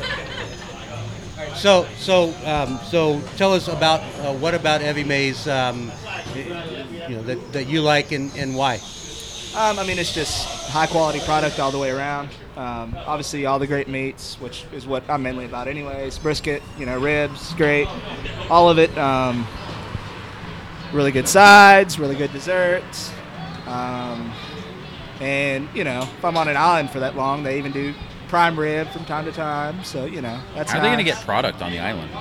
So, 1.56 1.88
so, 1.98 2.34
um, 2.46 2.80
so, 2.90 3.22
tell 3.38 3.54
us 3.54 3.68
about 3.68 4.02
uh, 4.20 4.34
what 4.34 4.54
about 4.54 4.82
Evie 4.82 5.04
Mae's, 5.04 5.48
um, 5.48 5.92
you 6.36 7.16
know, 7.16 7.24
that, 7.24 7.54
that 7.54 7.68
you 7.68 7.82
like 7.82 8.12
and, 8.12 8.36
and 8.36 8.56
why. 8.56 8.76
Um, 9.56 9.80
I 9.80 9.86
mean, 9.88 9.98
it's 9.98 10.14
just 10.14 10.46
high 10.70 10.86
quality 10.86 11.22
product 11.22 11.60
all 11.60 11.72
the 11.72 11.80
way 11.80 11.92
around. 11.92 12.30
Um, 12.58 12.94
obviously, 13.08 13.46
all 13.46 13.58
the 13.58 13.68
great 13.68 13.88
meats, 13.88 14.40
which 14.42 14.66
is 14.74 14.86
what 14.86 15.10
I'm 15.10 15.24
mainly 15.24 15.46
about, 15.46 15.70
anyways. 15.70 16.20
Brisket, 16.20 16.62
you 16.78 16.86
know, 16.86 17.00
ribs, 17.00 17.54
great, 17.54 17.88
all 18.50 18.70
of 18.70 18.78
it. 18.78 18.96
Um, 18.98 19.48
really 20.92 21.12
good 21.12 21.28
sides, 21.28 21.98
really 21.98 22.16
good 22.16 22.34
desserts, 22.34 23.12
um, 23.68 24.32
and 25.20 25.68
you 25.74 25.84
know, 25.84 26.02
if 26.02 26.24
I'm 26.26 26.38
on 26.38 26.48
an 26.48 26.58
island 26.58 26.90
for 26.92 27.00
that 27.00 27.16
long, 27.16 27.44
they 27.44 27.58
even 27.58 27.72
do 27.72 27.94
prime 28.28 28.60
rib 28.60 28.88
from 28.90 29.06
time 29.06 29.26
to 29.26 29.32
time. 29.32 29.84
So 29.84 30.06
you 30.06 30.22
know, 30.22 30.40
that's 30.56 30.72
How 30.72 30.80
are 30.80 30.82
they 30.82 30.88
going 30.88 30.98
to 31.00 31.04
get 31.04 31.24
product 31.24 31.62
on 31.62 31.72
the 31.72 31.80
island? 31.80 32.12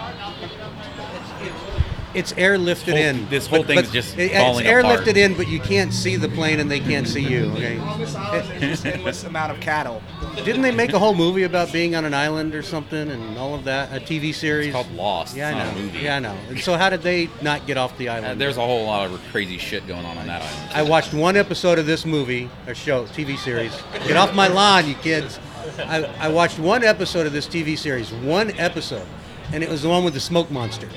It's 2.15 2.33
airlifted 2.35 2.91
Whole- 2.93 2.97
in. 3.01 3.29
this 3.29 3.49
whole 3.49 3.59
but- 3.65 3.67
thing's 3.67 3.91
just 3.91 4.17
it- 4.17 4.31
falling 4.33 4.65
It's 4.65 4.73
airlifted 4.73 5.01
apart. 5.03 5.17
in, 5.17 5.35
but 5.35 5.49
you 5.49 5.59
can't 5.59 5.93
see 5.93 6.15
the 6.15 6.29
plane 6.29 6.61
and 6.61 6.71
they 6.71 6.79
can't 6.79 7.09
see 7.09 7.21
you. 7.23 7.51
Okay. 7.57 7.79
All 7.79 7.99
this 7.99 8.15
island 8.15 8.53
is 8.53 8.61
just 8.61 8.87
endless 8.87 9.25
amount 9.25 9.51
of 9.51 9.59
cattle. 9.59 10.01
Didn't 10.43 10.63
they 10.63 10.73
make 10.73 10.93
a 10.93 10.99
whole 10.99 11.15
movie 11.15 11.45
about 11.45 11.73
being 11.73 11.95
on 11.95 12.05
an 12.05 12.13
island 12.13 12.55
or 12.55 12.63
something 12.63 13.11
and 13.11 13.39
all 13.39 13.55
of 13.55 13.65
that? 13.65 13.91
A 13.97 14.05
TV 14.05 14.35
series. 14.35 14.67
It's 14.67 14.75
called 14.75 14.91
Lost. 14.93 15.37
yeah, 15.37 15.49
I 15.49 15.65
know. 15.65 15.71
a 15.71 15.75
movie. 15.83 15.99
Yeah, 16.01 16.17
I 16.17 16.19
know. 16.19 16.37
And 16.49 16.59
so, 16.59 16.77
how 16.77 16.91
did 16.91 17.03
they 17.03 17.29
not 17.41 17.67
get 17.67 17.77
off 17.77 17.97
the 17.97 18.09
island? 18.09 18.27
Uh, 18.27 18.35
there's 18.35 18.57
a 18.57 18.61
whole 18.61 18.85
lot 18.85 19.11
of 19.11 19.21
crazy 19.31 19.59
shit 19.59 19.87
going 19.87 20.05
on 20.05 20.19
on 20.19 20.27
that 20.27 20.43
island. 20.43 20.71
I 20.75 20.83
watched 20.83 21.15
one 21.15 21.37
episode 21.37 21.79
of 21.79 21.87
this 21.87 22.05
movie 22.05 22.51
or 22.67 22.75
show, 22.75 23.05
TV 23.07 23.39
series. 23.39 23.73
Get 24.07 24.17
off 24.17 24.35
my 24.35 24.49
lawn, 24.49 24.89
you 24.89 24.95
kids. 24.97 25.39
I, 25.79 26.05
I 26.19 26.29
watched 26.29 26.59
one 26.59 26.85
episode 26.85 27.27
of 27.27 27.33
this 27.33 27.47
TV 27.47 27.79
series, 27.79 28.13
one 28.13 28.51
episode, 28.59 29.07
and 29.53 29.63
it 29.63 29.71
was 29.71 29.83
the 29.83 29.89
one 29.89 30.05
with 30.05 30.15
the 30.15 30.21
smoke 30.21 30.51
monster. 30.51 30.89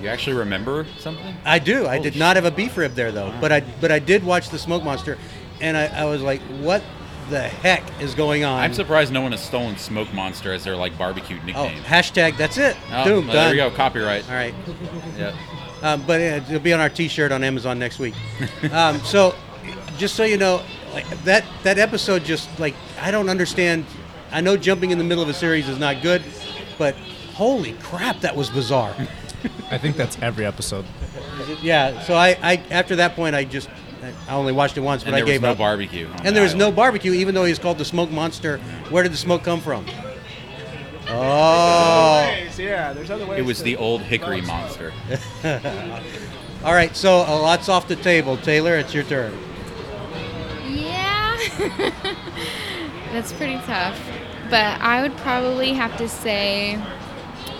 You 0.00 0.08
actually 0.08 0.36
remember 0.36 0.86
something? 0.98 1.34
I 1.44 1.58
do. 1.58 1.86
I 1.86 1.96
Holy 1.96 2.10
did 2.10 2.18
not 2.18 2.36
have 2.36 2.44
a 2.44 2.50
beef 2.50 2.76
rib 2.76 2.94
there 2.94 3.10
though, 3.10 3.34
but 3.40 3.50
I 3.50 3.60
but 3.80 3.90
I 3.90 3.98
did 3.98 4.22
watch 4.22 4.50
the 4.50 4.58
smoke 4.58 4.84
monster, 4.84 5.18
and 5.60 5.76
I, 5.76 5.86
I 5.86 6.04
was 6.04 6.20
like, 6.22 6.40
what 6.60 6.82
the 7.30 7.40
heck 7.42 7.82
is 8.00 8.14
going 8.14 8.44
on? 8.44 8.60
I'm 8.60 8.74
surprised 8.74 9.12
no 9.12 9.20
one 9.22 9.32
has 9.32 9.42
stolen 9.42 9.76
Smoke 9.76 10.12
Monster 10.12 10.52
as 10.52 10.64
their 10.64 10.76
like 10.76 10.96
barbecue 10.98 11.38
Oh, 11.40 11.44
nickname. 11.46 11.82
hashtag. 11.82 12.36
That's 12.36 12.58
it. 12.58 12.76
Oh, 12.92 13.04
Boom. 13.04 13.26
well, 13.26 13.34
done. 13.34 13.46
there 13.46 13.54
you 13.54 13.70
go. 13.70 13.70
Copyright. 13.76 14.28
All 14.28 14.34
right. 14.34 14.54
Yeah. 15.16 15.36
Um, 15.82 16.02
but 16.06 16.20
uh, 16.20 16.40
it'll 16.48 16.60
be 16.60 16.72
on 16.72 16.80
our 16.80 16.88
T-shirt 16.88 17.30
on 17.32 17.44
Amazon 17.44 17.78
next 17.78 17.98
week. 17.98 18.14
um, 18.72 18.98
so, 19.00 19.34
just 19.98 20.14
so 20.14 20.24
you 20.24 20.36
know, 20.38 20.62
like 20.92 21.08
that 21.24 21.44
that 21.62 21.78
episode 21.78 22.24
just 22.24 22.48
like 22.58 22.74
I 23.00 23.10
don't 23.10 23.28
understand. 23.28 23.84
I 24.32 24.40
know 24.40 24.56
jumping 24.56 24.90
in 24.90 24.98
the 24.98 25.04
middle 25.04 25.22
of 25.22 25.28
a 25.28 25.34
series 25.34 25.68
is 25.68 25.78
not 25.78 26.02
good, 26.02 26.22
but 26.78 26.94
holy 27.34 27.74
crap, 27.74 28.20
that 28.20 28.34
was 28.34 28.50
bizarre. 28.50 28.94
I 29.70 29.78
think 29.78 29.96
that's 29.96 30.18
every 30.22 30.46
episode. 30.46 30.84
yeah. 31.62 32.00
So 32.04 32.14
I, 32.14 32.36
I 32.42 32.56
after 32.70 32.96
that 32.96 33.14
point 33.14 33.36
I 33.36 33.44
just 33.44 33.68
I 34.28 34.34
only 34.34 34.52
watched 34.52 34.76
it 34.76 34.80
once, 34.80 35.02
but 35.02 35.08
And 35.08 35.16
I 35.16 35.18
there 35.20 35.24
was 35.26 35.32
gave 35.34 35.42
no 35.42 35.50
up. 35.50 35.58
barbecue. 35.58 36.08
and 36.24 36.34
there 36.34 36.42
was 36.42 36.54
no 36.54 36.70
barbecue, 36.72 37.12
even 37.12 37.34
though 37.34 37.44
he's 37.44 37.58
called 37.58 37.78
the 37.78 37.84
Smoke 37.84 38.10
Monster. 38.10 38.58
Where 38.90 39.02
did 39.02 39.12
the 39.12 39.16
smoke 39.16 39.42
come 39.44 39.60
from? 39.60 39.86
Oh. 41.08 42.24
Ways, 42.26 42.58
yeah, 42.58 42.92
there's 42.92 43.10
other 43.10 43.26
ways. 43.26 43.38
It 43.38 43.42
was 43.44 43.62
the 43.62 43.76
old 43.76 44.00
hickory 44.02 44.40
monster. 44.40 44.92
All 46.64 46.72
right, 46.72 46.96
so 46.96 47.18
a 47.18 47.36
lot's 47.38 47.68
off 47.68 47.88
the 47.88 47.96
table. 47.96 48.36
Taylor, 48.38 48.76
it's 48.76 48.94
your 48.94 49.04
turn. 49.04 49.36
Yeah. 50.66 51.36
That's 53.12 53.32
pretty 53.34 53.56
tough. 53.66 54.00
But 54.50 54.80
I 54.80 55.02
would 55.02 55.16
probably 55.18 55.72
have 55.74 55.96
to 55.98 56.08
say 56.08 56.82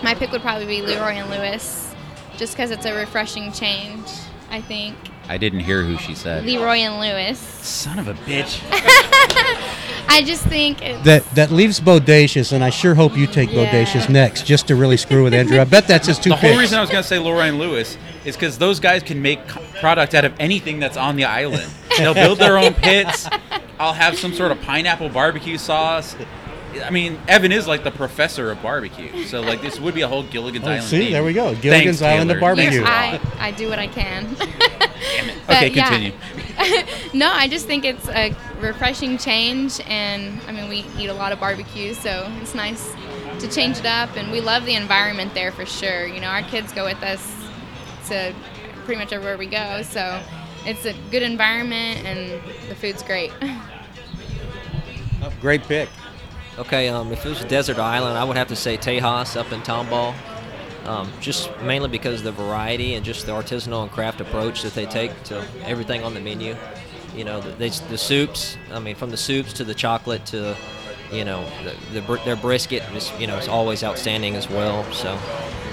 my 0.02 0.14
pick 0.14 0.32
would 0.32 0.42
probably 0.42 0.66
be 0.66 0.80
Leroy 0.82 1.12
and 1.12 1.30
Lewis, 1.30 1.94
just 2.36 2.54
because 2.54 2.70
it's 2.70 2.86
a 2.86 2.94
refreshing 2.94 3.52
change, 3.52 4.06
I 4.50 4.60
think. 4.60 4.96
I 5.28 5.38
didn't 5.38 5.60
hear 5.60 5.82
who 5.82 5.96
she 5.96 6.14
said. 6.14 6.44
Leroy 6.44 6.78
and 6.78 7.00
Lewis. 7.00 7.38
Son 7.38 7.98
of 7.98 8.08
a 8.08 8.14
bitch. 8.14 8.60
I 10.06 10.22
just 10.22 10.44
think 10.44 10.82
it's, 10.82 11.02
That 11.04 11.24
that 11.34 11.50
leaves 11.50 11.80
Bodacious, 11.80 12.52
and 12.52 12.62
I 12.62 12.70
sure 12.70 12.94
hope 12.94 13.16
you 13.16 13.26
take 13.26 13.50
Yeah. 13.50 13.66
Bodacious 13.66 14.08
next, 14.08 14.46
just 14.46 14.68
to 14.68 14.76
really 14.76 14.96
screw 14.96 15.24
with 15.24 15.34
Andrew. 15.34 15.58
I 15.60 15.64
bet 15.64 15.88
that's 15.88 16.06
his 16.06 16.18
two 16.18 16.30
The 16.30 16.36
whole 16.36 16.58
reason 16.58 16.78
I 16.78 16.82
was 16.82 16.90
going 16.90 17.02
to 17.02 17.08
say 17.08 17.18
Leroy 17.18 17.44
and 17.48 17.58
Lewis 17.58 17.96
is 18.24 18.36
because 18.36 18.58
those 18.58 18.80
guys 18.80 19.02
can 19.02 19.20
make 19.22 19.46
co- 19.48 19.62
product 19.80 20.14
out 20.14 20.24
of 20.24 20.34
anything 20.38 20.78
that's 20.78 20.96
on 20.96 21.16
the 21.16 21.24
island. 21.24 21.70
They'll 21.98 22.14
build 22.14 22.38
their 22.38 22.58
own 22.58 22.74
pits. 22.74 23.28
I'll 23.78 23.92
have 23.94 24.18
some 24.18 24.32
sort 24.34 24.52
of 24.52 24.60
pineapple 24.60 25.08
barbecue 25.08 25.58
sauce. 25.58 26.14
I 26.84 26.90
mean, 26.90 27.20
Evan 27.28 27.52
is 27.52 27.66
like 27.66 27.82
the 27.84 27.90
professor 27.90 28.50
of 28.50 28.60
barbecue, 28.62 29.24
so 29.24 29.40
like 29.40 29.62
this 29.62 29.78
would 29.80 29.94
be 29.94 30.02
a 30.02 30.08
whole 30.08 30.24
Gilligan's 30.24 30.64
Island. 30.64 30.66
Oh, 30.66 30.86
Island. 30.86 30.90
see, 30.90 30.98
theme. 31.04 31.12
there 31.12 31.24
we 31.24 31.32
go. 31.32 31.54
Gilligan's 31.54 32.00
Thanks, 32.00 32.02
Island 32.02 32.30
of 32.30 32.40
barbecue. 32.40 32.70
Here, 32.70 32.84
I, 32.84 33.20
I 33.38 33.50
do 33.52 33.68
what 33.68 33.78
I 33.78 33.86
can. 33.86 34.36
But 35.46 35.56
Okay, 35.56 35.68
yeah. 35.70 35.88
continue. 35.88 36.12
no, 37.14 37.30
I 37.30 37.48
just 37.48 37.66
think 37.66 37.84
it's 37.84 38.08
a 38.08 38.34
refreshing 38.60 39.18
change, 39.18 39.80
and 39.86 40.40
I 40.48 40.52
mean, 40.52 40.68
we 40.68 40.84
eat 40.98 41.08
a 41.08 41.14
lot 41.14 41.32
of 41.32 41.40
barbecue, 41.40 41.94
so 41.94 42.30
it's 42.40 42.54
nice 42.54 42.94
to 43.40 43.48
change 43.50 43.78
it 43.78 43.86
up, 43.86 44.16
and 44.16 44.30
we 44.30 44.40
love 44.40 44.64
the 44.64 44.74
environment 44.74 45.34
there 45.34 45.52
for 45.52 45.66
sure. 45.66 46.06
You 46.06 46.20
know, 46.20 46.28
our 46.28 46.42
kids 46.42 46.72
go 46.72 46.84
with 46.84 47.02
us 47.02 47.34
to 48.08 48.34
pretty 48.84 49.00
much 49.00 49.12
everywhere 49.12 49.36
we 49.36 49.46
go, 49.46 49.82
so 49.82 50.20
it's 50.64 50.84
a 50.84 50.94
good 51.10 51.22
environment, 51.22 52.06
and 52.06 52.40
the 52.68 52.74
food's 52.74 53.02
great. 53.02 53.32
Oh, 53.42 55.32
great 55.40 55.62
pick. 55.64 55.88
Okay, 56.58 56.88
um, 56.88 57.10
if 57.12 57.26
it 57.26 57.28
was 57.28 57.42
a 57.42 57.48
desert 57.48 57.78
island, 57.78 58.16
I 58.16 58.22
would 58.24 58.36
have 58.36 58.48
to 58.48 58.56
say 58.56 58.76
Tejas 58.76 59.36
up 59.36 59.50
in 59.52 59.60
Tomball. 59.62 60.14
Um, 60.86 61.10
just 61.20 61.50
mainly 61.62 61.88
because 61.88 62.20
of 62.20 62.24
the 62.24 62.32
variety 62.32 62.94
and 62.94 63.04
just 63.04 63.24
the 63.24 63.32
artisanal 63.32 63.82
and 63.82 63.90
craft 63.90 64.20
approach 64.20 64.62
that 64.62 64.74
they 64.74 64.84
take 64.84 65.22
to 65.24 65.42
everything 65.64 66.02
on 66.04 66.12
the 66.12 66.20
menu. 66.20 66.56
You 67.16 67.24
know, 67.24 67.40
the, 67.40 67.82
the 67.88 67.96
soups. 67.96 68.58
I 68.70 68.80
mean, 68.80 68.94
from 68.94 69.10
the 69.10 69.16
soups 69.16 69.52
to 69.54 69.64
the 69.64 69.74
chocolate 69.74 70.26
to, 70.26 70.56
you 71.12 71.24
know, 71.24 71.46
the, 71.92 72.00
the 72.00 72.20
their 72.24 72.36
brisket 72.36 72.82
is 72.94 73.10
you 73.18 73.26
know 73.26 73.38
is 73.38 73.48
always 73.48 73.82
outstanding 73.84 74.34
as 74.34 74.50
well. 74.50 74.84
So, 74.92 75.16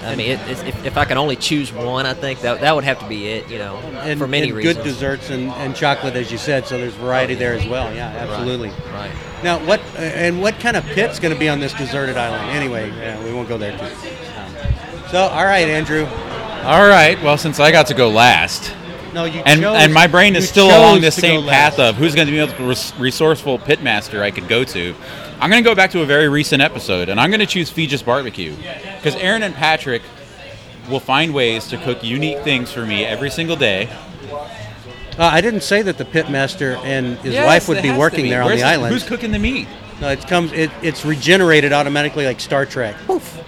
I 0.03 0.15
mean, 0.15 0.31
it, 0.31 0.39
it's, 0.47 0.61
if, 0.61 0.85
if 0.85 0.97
I 0.97 1.05
can 1.05 1.17
only 1.17 1.35
choose 1.35 1.73
one, 1.73 2.05
I 2.05 2.13
think 2.13 2.41
that 2.41 2.61
that 2.61 2.75
would 2.75 2.83
have 2.83 2.99
to 2.99 3.07
be 3.09 3.27
it. 3.27 3.49
You 3.49 3.57
know, 3.57 3.77
and, 3.77 4.19
for 4.19 4.27
many 4.27 4.49
and 4.49 4.57
reasons. 4.57 4.77
good 4.77 4.83
desserts 4.83 5.29
and, 5.29 5.49
and 5.51 5.75
chocolate, 5.75 6.15
as 6.15 6.31
you 6.31 6.37
said. 6.37 6.67
So 6.67 6.77
there's 6.77 6.93
variety 6.93 7.33
there 7.35 7.53
as 7.53 7.67
well. 7.67 7.93
Yeah, 7.93 8.07
absolutely. 8.07 8.69
Right. 8.93 9.11
Now, 9.43 9.65
what 9.65 9.79
uh, 9.95 10.01
and 10.01 10.41
what 10.41 10.59
kind 10.59 10.77
of 10.77 10.85
pit's 10.85 11.19
going 11.19 11.33
to 11.33 11.39
be 11.39 11.49
on 11.49 11.59
this 11.59 11.73
deserted 11.73 12.17
island? 12.17 12.51
Anyway, 12.51 12.89
yeah, 12.91 13.21
we 13.23 13.33
won't 13.33 13.49
go 13.49 13.57
there 13.57 13.77
too. 13.77 14.07
So, 15.11 15.23
all 15.23 15.43
right, 15.45 15.67
Andrew. 15.67 16.05
All 16.63 16.87
right. 16.87 17.21
Well, 17.21 17.37
since 17.37 17.59
I 17.59 17.71
got 17.71 17.87
to 17.87 17.93
go 17.93 18.09
last, 18.09 18.73
No, 19.13 19.25
you 19.25 19.41
and 19.45 19.61
chose- 19.61 19.75
and 19.75 19.93
my 19.93 20.07
brain 20.07 20.35
is 20.37 20.47
still 20.47 20.67
along 20.67 21.01
this 21.01 21.15
same 21.15 21.45
path 21.45 21.79
of 21.79 21.95
who's 21.95 22.15
going 22.15 22.27
to 22.27 22.31
be 22.31 22.45
the 22.45 22.63
res- 22.63 22.93
resourceful 22.97 23.59
pitmaster 23.59 24.21
I 24.21 24.31
could 24.31 24.47
go 24.47 24.63
to. 24.63 24.95
I'm 25.41 25.49
going 25.49 25.61
to 25.63 25.69
go 25.69 25.75
back 25.75 25.91
to 25.91 26.01
a 26.01 26.05
very 26.05 26.29
recent 26.29 26.61
episode, 26.61 27.09
and 27.09 27.19
I'm 27.19 27.29
going 27.29 27.39
to 27.41 27.45
choose 27.45 27.69
Feges 27.71 28.05
Barbecue 28.05 28.55
because 28.55 29.15
Erin 29.15 29.43
and 29.43 29.53
Patrick 29.53 30.01
will 30.89 30.99
find 31.01 31.33
ways 31.33 31.67
to 31.67 31.77
cook 31.77 32.03
unique 32.03 32.39
things 32.43 32.71
for 32.71 32.85
me 32.85 33.03
every 33.03 33.31
single 33.31 33.55
day. 33.57 33.89
Uh, 35.17 35.25
I 35.25 35.41
didn't 35.41 35.61
say 35.63 35.81
that 35.81 35.97
the 35.97 36.05
pitmaster 36.05 36.77
and 36.85 37.17
his 37.17 37.33
Yes, 37.33 37.45
wife 37.45 37.67
would 37.67 37.81
be 37.81 37.91
working 37.91 38.23
be. 38.23 38.29
there 38.29 38.41
on 38.43 38.47
Where's 38.47 38.59
the 38.61 38.65
the- 38.65 38.69
island. 38.71 38.93
who's 38.93 39.03
cooking 39.03 39.31
the 39.31 39.39
meat? 39.39 39.67
No, 39.99 40.07
it 40.09 40.25
comes. 40.27 40.51
It, 40.53 40.71
it's 40.81 41.03
regenerated 41.05 41.73
automatically 41.73 42.25
like 42.25 42.39
Star 42.39 42.65
Trek. 42.65 42.95
Poof. 43.05 43.40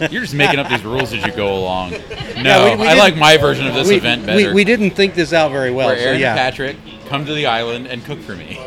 You're 0.00 0.22
just 0.22 0.34
making 0.34 0.58
up 0.58 0.68
these 0.68 0.84
rules 0.84 1.12
as 1.12 1.24
you 1.24 1.32
go 1.32 1.56
along. 1.56 1.92
No, 2.36 2.66
Yeah, 2.66 2.76
we- 2.76 2.80
we 2.82 2.88
I 2.88 2.94
like 2.94 3.16
my 3.16 3.36
version 3.36 3.66
of 3.66 3.74
this 3.74 3.88
we, 3.88 3.96
event 3.96 4.26
better. 4.26 4.52
We, 4.54 4.64
didn't 4.64 4.92
think 4.92 5.14
this 5.14 5.32
out 5.32 5.52
very 5.52 5.70
well. 5.70 5.88
where 5.88 5.96
so 5.98 6.02
Erin 6.04 6.20
yeah. 6.20 6.30
and 6.30 6.38
Patrick 6.38 6.76
come 7.08 7.24
to 7.26 7.34
the 7.34 7.46
island 7.46 7.86
and 7.86 8.04
cook 8.04 8.18
for 8.20 8.34
me. 8.34 8.58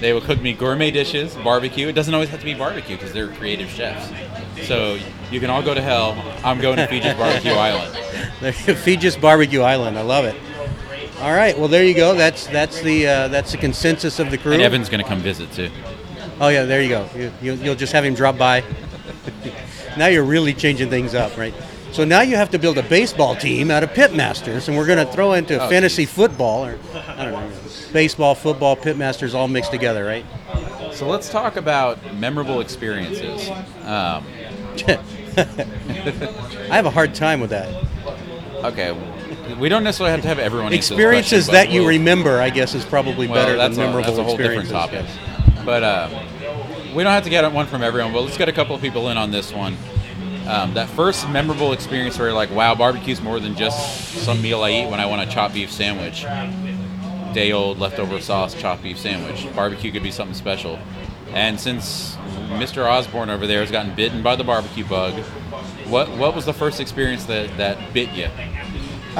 They 0.00 0.12
will 0.12 0.20
cook 0.22 0.40
me 0.40 0.52
gourmet 0.54 0.90
dishes, 0.90 1.34
barbecue. 1.36 1.88
It 1.88 1.92
doesn't 1.92 2.12
always 2.12 2.28
have 2.30 2.40
to 2.40 2.44
be 2.44 2.54
barbecue 2.54 2.96
because 2.96 3.12
they're 3.12 3.28
creative 3.28 3.68
chefs. 3.68 4.10
So 4.66 4.98
you 5.30 5.40
can 5.40 5.50
all 5.50 5.62
go 5.62 5.74
to 5.74 5.80
hell. 5.80 6.16
I'm 6.44 6.60
going 6.60 6.76
to 6.78 6.86
Feges 6.86 7.16
Barbecue 7.16 7.52
Island. 7.52 7.94
Feges 8.40 9.20
Barbecue 9.20 9.60
Island. 9.60 9.98
I 9.98 10.02
love 10.02 10.24
it. 10.24 10.36
All 11.20 11.32
right. 11.32 11.56
Well, 11.58 11.68
there 11.68 11.84
you 11.84 11.94
go. 11.94 12.14
That's 12.14 12.46
that's 12.48 12.80
the 12.82 13.06
uh, 13.06 13.28
that's 13.28 13.52
the 13.52 13.58
consensus 13.58 14.18
of 14.18 14.30
the 14.30 14.38
crew. 14.38 14.52
And 14.52 14.62
Evan's 14.62 14.88
going 14.88 15.02
to 15.02 15.08
come 15.08 15.20
visit 15.20 15.50
too. 15.52 15.70
Oh 16.40 16.48
yeah, 16.48 16.64
there 16.64 16.82
you 16.82 16.88
go. 16.90 17.08
You, 17.14 17.32
you, 17.40 17.52
you'll 17.54 17.74
just 17.74 17.92
have 17.94 18.04
him 18.04 18.14
drop 18.14 18.36
by. 18.36 18.62
Now 19.96 20.06
you're 20.06 20.24
really 20.24 20.52
changing 20.54 20.90
things 20.90 21.14
up, 21.14 21.36
right? 21.36 21.54
So 21.92 22.04
now 22.04 22.20
you 22.20 22.36
have 22.36 22.50
to 22.50 22.58
build 22.58 22.76
a 22.78 22.82
baseball 22.82 23.36
team 23.36 23.70
out 23.70 23.82
of 23.82 23.90
pitmasters, 23.90 24.68
and 24.68 24.76
we're 24.76 24.86
going 24.86 25.04
to 25.04 25.10
throw 25.12 25.32
into 25.32 25.58
Oh, 25.62 25.68
fantasy 25.68 26.04
football, 26.04 26.66
or 26.66 26.78
I 26.94 27.24
don't 27.24 27.32
know, 27.32 27.50
baseball, 27.92 28.34
football, 28.34 28.76
pitmasters 28.76 29.34
all 29.34 29.48
mixed 29.48 29.70
together, 29.70 30.04
right? 30.04 30.24
So 30.92 31.06
let's 31.08 31.28
talk 31.30 31.56
about 31.56 32.14
memorable 32.16 32.60
experiences. 32.60 33.48
Um, 33.84 34.24
I 35.38 36.74
have 36.76 36.86
a 36.86 36.90
hard 36.90 37.14
time 37.14 37.40
with 37.40 37.50
that. 37.50 37.68
okay, 38.64 38.92
we 39.58 39.68
don't 39.68 39.84
necessarily 39.84 40.10
have 40.12 40.22
to 40.22 40.28
have 40.28 40.38
everyone 40.38 40.72
Experiences 40.72 41.46
question, 41.48 41.54
that 41.68 41.72
you 41.72 41.80
we'll- 41.82 41.90
remember, 41.90 42.40
I 42.40 42.50
guess, 42.50 42.74
is 42.74 42.84
probably 42.84 43.26
Well, 43.28 43.44
better 43.46 43.56
than 43.56 43.72
a, 43.72 43.76
memorable 43.76 44.02
that's 44.08 44.18
a 44.18 44.24
whole 44.24 44.36
different 44.36 44.68
topic. 44.68 45.06
But 45.64 45.82
uh, 45.82 46.08
we 46.96 47.02
don't 47.02 47.12
have 47.12 47.24
to 47.24 47.30
get 47.30 47.52
one 47.52 47.66
from 47.66 47.82
everyone, 47.82 48.10
but 48.14 48.22
let's 48.22 48.38
get 48.38 48.48
a 48.48 48.52
couple 48.52 48.74
of 48.74 48.80
people 48.80 49.10
in 49.10 49.18
on 49.18 49.30
this 49.30 49.52
one. 49.52 49.76
Um, 50.48 50.72
that 50.74 50.88
first 50.88 51.28
memorable 51.28 51.74
experience 51.74 52.18
where 52.18 52.28
you're 52.28 52.34
like, 52.34 52.50
wow, 52.50 52.74
barbecue's 52.74 53.20
more 53.20 53.38
than 53.38 53.54
just 53.54 54.24
some 54.24 54.40
meal 54.40 54.62
I 54.62 54.70
eat 54.70 54.90
when 54.90 54.98
I 54.98 55.04
want 55.04 55.28
a 55.28 55.30
chopped 55.30 55.52
beef 55.52 55.70
sandwich. 55.70 56.22
Day 57.34 57.52
old 57.52 57.78
leftover 57.78 58.18
sauce 58.18 58.54
chopped 58.54 58.82
beef 58.82 58.98
sandwich. 58.98 59.46
Barbecue 59.54 59.92
could 59.92 60.02
be 60.02 60.10
something 60.10 60.34
special. 60.34 60.78
And 61.34 61.60
since 61.60 62.16
Mr. 62.48 62.88
Osborne 62.88 63.28
over 63.28 63.46
there 63.46 63.60
has 63.60 63.70
gotten 63.70 63.94
bitten 63.94 64.22
by 64.22 64.34
the 64.34 64.44
barbecue 64.44 64.86
bug, 64.86 65.12
what 65.88 66.08
what 66.16 66.34
was 66.34 66.46
the 66.46 66.54
first 66.54 66.80
experience 66.80 67.26
that, 67.26 67.54
that 67.58 67.92
bit 67.92 68.10
you? 68.12 68.28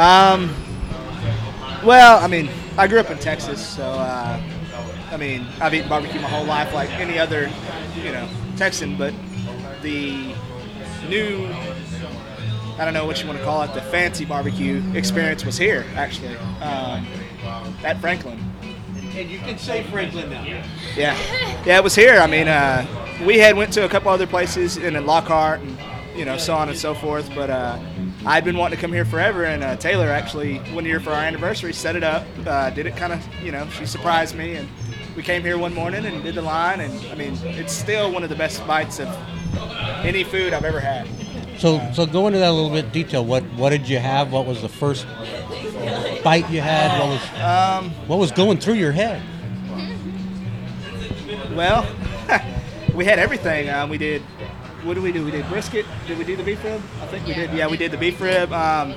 Um, 0.01 0.55
well, 1.85 2.25
I 2.25 2.27
mean, 2.27 2.49
I 2.79 2.87
grew 2.87 3.01
up 3.01 3.11
in 3.11 3.19
Texas, 3.19 3.65
so 3.65 3.83
uh, 3.83 4.41
I 5.11 5.16
mean, 5.16 5.47
I've 5.61 5.73
eaten 5.75 5.88
barbecue 5.88 6.21
my 6.21 6.29
whole 6.29 6.45
life, 6.45 6.75
like 6.75 6.90
any 6.90 7.19
other, 7.19 7.51
you 7.97 8.12
know, 8.12 8.29
Texan. 8.57 8.97
But 8.97 9.14
the 9.83 10.35
new, 11.09 11.47
I 12.79 12.85
don't 12.85 12.95
know 12.95 13.07
what 13.07 13.21
you 13.21 13.27
want 13.27 13.38
to 13.38 13.45
call 13.45 13.62
it, 13.62 13.73
the 13.73 13.83
fancy 13.83 14.25
barbecue 14.25 14.83
experience 14.95 15.45
was 15.45 15.57
here 15.57 15.85
actually 15.95 16.37
um, 16.37 17.07
at 17.85 18.01
Franklin. 18.01 18.42
And 19.16 19.31
you 19.31 19.38
can 19.38 19.57
say 19.59 19.83
Franklin 19.85 20.29
now. 20.29 20.42
Yeah, 20.42 21.16
yeah, 21.64 21.79
it 21.79 21.85
was 21.85 21.95
here. 21.95 22.19
I 22.19 22.27
mean, 22.27 22.49
uh, 22.49 22.87
we 23.25 23.38
had 23.38 23.57
went 23.57 23.73
to 23.75 23.85
a 23.85 23.88
couple 23.88 24.11
other 24.11 24.27
places 24.27 24.77
and 24.77 24.97
in 24.97 25.07
Lockhart 25.07 25.61
and 25.61 25.79
you 26.14 26.25
know 26.25 26.37
so 26.37 26.55
on 26.55 26.69
and 26.69 26.77
so 26.77 26.95
forth. 26.95 27.35
But 27.35 27.49
uh, 27.49 27.79
I'd 28.27 28.45
been 28.45 28.57
wanting 28.59 28.77
to 28.77 28.81
come 28.83 28.92
here 28.92 29.07
forever, 29.07 29.45
and 29.45 29.62
uh, 29.62 29.77
Taylor 29.77 30.09
actually 30.09 30.59
one 30.75 30.85
year 30.85 31.01
for 31.01 31.11
our 31.11 31.23
anniversary 31.23 31.73
set 31.73 31.97
it 31.97 32.05
up, 32.05 32.27
uh, 32.47 32.69
did 32.71 32.87
it 32.87 32.97
kind 32.97 33.12
of 33.12 33.27
you 33.42 33.53
know 33.53 33.66
she 33.71 33.87
surprised 33.87 34.35
me, 34.35 34.57
and 34.57 34.69
we 35.16 35.22
came 35.22 35.42
here 35.42 35.57
one 35.57 35.72
morning 35.74 36.05
and 36.05 36.22
did 36.22 36.35
the 36.35 36.42
line, 36.42 36.81
and 36.81 36.92
I 37.11 37.14
mean 37.14 37.37
it's 37.42 37.72
still 37.72 38.12
one 38.12 38.22
of 38.22 38.29
the 38.29 38.37
best 38.37 38.64
bites 38.66 39.00
of 39.00 39.09
any 40.05 40.22
food 40.24 40.52
I've 40.52 40.64
ever 40.64 40.79
had. 40.79 41.09
So, 41.59 41.81
so 41.94 42.05
go 42.05 42.26
into 42.26 42.38
that 42.38 42.50
a 42.50 42.52
little 42.52 42.70
bit 42.70 42.92
detail. 42.92 43.24
What 43.24 43.42
what 43.55 43.70
did 43.70 43.88
you 43.88 43.98
have? 43.98 44.31
What 44.31 44.46
was 44.46 44.61
the 44.61 44.68
first 44.68 45.07
bite 46.22 46.48
you 46.50 46.61
had? 46.61 46.98
What 47.00 47.09
was 47.09 47.40
Um, 47.40 47.90
what 48.07 48.18
was 48.18 48.31
going 48.31 48.59
through 48.59 48.74
your 48.74 48.92
head? 48.92 49.22
well, 51.55 51.87
we 52.94 53.07
had 53.07 53.18
everything. 53.18 53.70
Uh, 53.70 53.87
we 53.87 53.96
did. 53.96 54.20
What 54.85 54.94
did 54.94 55.02
we 55.02 55.11
do? 55.11 55.24
We 55.24 55.31
did 55.31 55.48
brisket. 55.48 55.87
Did 56.07 56.18
we 56.18 56.24
do 56.24 56.37
the 56.37 56.44
beef 56.44 56.62
rib? 56.62 56.81
I 57.00 57.07
think 57.07 57.26
we 57.26 57.35
did. 57.35 57.52
Yeah, 57.55 57.66
we 57.66 57.76
did 57.79 57.90
the 57.90 57.96
beef 57.96 58.20
rib. 58.20 58.52
Um, 58.52 58.94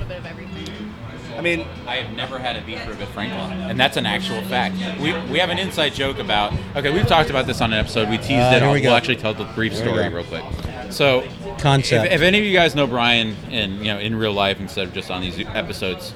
I 1.40 1.42
mean, 1.42 1.66
I 1.88 1.96
have 1.96 2.14
never 2.18 2.38
had 2.38 2.58
a 2.58 2.62
beef 2.66 2.86
rib 2.86 3.00
at 3.00 3.08
Franklin, 3.10 3.62
and 3.62 3.80
that's 3.80 3.96
an 3.96 4.06
actual 4.06 4.42
fact. 4.44 4.76
We, 5.00 5.14
we 5.32 5.40
have 5.40 5.50
an 5.50 5.58
inside 5.58 5.94
joke 5.94 6.20
about. 6.20 6.52
Okay, 6.76 6.92
we've 6.94 7.08
talked 7.08 7.30
about 7.30 7.48
this 7.48 7.62
on 7.62 7.72
an 7.72 7.80
episode. 7.80 8.10
We 8.10 8.18
teased 8.18 8.32
Uh, 8.32 8.52
it. 8.56 8.60
here 8.60 8.66
I'll, 8.68 8.74
we 8.74 8.82
go. 8.82 8.90
we'll 8.90 8.98
actually 8.98 9.16
tell 9.16 9.34
the 9.34 9.46
brief 9.56 9.72
Here 9.72 9.84
story 9.86 10.10
real 10.10 10.26
quick. 10.26 10.44
So, 10.92 11.26
Concept. 11.60 12.08
If, 12.08 12.12
if 12.12 12.22
any 12.24 12.40
of 12.40 12.44
you 12.44 12.52
guys 12.52 12.76
know 12.76 12.88
Brian, 12.88 13.38
in 13.50 13.78
you 13.78 13.86
know 13.86 14.00
in 14.00 14.16
real 14.18 14.34
life 14.34 14.60
instead 14.60 14.86
of 14.90 14.94
just 14.94 15.10
on 15.10 15.22
these 15.22 15.40
episodes, 15.40 16.14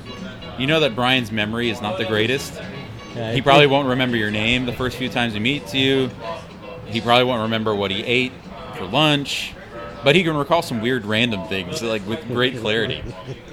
you 0.60 0.68
know 0.68 0.82
that 0.82 0.94
Brian's 0.94 1.32
memory 1.32 1.70
is 1.70 1.82
not 1.82 1.98
the 1.98 2.06
greatest. 2.06 2.54
Yeah, 3.16 3.32
he 3.32 3.42
probably 3.42 3.68
won't 3.68 3.88
remember 3.88 4.18
your 4.18 4.32
name 4.32 4.66
the 4.66 4.74
first 4.74 4.98
few 4.98 5.08
times 5.08 5.32
he 5.34 5.40
meets 5.40 5.74
you. 5.74 6.10
He 6.88 7.00
probably 7.00 7.24
won't 7.24 7.44
remember 7.44 7.74
what 7.74 7.92
he 7.92 8.04
ate 8.04 8.34
for 8.76 8.84
lunch, 8.86 9.54
but 10.04 10.16
he 10.16 10.24
can 10.24 10.36
recall 10.36 10.62
some 10.62 10.82
weird 10.82 11.06
random 11.06 11.48
things 11.48 11.82
like 11.82 12.06
with 12.08 12.26
great 12.28 12.58
clarity. 12.58 13.04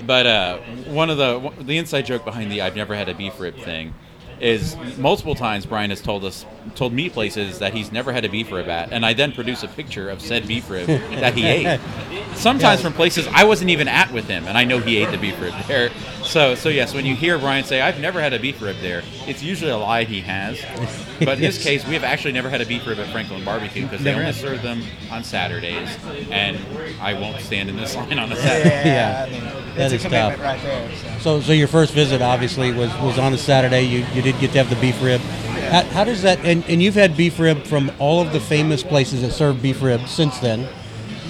But 0.07 0.27
uh, 0.27 0.59
one 0.87 1.11
of 1.11 1.17
the 1.19 1.53
the 1.63 1.79
inside 1.79 2.03
joke 2.07 2.25
behind 2.25 2.51
the 2.51 2.63
"I've 2.63 2.77
never 2.77 2.95
had 2.95 3.09
a 3.09 3.15
beef 3.15 3.39
rib" 3.39 3.57
thing 3.57 3.95
is 4.41 4.75
multiple 4.97 5.35
times 5.35 5.67
Brian 5.67 5.91
has 5.91 6.01
told 6.01 6.25
us 6.25 6.47
told 6.75 6.93
me 6.93 7.11
places 7.11 7.59
that 7.59 7.75
he's 7.75 7.93
never 7.93 8.13
had 8.13 8.25
a 8.25 8.29
beef 8.29 8.51
rib 8.51 8.69
at, 8.69 8.93
and 8.93 9.05
I 9.05 9.13
then 9.13 9.33
produce 9.33 9.63
a 9.63 9.69
picture 9.69 10.09
of 10.09 10.21
said 10.21 10.49
beef 10.49 10.69
rib 10.71 10.87
that 10.87 11.35
he 11.35 11.47
ate. 11.47 11.81
Sometimes 12.41 12.81
from 12.81 12.93
places 12.95 13.29
I 13.33 13.45
wasn't 13.45 13.71
even 13.71 13.87
at 13.87 14.11
with 14.13 14.27
him, 14.27 14.47
and 14.47 14.57
I 14.57 14.65
know 14.65 14.79
he 14.79 14.97
ate 14.97 15.11
the 15.11 15.19
beef 15.19 15.41
rib 15.41 15.55
there. 15.69 15.91
So, 16.25 16.55
so 16.55 16.69
yes, 16.69 16.95
when 16.95 17.05
you 17.07 17.15
hear 17.15 17.39
Brian 17.39 17.65
say, 17.65 17.81
"I've 17.81 18.01
never 18.01 18.21
had 18.21 18.33
a 18.33 18.39
beef 18.39 18.61
rib 18.63 18.77
there," 18.81 19.03
it's 19.27 19.43
usually 19.43 19.71
a 19.71 19.77
lie 19.77 20.05
he 20.05 20.21
has. 20.23 20.59
But 21.21 21.35
in 21.35 21.41
this 21.43 21.57
Yes. 21.57 21.65
case, 21.65 21.87
we 21.87 21.93
have 21.93 22.03
actually 22.03 22.33
never 22.33 22.49
had 22.49 22.63
a 22.63 22.67
beef 22.67 22.87
rib 22.87 22.99
at 22.99 23.07
Franklin 23.09 23.45
Barbecue 23.45 23.83
because 23.83 24.03
they 24.03 24.13
only 24.15 24.25
had. 24.25 24.35
serve 24.35 24.63
them 24.63 24.83
on 25.11 25.23
Saturdays, 25.23 25.91
and 26.31 26.57
I 26.99 27.13
won't 27.13 27.39
stand 27.43 27.69
in 27.69 27.77
this 27.77 27.95
line 27.97 28.19
on 28.19 28.33
a 28.33 28.37
Saturday. 28.37 28.89
Yeah, 28.89 29.27
I 29.29 29.31
mean, 29.31 29.45
that 29.45 29.93
it's 29.93 29.93
a 29.93 29.97
is 29.97 30.03
commitment 30.03 30.37
tough. 30.39 30.43
right 30.47 30.63
there. 30.63 30.91
So. 30.97 31.19
So, 31.19 31.41
so 31.43 31.53
your 31.53 31.69
first 31.69 31.93
visit 31.93 32.23
obviously 32.23 32.73
was, 32.73 32.89
was 33.01 33.19
on 33.19 33.35
a 33.35 33.39
Saturday. 33.39 33.83
You, 33.83 34.07
you 34.15 34.23
did 34.23 34.39
get 34.41 34.53
to 34.53 34.59
have 34.65 34.71
the 34.71 34.77
beef 34.81 35.03
rib. 35.03 35.21
How, 35.21 35.83
how 35.83 36.05
does 36.05 36.23
that? 36.23 36.39
And, 36.43 36.65
and 36.65 36.83
you've 36.83 36.95
had 36.95 37.19
beef 37.19 37.39
rib 37.39 37.65
from 37.65 37.93
all 37.99 38.23
of 38.23 38.33
the 38.33 38.41
famous 38.41 38.83
places 38.83 39.21
that 39.21 39.33
serve 39.33 39.61
beef 39.61 39.83
rib 39.83 40.09
since 40.09 40.39
then. 40.39 40.67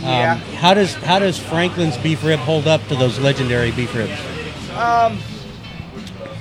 Um, 0.03 0.09
Yeah. 0.09 0.35
How 0.37 0.75
does 0.75 0.95
how 0.95 1.19
does 1.19 1.39
Franklin's 1.39 1.97
beef 1.99 2.25
rib 2.25 2.39
hold 2.41 2.67
up 2.67 2.87
to 2.89 2.97
those 2.97 3.19
legendary 3.19 3.71
beef 3.73 3.95
ribs? 3.95 4.13
Um, 4.77 5.19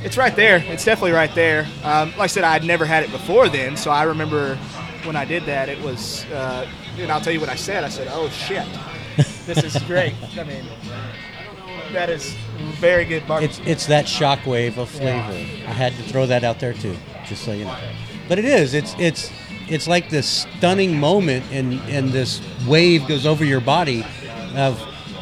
it's 0.04 0.16
right 0.18 0.36
there. 0.36 0.64
It's 0.68 0.86
definitely 0.86 1.12
right 1.12 1.34
there. 1.36 1.68
Um, 1.84 2.10
like 2.12 2.20
I 2.22 2.28
said, 2.28 2.44
I'd 2.44 2.64
never 2.64 2.86
had 2.86 3.04
it 3.04 3.12
before 3.12 3.50
then, 3.50 3.76
so 3.76 3.92
I 3.92 4.04
remember 4.04 4.56
when 5.04 5.16
I 5.16 5.26
did 5.26 5.44
that, 5.46 5.68
it 5.70 5.82
was. 5.82 6.26
Uh, 6.26 6.68
and 6.98 7.12
I'll 7.12 7.22
tell 7.22 7.34
you 7.34 7.40
what 7.40 7.50
I 7.50 7.56
said. 7.56 7.84
I 7.84 7.90
said, 7.90 8.08
"Oh 8.12 8.30
shit, 8.30 8.66
this 9.46 9.64
is 9.64 9.82
great." 9.84 10.14
I 10.40 10.44
mean, 10.44 10.64
that 11.94 12.10
is 12.10 12.34
very 12.80 13.06
good 13.06 13.28
barbecue. 13.28 13.62
It's 13.62 13.68
it's 13.70 13.86
that 13.88 14.06
shockwave 14.06 14.78
of 14.78 14.90
flavor. 14.90 15.32
I 15.68 15.74
had 15.74 15.94
to 15.94 16.04
throw 16.04 16.26
that 16.28 16.44
out 16.44 16.60
there 16.60 16.74
too, 16.74 16.96
just 17.26 17.44
so 17.44 17.52
you 17.54 17.66
know. 17.66 17.78
But 18.28 18.40
it 18.40 18.46
is. 18.46 18.74
It's 18.74 18.96
it's 19.00 19.32
it's 19.70 19.88
like 19.88 20.10
this 20.10 20.28
stunning 20.58 21.00
moment, 21.00 21.46
and 21.52 21.80
and 21.90 22.10
this 22.10 22.42
wave 22.68 23.08
goes 23.08 23.26
over 23.26 23.44
your 23.46 23.62
body 23.62 24.04
of 24.56 24.82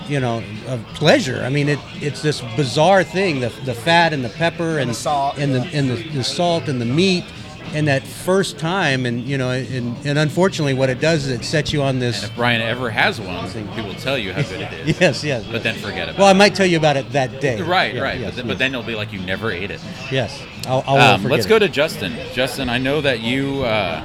you 0.10 0.22
know, 0.22 0.42
of 0.68 0.82
pleasure. 0.94 1.42
I 1.44 1.50
mean, 1.50 1.68
it 1.68 1.80
it's 1.96 2.22
this 2.22 2.40
bizarre 2.56 3.04
thing 3.04 3.42
the, 3.42 3.50
the 3.66 3.74
fat 3.74 4.14
and 4.14 4.24
the 4.24 4.30
pepper 4.30 4.80
and, 4.80 4.90
the 4.90 4.94
salt, 4.96 5.38
and 5.38 5.54
the 5.54 5.62
and 5.74 5.90
the, 5.90 5.96
the 6.12 6.24
salt 6.24 6.68
and 6.70 6.80
the 6.82 6.86
meat. 6.86 7.24
And 7.74 7.90
that 7.90 8.08
first 8.08 8.58
time, 8.58 9.06
and 9.06 9.26
you 9.26 9.38
know, 9.38 9.50
and, 9.52 9.94
and 10.08 10.18
unfortunately, 10.18 10.74
what 10.74 10.90
it 10.90 11.02
does 11.02 11.26
is 11.26 11.32
it 11.32 11.44
sets 11.44 11.74
you 11.74 11.82
on 11.84 12.00
this. 12.00 12.24
If 12.24 12.34
Brian 12.34 12.62
ever 12.62 12.90
has 12.90 13.20
one, 13.20 13.46
he 13.50 13.82
will 13.82 13.94
tell 13.96 14.18
you 14.18 14.32
how 14.32 14.42
good 14.44 14.62
it 14.62 14.74
is. 14.88 15.02
Yes, 15.02 15.22
yes. 15.26 15.46
But 15.52 15.64
then 15.64 15.76
forget 15.76 16.04
about 16.04 16.16
it. 16.16 16.18
Well, 16.18 16.30
I 16.30 16.34
might 16.34 16.56
tell 16.56 16.66
you 16.66 16.78
about 16.78 16.96
it 16.96 17.12
that 17.12 17.42
day. 17.42 17.62
Right, 17.62 17.94
Yeah, 17.94 18.02
right. 18.04 18.20
yes, 18.22 18.30
but, 18.30 18.36
then, 18.38 18.46
yes. 18.46 18.54
but 18.54 18.58
then 18.60 18.72
it'll 18.74 18.84
be 18.88 18.96
like 18.96 19.12
you 19.12 19.20
never 19.20 19.52
ate 19.52 19.70
it. 19.70 19.82
Yes, 20.10 20.42
I'll, 20.66 20.82
I 20.88 20.92
won't 20.94 21.02
Um, 21.02 21.22
forget 21.24 21.32
let's 21.34 21.46
it. 21.46 21.50
go 21.50 21.60
to 21.60 21.68
Justin. 21.68 22.16
Justin, 22.32 22.70
I 22.70 22.78
know 22.78 23.02
that 23.02 23.20
you 23.20 23.64
uh, 23.66 24.02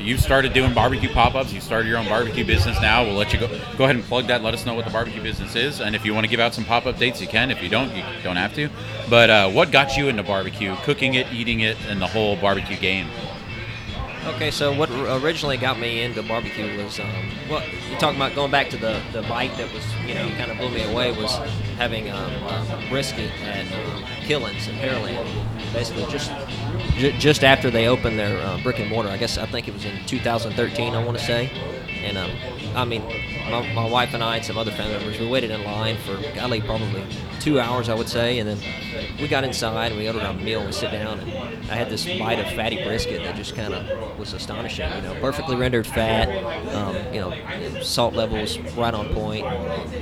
you 0.00 0.16
started 0.16 0.52
doing 0.52 0.72
barbecue 0.72 1.08
pop-ups. 1.10 1.52
You 1.52 1.60
started 1.60 1.88
your 1.88 1.98
own 1.98 2.08
barbecue 2.08 2.44
business 2.44 2.80
now. 2.80 3.04
We'll 3.04 3.14
let 3.14 3.32
you 3.32 3.38
go. 3.38 3.48
Go 3.76 3.84
ahead 3.84 3.96
and 3.96 4.04
plug 4.04 4.26
that. 4.28 4.42
Let 4.42 4.54
us 4.54 4.64
know 4.64 4.74
what 4.74 4.84
the 4.84 4.90
barbecue 4.90 5.22
business 5.22 5.54
is, 5.54 5.80
and 5.80 5.94
if 5.94 6.04
you 6.04 6.14
want 6.14 6.24
to 6.24 6.30
give 6.30 6.40
out 6.40 6.54
some 6.54 6.64
pop-up 6.64 6.98
dates, 6.98 7.20
you 7.20 7.28
can. 7.28 7.50
If 7.50 7.62
you 7.62 7.68
don't, 7.68 7.94
you 7.94 8.02
don't 8.22 8.36
have 8.36 8.54
to. 8.54 8.68
But 9.08 9.30
uh, 9.30 9.50
what 9.50 9.70
got 9.70 9.96
you 9.96 10.08
into 10.08 10.22
barbecue? 10.22 10.74
Cooking 10.82 11.14
it, 11.14 11.30
eating 11.32 11.60
it, 11.60 11.76
and 11.88 12.00
the 12.00 12.06
whole 12.06 12.36
barbecue 12.36 12.76
game. 12.76 13.08
Okay, 14.26 14.50
so 14.50 14.70
what 14.76 14.90
originally 14.90 15.56
got 15.56 15.78
me 15.78 16.02
into 16.02 16.22
barbecue 16.22 16.76
was, 16.84 17.00
um, 17.00 17.08
well, 17.48 17.64
you're 17.88 17.98
talking 17.98 18.16
about 18.16 18.34
going 18.34 18.50
back 18.50 18.68
to 18.68 18.76
the, 18.76 19.00
the 19.12 19.22
bite 19.22 19.56
that 19.56 19.72
was, 19.72 19.82
you 20.06 20.14
know, 20.14 20.28
kind 20.36 20.50
of 20.50 20.58
blew 20.58 20.68
me 20.68 20.82
away 20.82 21.10
was 21.12 21.34
having 21.78 22.10
um, 22.10 22.30
uh, 22.44 22.88
brisket 22.90 23.30
at 23.44 23.64
um, 23.72 24.04
Killen's 24.26 24.68
in 24.68 24.76
Pearland. 24.76 25.72
Basically, 25.72 26.04
just 26.12 26.30
ju- 27.00 27.12
just 27.18 27.42
after 27.42 27.70
they 27.70 27.88
opened 27.88 28.18
their 28.18 28.38
uh, 28.38 28.58
brick 28.62 28.78
and 28.78 28.88
mortar, 28.88 29.08
I 29.08 29.16
guess 29.16 29.38
I 29.38 29.46
think 29.46 29.66
it 29.66 29.74
was 29.74 29.84
in 29.84 30.04
2013, 30.06 30.94
I 30.94 31.04
want 31.04 31.18
to 31.18 31.24
say. 31.24 31.50
And 32.04 32.16
um, 32.16 32.30
I 32.74 32.84
mean, 32.84 33.02
my, 33.50 33.72
my 33.74 33.88
wife 33.88 34.14
and 34.14 34.22
I 34.22 34.36
and 34.36 34.44
some 34.44 34.56
other 34.56 34.70
family 34.70 34.96
members, 34.96 35.18
we 35.18 35.26
waited 35.26 35.50
in 35.50 35.64
line 35.64 35.96
for, 35.98 36.16
golly, 36.34 36.60
probably 36.60 37.04
two 37.40 37.58
hours, 37.58 37.88
I 37.88 37.94
would 37.94 38.08
say. 38.08 38.38
And 38.38 38.48
then 38.48 38.58
we 39.20 39.28
got 39.28 39.44
inside 39.44 39.92
and 39.92 40.00
we 40.00 40.06
ordered 40.06 40.22
our 40.22 40.34
meal 40.34 40.60
and 40.60 40.68
we 40.68 40.72
sit 40.72 40.90
down 40.92 41.20
and 41.20 41.30
I 41.70 41.74
had 41.74 41.90
this 41.90 42.04
bite 42.04 42.38
of 42.38 42.46
fatty 42.54 42.82
brisket 42.82 43.22
that 43.22 43.34
just 43.36 43.54
kind 43.54 43.74
of 43.74 44.18
was 44.18 44.32
astonishing. 44.32 44.90
You 44.94 45.02
know, 45.02 45.16
perfectly 45.20 45.56
rendered 45.56 45.86
fat. 45.86 46.28
Um, 46.74 46.96
you 47.12 47.20
know, 47.20 47.82
salt 47.82 48.14
levels 48.14 48.58
right 48.76 48.94
on 48.94 49.08
point. 49.14 49.44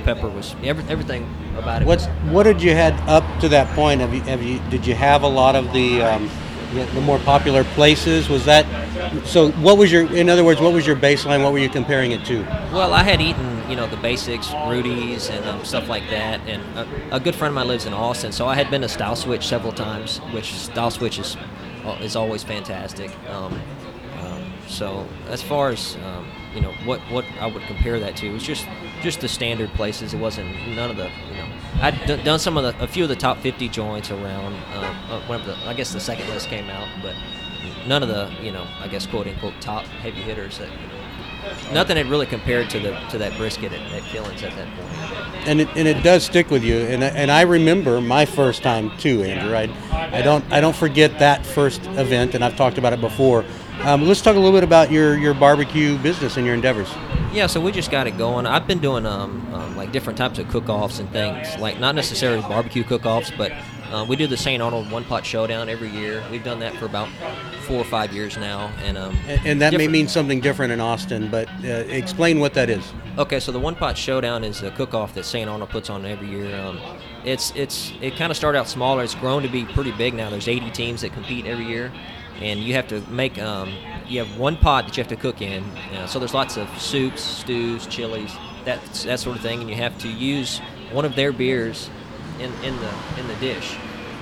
Pepper 0.03 0.29
was 0.29 0.55
every, 0.63 0.83
everything 0.85 1.27
about 1.57 1.81
it. 1.81 1.85
What's 1.85 2.05
what 2.31 2.43
did 2.43 2.61
you 2.61 2.71
had 2.71 2.93
up 3.09 3.23
to 3.41 3.49
that 3.49 3.73
point? 3.75 4.01
Have 4.01 4.13
you 4.13 4.21
have 4.21 4.43
you 4.43 4.59
did 4.69 4.85
you 4.85 4.95
have 4.95 5.23
a 5.23 5.27
lot 5.27 5.55
of 5.55 5.71
the 5.73 6.01
um, 6.01 6.29
the, 6.73 7.01
more 7.01 7.19
popular 7.19 7.63
places? 7.63 8.29
Was 8.29 8.45
that 8.45 8.65
so? 9.25 9.51
What 9.53 9.77
was 9.77 9.91
your 9.91 10.11
in 10.15 10.29
other 10.29 10.43
words? 10.43 10.61
What 10.61 10.73
was 10.73 10.85
your 10.85 10.95
baseline? 10.95 11.43
What 11.43 11.53
were 11.53 11.59
you 11.59 11.69
comparing 11.69 12.11
it 12.11 12.25
to? 12.25 12.41
Well, 12.73 12.93
I 12.93 13.03
had 13.03 13.21
eaten, 13.21 13.69
you 13.69 13.75
know, 13.75 13.87
the 13.87 13.97
basics, 13.97 14.51
Rudy's 14.67 15.29
and 15.29 15.45
um, 15.45 15.65
stuff 15.65 15.89
like 15.89 16.09
that. 16.09 16.39
And 16.47 16.61
a, 16.77 17.15
a 17.17 17.19
good 17.19 17.35
friend 17.35 17.51
of 17.51 17.55
mine 17.55 17.67
lives 17.67 17.85
in 17.85 17.93
Austin, 17.93 18.31
so 18.31 18.47
I 18.47 18.55
had 18.55 18.69
been 18.69 18.81
to 18.81 18.89
Stiles 18.89 19.21
Switch 19.21 19.47
several 19.47 19.73
times, 19.73 20.17
which 20.33 20.53
Stiles 20.53 20.95
Switch 20.95 21.19
is 21.19 21.37
uh, 21.85 21.97
is 22.01 22.15
always 22.15 22.43
fantastic. 22.43 23.11
Um, 23.29 23.59
um, 24.19 24.53
so 24.67 25.07
as 25.27 25.41
far 25.41 25.69
as 25.69 25.97
um, 26.05 26.27
you 26.53 26.61
know, 26.61 26.71
what 26.85 26.99
what 27.11 27.25
I 27.39 27.47
would 27.47 27.63
compare 27.63 27.99
that 27.99 28.15
to 28.17 28.31
was 28.31 28.43
just 28.43 28.67
just 29.01 29.21
the 29.21 29.27
standard 29.27 29.69
places. 29.71 30.13
It 30.13 30.19
wasn't 30.19 30.49
none 30.75 30.91
of 30.91 30.97
the 30.97 31.09
you 31.29 31.37
know. 31.37 31.47
I'd 31.81 32.05
d- 32.05 32.21
done 32.23 32.39
some 32.39 32.57
of 32.57 32.63
the 32.63 32.83
a 32.83 32.87
few 32.87 33.03
of 33.03 33.09
the 33.09 33.15
top 33.15 33.37
50 33.39 33.69
joints 33.69 34.11
around 34.11 34.55
um, 34.75 34.97
uh, 35.09 35.21
whenever 35.27 35.51
the 35.51 35.57
I 35.67 35.73
guess 35.73 35.93
the 35.93 35.99
second 35.99 36.27
list 36.29 36.47
came 36.47 36.69
out, 36.69 36.87
but 37.01 37.15
none 37.87 38.03
of 38.03 38.09
the 38.09 38.31
you 38.41 38.51
know 38.51 38.67
I 38.79 38.87
guess 38.87 39.05
quote 39.05 39.27
unquote 39.27 39.53
top 39.61 39.85
heavy 39.85 40.21
hitters 40.21 40.57
that 40.57 40.69
you 40.69 40.87
know 40.87 41.73
nothing 41.73 41.97
had 41.97 42.07
really 42.07 42.25
compared 42.25 42.69
to 42.71 42.79
the 42.79 42.99
to 43.11 43.17
that 43.17 43.35
brisket 43.37 43.71
at, 43.71 43.79
at 43.93 44.03
Killen's 44.03 44.43
at 44.43 44.55
that 44.55 44.67
point. 44.75 45.47
And 45.47 45.61
it, 45.61 45.69
and 45.75 45.87
it 45.87 46.03
does 46.03 46.25
stick 46.25 46.49
with 46.49 46.63
you. 46.63 46.77
And 46.79 47.03
and 47.03 47.31
I 47.31 47.41
remember 47.41 48.01
my 48.01 48.25
first 48.25 48.61
time 48.61 48.95
too, 48.97 49.23
Andrew. 49.23 49.55
I, 49.55 49.69
I 50.17 50.21
don't 50.21 50.43
I 50.51 50.59
don't 50.61 50.75
forget 50.75 51.17
that 51.19 51.45
first 51.45 51.85
event, 51.85 52.35
and 52.35 52.43
I've 52.43 52.57
talked 52.57 52.77
about 52.77 52.93
it 52.93 53.01
before. 53.01 53.45
Um, 53.83 54.05
let's 54.05 54.21
talk 54.21 54.35
a 54.35 54.39
little 54.39 54.51
bit 54.51 54.65
about 54.65 54.91
your, 54.91 55.17
your 55.17 55.33
barbecue 55.33 55.97
business 55.99 56.35
and 56.35 56.45
your 56.45 56.53
endeavors. 56.53 56.89
Yeah, 57.31 57.45
so 57.45 57.61
we 57.61 57.71
just 57.71 57.91
got 57.91 58.07
it 58.07 58.17
going. 58.17 58.47
I've 58.47 58.65
been 58.65 58.79
doing 58.79 59.05
um, 59.05 59.53
um, 59.53 59.75
like 59.77 59.91
different 59.91 60.17
types 60.17 60.39
of 60.39 60.47
cook-offs 60.49 60.97
and 60.99 61.09
things, 61.11 61.47
like 61.59 61.79
not 61.79 61.93
necessarily 61.93 62.41
barbecue 62.41 62.83
cook-offs, 62.83 63.31
but 63.37 63.51
uh, 63.91 64.03
we 64.07 64.15
do 64.15 64.25
the 64.25 64.35
St. 64.37 64.61
Arnold 64.61 64.89
One 64.91 65.03
Pot 65.03 65.25
Showdown 65.25 65.69
every 65.69 65.89
year. 65.89 66.23
We've 66.31 66.43
done 66.43 66.59
that 66.61 66.73
for 66.75 66.85
about 66.85 67.07
four 67.67 67.77
or 67.77 67.83
five 67.85 68.13
years 68.13 68.35
now, 68.35 68.71
and 68.83 68.97
um, 68.97 69.15
And, 69.27 69.45
and 69.45 69.61
that 69.61 69.73
may 69.73 69.87
mean 69.87 70.07
something 70.07 70.39
different 70.39 70.71
in 70.71 70.79
Austin, 70.79 71.29
but 71.29 71.47
uh, 71.63 71.67
explain 71.87 72.39
what 72.39 72.55
that 72.55 72.67
is. 72.69 72.83
Okay, 73.19 73.39
so 73.39 73.51
the 73.51 73.59
One 73.59 73.75
Pot 73.75 73.95
Showdown 73.95 74.43
is 74.43 74.63
a 74.63 74.71
cook-off 74.71 75.13
that 75.13 75.23
St. 75.25 75.47
Arnold 75.47 75.69
puts 75.69 75.91
on 75.91 76.05
every 76.07 76.29
year. 76.29 76.55
Um, 76.59 76.79
it's 77.25 77.51
it's 77.55 77.91
it 78.01 78.15
kind 78.15 78.31
of 78.31 78.37
started 78.37 78.57
out 78.57 78.67
smaller. 78.67 79.03
It's 79.03 79.13
grown 79.13 79.43
to 79.43 79.49
be 79.49 79.65
pretty 79.65 79.91
big 79.91 80.13
now. 80.15 80.29
There's 80.31 80.47
80 80.47 80.71
teams 80.71 81.01
that 81.01 81.13
compete 81.13 81.45
every 81.45 81.65
year, 81.65 81.91
and 82.41 82.59
you 82.59 82.73
have 82.73 82.87
to 82.87 83.01
make 83.09 83.37
um, 83.39 83.73
you 84.07 84.19
have 84.19 84.37
one 84.37 84.57
pot 84.57 84.85
that 84.85 84.97
you 84.97 85.01
have 85.01 85.09
to 85.09 85.15
cook 85.15 85.41
in. 85.41 85.63
Uh, 85.95 86.07
so 86.07 86.19
there's 86.19 86.33
lots 86.33 86.57
of 86.57 86.67
soups, 86.79 87.21
stews, 87.21 87.85
chilies, 87.87 88.31
that 88.65 88.83
that 89.05 89.19
sort 89.19 89.35
of 89.35 89.41
thing, 89.41 89.61
and 89.61 89.69
you 89.69 89.75
have 89.75 89.97
to 89.99 90.07
use 90.07 90.59
one 90.91 91.05
of 91.05 91.15
their 91.15 91.31
beers 91.31 91.89
in, 92.39 92.51
in 92.63 92.75
the 92.77 92.93
in 93.19 93.27
the 93.27 93.35
dish, 93.35 93.75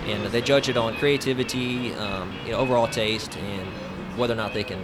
and 0.05 0.25
they 0.25 0.41
judge 0.41 0.69
it 0.69 0.77
on 0.77 0.95
creativity, 0.95 1.93
um, 1.95 2.33
you 2.45 2.51
know, 2.51 2.57
overall 2.57 2.87
taste, 2.87 3.37
and 3.37 3.67
whether 4.17 4.33
or 4.33 4.37
not 4.37 4.53
they 4.53 4.63
can, 4.63 4.79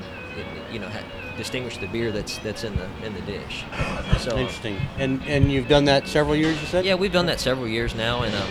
you 0.72 0.80
know, 0.80 0.88
ha- 0.90 1.04
distinguish 1.38 1.78
the 1.78 1.88
beer 1.88 2.12
that's 2.12 2.38
that's 2.40 2.64
in 2.64 2.76
the 2.76 2.88
in 3.06 3.14
the 3.14 3.22
dish. 3.22 3.66
So 4.20 4.38
Interesting. 4.38 4.80
And 4.98 5.22
and 5.24 5.52
you've 5.52 5.68
done 5.68 5.86
that 5.86 6.08
several 6.08 6.36
years, 6.36 6.60
you 6.62 6.68
said? 6.68 6.86
yeah, 6.86 6.96
we've 6.96 7.12
done 7.12 7.26
that 7.26 7.40
several 7.40 7.68
years 7.68 7.96
now, 7.96 8.22
and 8.22 8.34
um, 8.36 8.48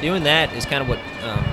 doing 0.00 0.22
that 0.24 0.52
is 0.54 0.64
kind 0.64 0.82
of 0.82 0.88
what 0.88 0.98
um, 1.22 1.44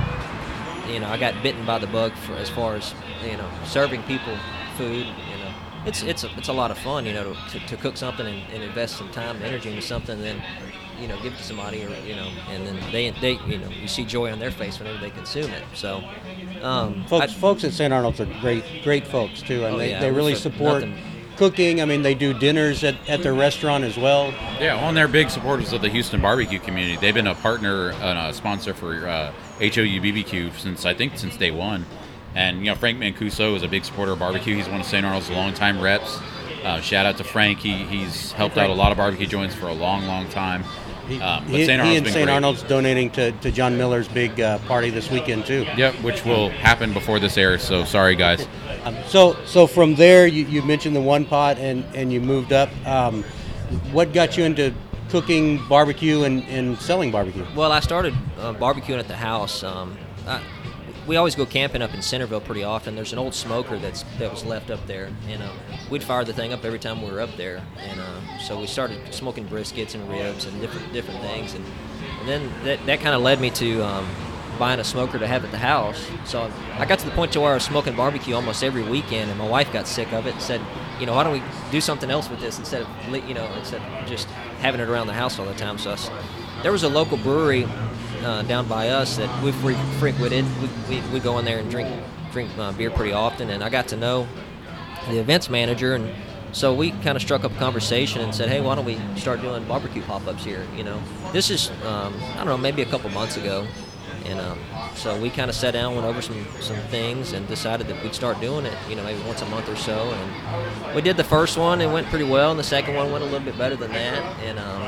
you 0.90 1.00
know. 1.00 1.08
I 1.08 1.18
got 1.18 1.42
bitten 1.44 1.66
by 1.66 1.80
the 1.80 1.88
bug 1.88 2.14
for 2.14 2.34
as 2.34 2.50
far 2.50 2.76
as 2.76 2.94
you 3.24 3.38
know 3.38 3.50
serving 3.66 4.04
people 4.04 4.36
food. 4.78 5.06
You 5.06 5.38
know, 5.44 5.54
it's 5.86 6.04
it's 6.04 6.24
a, 6.24 6.30
it's 6.38 6.48
a 6.50 6.54
lot 6.54 6.72
of 6.72 6.78
fun. 6.78 7.06
You 7.06 7.14
know, 7.14 7.34
to, 7.34 7.60
to, 7.60 7.68
to 7.68 7.78
cook 7.78 7.98
something 7.98 8.26
and, 8.26 8.54
and 8.54 8.64
invest 8.64 8.98
some 8.98 9.10
time 9.12 9.36
and 9.38 9.46
energy 9.46 9.70
into 9.70 9.82
something, 9.82 10.16
and 10.16 10.24
then 10.24 10.44
you 11.00 11.08
know 11.08 11.20
give 11.22 11.34
it 11.34 11.38
to 11.38 11.44
somebody, 11.44 11.84
or 11.86 11.90
you 12.06 12.16
know, 12.16 12.30
and 12.50 12.66
then 12.68 12.80
they 12.92 13.10
they 13.22 13.34
you 13.48 13.58
know 13.58 13.70
you 13.70 13.88
see 13.88 14.06
joy 14.06 14.32
on 14.32 14.40
their 14.40 14.52
face 14.52 14.80
whenever 14.80 15.00
they 15.00 15.10
consume 15.12 15.52
it. 15.52 15.64
So. 15.74 16.04
Um, 16.62 17.06
Folks, 17.06 17.24
I- 17.32 17.36
folks 17.36 17.64
at 17.64 17.72
St. 17.72 17.94
Arnold's 17.94 18.20
are 18.20 18.26
great, 18.42 18.66
great 18.84 19.08
folks 19.08 19.42
too, 19.42 19.64
and 19.64 19.76
Oh, 19.76 19.78
they, 19.78 19.92
yeah, 19.92 20.02
they 20.02 20.12
really 20.12 20.36
support 20.36 20.82
nothing. 20.86 21.02
Cooking. 21.40 21.82
I 21.82 21.86
mean, 21.86 22.02
they 22.02 22.14
do 22.14 22.34
dinners 22.34 22.84
at, 22.84 22.96
at 23.08 23.24
their 23.24 23.34
restaurant 23.34 23.86
as 23.86 23.98
well. 23.98 24.32
Yeah, 24.60 24.76
well, 24.76 24.90
and 24.90 24.98
they're 24.98 25.08
big 25.08 25.30
supporters 25.30 25.72
of 25.72 25.82
the 25.82 25.88
Houston 25.88 26.22
barbecue 26.22 26.60
community. 26.60 26.98
They've 26.98 27.14
been 27.14 27.28
a 27.28 27.36
partner 27.36 27.92
and 27.92 28.20
a 28.20 28.34
sponsor 28.34 28.74
for 28.74 29.08
uh, 29.08 29.32
HOU 29.60 30.02
BBQ 30.02 30.54
since 30.60 30.86
I 30.86 30.94
think 30.94 31.18
since 31.18 31.38
day 31.38 31.52
one. 31.52 31.86
And 32.36 32.60
you 32.60 32.66
know, 32.66 32.76
Frank 32.76 33.00
Mancuso 33.00 33.56
is 33.56 33.64
a 33.64 33.70
big 33.70 33.86
supporter 33.86 34.12
of 34.12 34.20
barbecue. 34.20 34.54
He's 34.54 34.68
one 34.68 34.82
of 34.82 34.86
St. 34.86 35.06
Arnold's 35.06 35.30
longtime 35.30 35.80
reps. 35.80 36.20
Uh, 36.64 36.82
shout 36.82 37.06
out 37.06 37.16
to 37.18 37.24
Frank. 37.24 37.60
He, 37.60 37.74
he's 37.86 38.34
helped 38.34 38.58
out 38.58 38.70
a 38.70 38.74
lot 38.74 38.92
of 38.92 38.98
barbecue 38.98 39.26
joints 39.26 39.56
for 39.56 39.68
a 39.68 39.74
long, 39.74 40.06
long 40.08 40.28
time. 40.28 40.66
Um, 41.18 41.46
but 41.46 41.56
he, 41.56 41.66
St. 41.66 41.82
he 41.82 41.98
and 41.98 42.08
St. 42.08 42.30
Arnold's 42.30 42.64
donating 42.64 43.10
to, 43.12 43.32
to 43.32 43.52
John 43.52 43.78
Miller's 43.78 44.08
big 44.08 44.40
uh, 44.40 44.60
party 44.60 44.90
this 44.90 45.10
weekend 45.10 45.46
too. 45.46 45.66
Yep, 45.76 45.96
which 45.96 46.26
will 46.26 46.50
happen 46.50 46.94
before 46.94 47.20
this 47.20 47.38
airs. 47.38 47.64
So 47.64 47.86
sorry, 47.86 48.16
guys. 48.16 48.48
Um, 48.84 48.96
so 49.08 49.38
so 49.46 49.68
from 49.68 49.96
there, 49.96 50.28
you, 50.28 50.46
you 50.46 50.62
mentioned 50.62 50.96
the 50.96 51.02
one 51.02 51.26
pot, 51.26 51.58
and, 51.58 51.84
and 51.96 52.14
you 52.14 52.22
moved 52.22 52.54
up. 52.54 52.70
Um, 52.86 53.24
what 53.92 54.14
got 54.14 54.38
you 54.38 54.44
into 54.44 54.74
cooking 55.10 55.60
barbecue 55.68 56.24
and, 56.24 56.44
and 56.44 56.78
selling 56.80 57.12
barbecue? 57.12 57.46
Well, 57.56 57.72
I 57.72 57.80
started 57.80 58.14
uh, 58.38 58.54
barbecuing 58.54 59.00
at 59.00 59.08
the 59.08 59.16
house. 59.16 59.64
Um, 59.64 59.98
I, 60.28 60.42
we 61.10 61.16
always 61.16 61.34
go 61.34 61.44
camping 61.44 61.82
up 61.82 61.92
in 61.96 62.04
Centerville 62.04 62.40
pretty 62.40 62.64
often. 62.64 62.96
There's 62.96 63.14
an 63.14 63.18
old 63.18 63.34
smoker 63.34 63.80
that's 63.80 64.04
that 64.20 64.30
was 64.30 64.46
left 64.46 64.70
up 64.70 64.86
there, 64.86 65.10
and 65.28 65.42
uh, 65.42 65.50
we'd 65.90 66.04
fire 66.04 66.24
the 66.24 66.34
thing 66.34 66.54
up 66.54 66.64
every 66.64 66.78
time 66.78 67.02
we 67.02 67.10
were 67.10 67.20
up 67.20 67.36
there. 67.36 67.64
And 67.80 68.00
uh, 68.00 68.38
so 68.38 68.60
we 68.60 68.68
started 68.68 69.12
smoking 69.12 69.48
briskets 69.48 69.96
and 69.96 70.08
ribs 70.08 70.46
and 70.46 70.62
different 70.62 70.94
different 70.94 71.20
things. 71.22 71.56
And, 71.56 71.66
and 72.20 72.30
then 72.30 72.64
that, 72.64 72.86
that 72.86 73.00
kind 73.00 73.16
of 73.16 73.24
led 73.24 73.42
me 73.42 73.50
to 73.50 73.84
um, 73.84 74.08
buying 74.60 74.80
a 74.80 74.84
smoker 74.84 75.18
to 75.18 75.26
have 75.26 75.44
at 75.44 75.50
the 75.50 75.58
house. 75.58 76.00
So 76.26 76.52
I 76.78 76.86
got 76.86 77.00
to 77.00 77.06
the 77.06 77.16
point 77.16 77.34
to 77.34 77.40
where 77.40 77.52
I 77.52 77.54
was 77.56 77.64
smoking 77.64 77.96
barbecue 77.96 78.36
almost 78.36 78.64
every 78.64 78.84
weekend, 78.84 79.32
and 79.32 79.40
my 79.40 79.48
wife 79.48 79.74
got 79.74 79.88
sick 79.88 80.14
of 80.14 80.28
it 80.28 80.34
and 80.34 80.42
said, 80.44 80.62
you 81.00 81.08
know, 81.08 81.16
why 81.16 81.24
don't 81.24 81.34
we 81.34 81.42
do 81.72 81.82
something 81.82 82.12
else 82.12 82.30
with 82.30 82.40
this 82.40 82.60
instead 82.60 82.84
of 82.84 83.28
you 83.28 83.34
know 83.34 83.52
instead 83.54 83.82
of 83.82 84.08
just 84.08 84.28
having 84.62 84.80
it 84.80 84.88
around 84.88 85.08
the 85.08 85.14
house 85.14 85.40
all 85.40 85.48
the 85.48 85.56
time. 85.56 85.80
So 85.80 85.92
I 85.92 86.62
there 86.62 86.72
was 86.72 86.84
a 86.84 86.90
local 86.90 87.18
brewery 87.18 87.68
uh, 88.24 88.42
down 88.44 88.68
by 88.68 88.90
us 88.90 89.18
that 89.18 89.44
we 89.44 89.52
frequented. 89.52 90.46
We, 90.62 90.70
we, 90.90 91.08
we 91.10 91.20
go 91.20 91.38
in 91.40 91.46
there 91.46 91.60
and 91.60 91.70
drink 91.70 91.88
drink 92.32 92.50
uh, 92.58 92.72
beer 92.74 92.92
pretty 92.92 93.14
often, 93.14 93.50
and 93.50 93.64
I 93.64 93.70
got 93.70 93.88
to 93.90 93.98
know 93.98 94.28
the 95.10 95.18
events 95.18 95.50
manager, 95.50 95.96
and 95.96 96.14
so 96.52 96.74
we 96.74 96.92
kind 96.92 97.16
of 97.16 97.22
struck 97.22 97.44
up 97.44 97.52
a 97.52 97.58
conversation 97.58 98.22
and 98.22 98.34
said, 98.34 98.50
hey, 98.50 98.62
why 98.62 98.76
don't 98.76 98.86
we 98.86 99.00
start 99.16 99.42
doing 99.42 99.64
barbecue 99.66 100.02
pop-ups 100.04 100.44
here? 100.44 100.66
You 100.76 100.84
know, 100.84 101.02
this 101.32 101.50
is 101.50 101.70
um, 101.86 102.14
I 102.34 102.38
don't 102.38 102.48
know, 102.48 102.58
maybe 102.58 102.82
a 102.82 102.86
couple 102.86 103.10
months 103.12 103.38
ago, 103.38 103.68
and 104.26 104.40
um, 104.40 104.60
so 104.96 105.20
we 105.20 105.30
kind 105.30 105.50
of 105.50 105.56
sat 105.56 105.72
down, 105.72 105.96
went 105.96 106.06
over 106.06 106.22
some 106.22 106.46
some 106.60 106.78
things, 106.90 107.34
and 107.34 107.48
decided 107.48 107.88
that 107.88 108.04
we'd 108.04 108.14
start 108.14 108.40
doing 108.42 108.66
it. 108.66 108.78
You 108.90 108.96
know, 108.96 109.04
maybe 109.04 109.22
once 109.24 109.42
a 109.42 109.46
month 109.48 109.70
or 109.70 109.76
so, 109.76 110.12
and 110.12 110.96
we 110.96 111.02
did 111.02 111.18
the 111.18 111.24
first 111.24 111.58
one. 111.58 111.82
It 111.82 111.92
went 111.92 112.08
pretty 112.08 112.26
well, 112.26 112.52
and 112.52 112.60
the 112.60 112.64
second 112.64 112.96
one 112.96 113.12
went 113.12 113.24
a 113.24 113.28
little 113.28 113.46
bit 113.46 113.58
better 113.58 113.76
than 113.76 113.92
that, 113.92 114.22
and 114.44 114.60
um, 114.60 114.82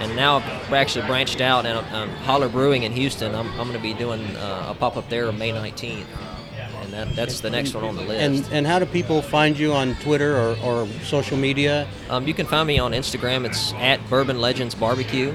and 0.00 0.16
now 0.16 0.38
we're 0.70 0.76
actually 0.76 1.06
branched 1.06 1.40
out 1.40 1.66
and 1.66 1.78
um, 1.94 2.08
Holler 2.24 2.48
Brewing 2.48 2.84
in 2.84 2.92
Houston. 2.92 3.34
I'm, 3.34 3.48
I'm 3.50 3.68
going 3.68 3.72
to 3.74 3.78
be 3.78 3.94
doing 3.94 4.24
uh, 4.36 4.68
a 4.70 4.74
pop 4.74 4.96
up 4.96 5.08
there 5.10 5.28
on 5.28 5.38
May 5.38 5.50
19th, 5.52 6.06
and 6.82 6.92
that, 6.92 7.14
that's 7.14 7.40
the 7.40 7.50
next 7.50 7.74
one 7.74 7.84
on 7.84 7.96
the 7.96 8.02
list. 8.02 8.20
And 8.20 8.54
and 8.54 8.66
how 8.66 8.78
do 8.78 8.86
people 8.86 9.20
find 9.20 9.58
you 9.58 9.74
on 9.74 9.94
Twitter 9.96 10.36
or, 10.36 10.56
or 10.64 10.86
social 11.04 11.36
media? 11.36 11.86
Um, 12.08 12.26
you 12.26 12.34
can 12.34 12.46
find 12.46 12.66
me 12.66 12.78
on 12.78 12.92
Instagram. 12.92 13.44
It's 13.44 13.74
at 13.74 14.00
Bourbon 14.08 14.40
Legends 14.40 14.74
Barbecue. 14.74 15.34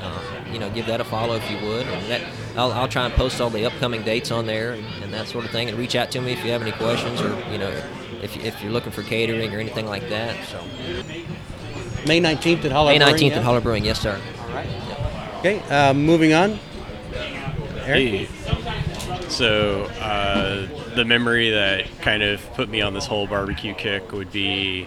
Uh, 0.00 0.20
you 0.52 0.58
know, 0.60 0.70
give 0.70 0.86
that 0.86 1.00
a 1.00 1.04
follow 1.04 1.34
if 1.34 1.50
you 1.50 1.56
would. 1.66 1.86
And 1.86 2.10
that, 2.10 2.22
I'll, 2.56 2.72
I'll 2.72 2.88
try 2.88 3.04
and 3.06 3.14
post 3.14 3.40
all 3.40 3.50
the 3.50 3.66
upcoming 3.66 4.02
dates 4.02 4.30
on 4.30 4.46
there 4.46 4.74
and, 4.74 4.84
and 5.02 5.12
that 5.12 5.26
sort 5.26 5.44
of 5.44 5.50
thing. 5.50 5.68
And 5.68 5.76
reach 5.76 5.96
out 5.96 6.12
to 6.12 6.20
me 6.20 6.32
if 6.32 6.44
you 6.44 6.52
have 6.52 6.62
any 6.62 6.72
questions 6.72 7.20
or 7.20 7.36
you 7.50 7.58
know, 7.58 7.70
if, 8.22 8.36
if 8.36 8.62
you're 8.62 8.72
looking 8.72 8.92
for 8.92 9.02
catering 9.02 9.52
or 9.52 9.58
anything 9.58 9.86
like 9.86 10.08
that. 10.10 10.46
So 10.46 10.62
May 12.06 12.20
19th 12.20 12.64
at 12.64 12.72
Holler 12.72 12.92
May 12.92 12.98
19th 12.98 13.10
Brewing, 13.10 13.30
yeah? 13.30 13.36
at 13.38 13.44
Holler 13.44 13.60
Brewing, 13.60 13.84
yes 13.84 14.00
sir. 14.00 14.20
All 14.40 14.48
right. 14.54 14.68
Okay, 15.38 15.60
uh, 15.68 15.92
moving 15.94 16.32
on. 16.32 16.58
Hey. 17.84 18.28
So 19.28 19.84
uh, 20.00 20.66
the 20.94 21.04
memory 21.04 21.50
that 21.50 21.86
kind 22.00 22.22
of 22.22 22.40
put 22.54 22.68
me 22.68 22.80
on 22.80 22.94
this 22.94 23.06
whole 23.06 23.26
barbecue 23.26 23.74
kick 23.74 24.12
would 24.12 24.30
be 24.32 24.86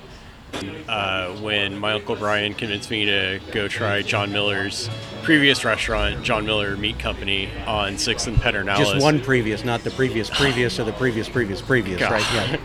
uh, 0.87 1.35
when 1.37 1.77
my 1.77 1.93
uncle 1.93 2.15
Brian 2.15 2.53
convinced 2.53 2.89
me 2.89 3.05
to 3.05 3.39
go 3.51 3.67
try 3.67 4.01
John 4.01 4.31
Mueller's 4.31 4.89
previous 5.23 5.65
restaurant, 5.65 6.23
John 6.23 6.45
Mueller 6.45 6.77
Meat 6.77 6.97
Company, 6.97 7.49
on 7.65 7.97
Sixth 7.97 8.27
and 8.27 8.37
Pedernales. 8.37 8.77
Just 8.77 9.01
one 9.01 9.19
previous, 9.21 9.63
not 9.63 9.83
the 9.83 9.91
previous 9.91 10.29
previous 10.29 10.79
or 10.79 10.85
the 10.85 10.93
previous 10.93 11.27
previous 11.29 11.61
previous, 11.61 11.99
God. 11.99 12.11
right? 12.11 12.33
Yeah. 12.33 12.57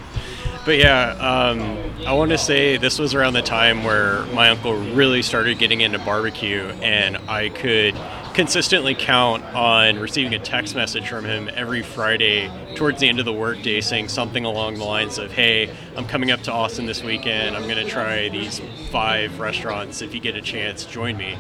But 0.65 0.79
yeah, 0.79 1.11
um, 1.15 2.07
I 2.07 2.13
want 2.13 2.31
to 2.31 2.39
say 2.39 2.77
this 2.77 3.01
was 3.01 3.15
around 3.15 3.33
the 3.33 3.43
time 3.43 3.83
where 3.83 4.25
my 4.27 4.51
uncle 4.51 4.77
really 4.95 5.21
started 5.21 5.59
getting 5.59 5.81
into 5.81 5.99
barbecue, 5.99 6.63
and 6.81 7.17
I 7.29 7.49
could 7.49 7.97
consistently 8.33 8.95
count 8.95 9.45
on 9.57 9.99
receiving 9.99 10.35
a 10.35 10.39
text 10.39 10.77
message 10.77 11.09
from 11.09 11.25
him 11.25 11.51
every 11.55 11.83
Friday 11.83 12.49
towards 12.77 13.01
the 13.01 13.09
end 13.09 13.19
of 13.19 13.25
the 13.25 13.33
workday 13.33 13.81
saying 13.81 14.07
something 14.07 14.45
along 14.45 14.75
the 14.75 14.85
lines 14.85 15.19
of, 15.19 15.33
Hey, 15.33 15.75
I'm 15.97 16.07
coming 16.07 16.31
up 16.31 16.43
to 16.43 16.53
Austin 16.53 16.87
this 16.87 17.03
weekend. 17.03 17.57
I'm 17.57 17.65
going 17.65 17.85
to 17.85 17.91
try 17.91 18.29
these 18.29 18.61
five 18.91 19.41
restaurants. 19.41 20.01
If 20.01 20.15
you 20.15 20.21
get 20.21 20.37
a 20.37 20.41
chance, 20.41 20.85
join 20.85 21.17
me. 21.17 21.37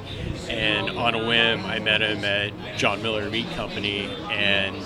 And 0.49 0.91
on 0.91 1.15
a 1.15 1.25
whim, 1.29 1.65
I 1.65 1.79
met 1.79 2.03
him 2.03 2.25
at 2.25 2.53
John 2.77 3.01
Mueller 3.01 3.31
Meat 3.31 3.49
Company, 3.51 4.07
and 4.33 4.85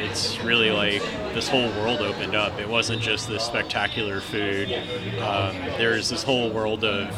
it's 0.00 0.38
really 0.40 0.70
like 0.70 1.02
this 1.34 1.48
whole 1.48 1.68
world 1.70 2.00
opened 2.00 2.34
up. 2.34 2.58
It 2.58 2.68
wasn't 2.68 3.02
just 3.02 3.28
this 3.28 3.44
spectacular 3.44 4.20
food. 4.20 4.72
Um, 5.20 5.54
there's 5.76 6.08
this 6.08 6.22
whole 6.22 6.50
world 6.50 6.84
of 6.84 7.14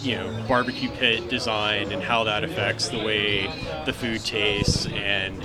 you 0.00 0.16
know 0.16 0.44
barbecue 0.48 0.90
pit 0.90 1.28
design 1.28 1.92
and 1.92 2.02
how 2.02 2.24
that 2.24 2.44
affects 2.44 2.88
the 2.88 2.98
way 2.98 3.46
the 3.86 3.92
food 3.92 4.24
tastes 4.24 4.86
and 4.86 5.40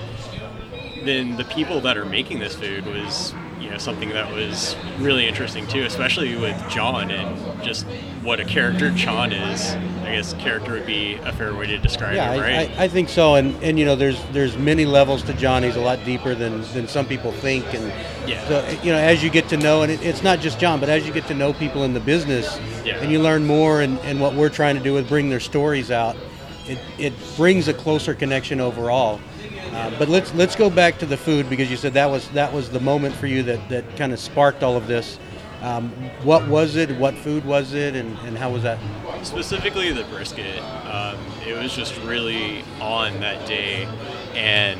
then 1.04 1.38
the 1.38 1.46
people 1.46 1.80
that 1.82 1.96
are 1.96 2.06
making 2.06 2.40
this 2.40 2.56
food 2.56 2.86
was 2.86 3.34
you 3.60 3.70
know 3.70 3.78
something 3.78 4.10
that 4.10 4.32
was 4.34 4.76
really 5.00 5.28
interesting 5.28 5.66
too 5.68 5.84
especially 5.84 6.36
with 6.36 6.56
john 6.70 7.10
and 7.12 7.64
just 7.64 7.86
what 8.24 8.40
a 8.40 8.46
character 8.46 8.92
john 8.92 9.32
is 9.32 9.72
i 10.04 10.12
guess 10.16 10.34
character 10.34 10.74
would 10.74 10.86
be 10.86 11.16
a 11.16 11.32
fair 11.34 11.56
way 11.56 11.66
to 11.66 11.78
describe 11.78 12.16
Yeah, 12.16 12.34
it 12.34 12.38
I, 12.38 12.42
right 12.42 12.80
I, 12.80 12.84
I 12.84 12.88
think 12.88 13.10
so, 13.10 13.36
and, 13.36 13.56
and 13.64 13.78
you 13.80 13.86
know, 13.86 13.96
there's 13.96 14.22
there's 14.32 14.58
many 14.58 14.86
levels 14.86 15.24
to 15.24 15.34
John. 15.34 15.64
He's 15.64 15.76
a 15.76 15.82
lot 15.82 16.04
deeper 16.06 16.34
than, 16.36 16.62
than 16.74 16.88
some 16.88 17.06
people 17.06 17.32
think, 17.32 17.66
and 17.74 17.86
Yeah. 18.28 18.48
so 18.48 18.68
you 18.84 18.92
know, 18.92 18.98
as 18.98 19.24
you 19.24 19.30
get 19.30 19.48
to 19.50 19.58
know, 19.58 19.82
and 19.82 19.92
it, 19.92 20.02
it's 20.04 20.24
not 20.24 20.40
just 20.40 20.60
John, 20.60 20.80
but 20.80 20.90
as 20.90 21.06
you 21.06 21.14
get 21.14 21.26
to 21.28 21.34
know 21.34 21.54
people 21.54 21.84
in 21.84 21.94
the 21.94 22.00
business, 22.00 22.60
Yeah. 22.86 22.98
and 22.98 23.12
you 23.12 23.20
learn 23.22 23.46
more, 23.46 23.82
and, 23.82 24.00
and 24.00 24.20
what 24.22 24.34
we're 24.34 24.50
trying 24.50 24.76
to 24.78 24.84
do 24.84 24.98
is 24.98 25.08
bring 25.08 25.30
their 25.30 25.40
stories 25.40 25.92
out. 25.92 26.16
It, 26.68 26.80
it 26.98 27.14
brings 27.38 27.68
a 27.68 27.74
closer 27.74 28.14
connection 28.14 28.60
overall. 28.62 29.20
Uh, 29.74 29.98
but 30.00 30.10
let's 30.10 30.34
let's 30.34 30.56
go 30.56 30.70
back 30.70 30.98
to 31.00 31.06
the 31.06 31.18
food 31.18 31.50
because 31.50 31.70
you 31.70 31.78
said 31.78 31.94
that 31.94 32.10
was 32.10 32.28
that 32.30 32.52
was 32.52 32.70
the 32.70 32.80
moment 32.80 33.16
for 33.16 33.28
you 33.28 33.44
that, 33.44 33.70
that 33.70 33.98
kind 33.98 34.14
of 34.14 34.20
sparked 34.20 34.64
all 34.64 34.76
of 34.76 34.88
this. 34.88 35.20
Um, 35.62 35.90
what 36.22 36.48
was 36.48 36.76
it? 36.76 36.92
What 36.98 37.16
food 37.16 37.44
was 37.44 37.74
it? 37.74 37.96
And, 37.96 38.16
and 38.20 38.38
how 38.38 38.52
was 38.52 38.62
that? 38.64 38.78
specifically 39.24 39.92
the 39.92 40.04
brisket 40.06 40.62
um, 40.86 41.18
it 41.46 41.58
was 41.58 41.76
just 41.76 41.98
really 42.02 42.64
on 42.80 43.20
that 43.20 43.48
day 43.48 43.86
and 44.34 44.80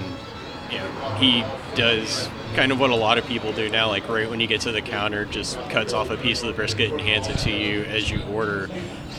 you 0.72 0.78
know 0.78 1.16
he 1.20 1.44
does 1.76 2.30
kind 2.56 2.72
of 2.72 2.80
what 2.80 2.90
a 2.90 2.96
lot 2.96 3.18
of 3.18 3.26
people 3.26 3.52
do 3.54 3.70
now 3.70 3.88
like 3.88 4.08
right 4.08 4.30
when 4.30 4.40
you 4.40 4.48
get 4.48 4.62
to 4.62 4.72
the 4.72 4.82
counter 4.82 5.26
just 5.26 5.58
cuts 5.70 5.94
off 5.94 6.10
a 6.10 6.18
piece 6.18 6.42
of 6.42 6.48
the 6.48 6.54
brisket 6.54 6.92
and 6.92 7.02
hands 7.02 7.28
it 7.28 7.38
to 7.38 7.52
you 7.52 7.84
as 7.84 8.10
you 8.10 8.22
order 8.32 8.70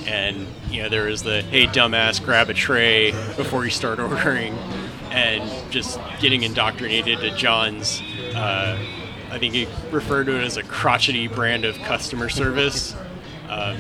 and 0.07 0.47
you 0.71 0.83
know 0.83 0.89
there 0.89 1.09
is 1.09 1.23
the 1.23 1.43
hey 1.43 1.67
dumbass 1.67 2.25
grab 2.25 2.49
a 2.49 2.55
tray 2.55 3.11
before 3.37 3.65
you 3.65 3.71
start 3.71 3.99
ordering 3.99 4.57
and 5.11 5.71
just 5.73 5.99
getting 6.21 6.43
indoctrinated 6.43 7.19
to 7.21 7.31
john's 7.37 8.03
uh, 8.35 8.79
i 9.31 9.39
think 9.39 9.55
he 9.55 9.67
referred 9.91 10.25
to 10.25 10.37
it 10.37 10.45
as 10.45 10.57
a 10.57 10.63
crotchety 10.63 11.29
brand 11.29 11.65
of 11.65 11.77
customer 11.79 12.29
service 12.29 12.95
um, 13.49 13.77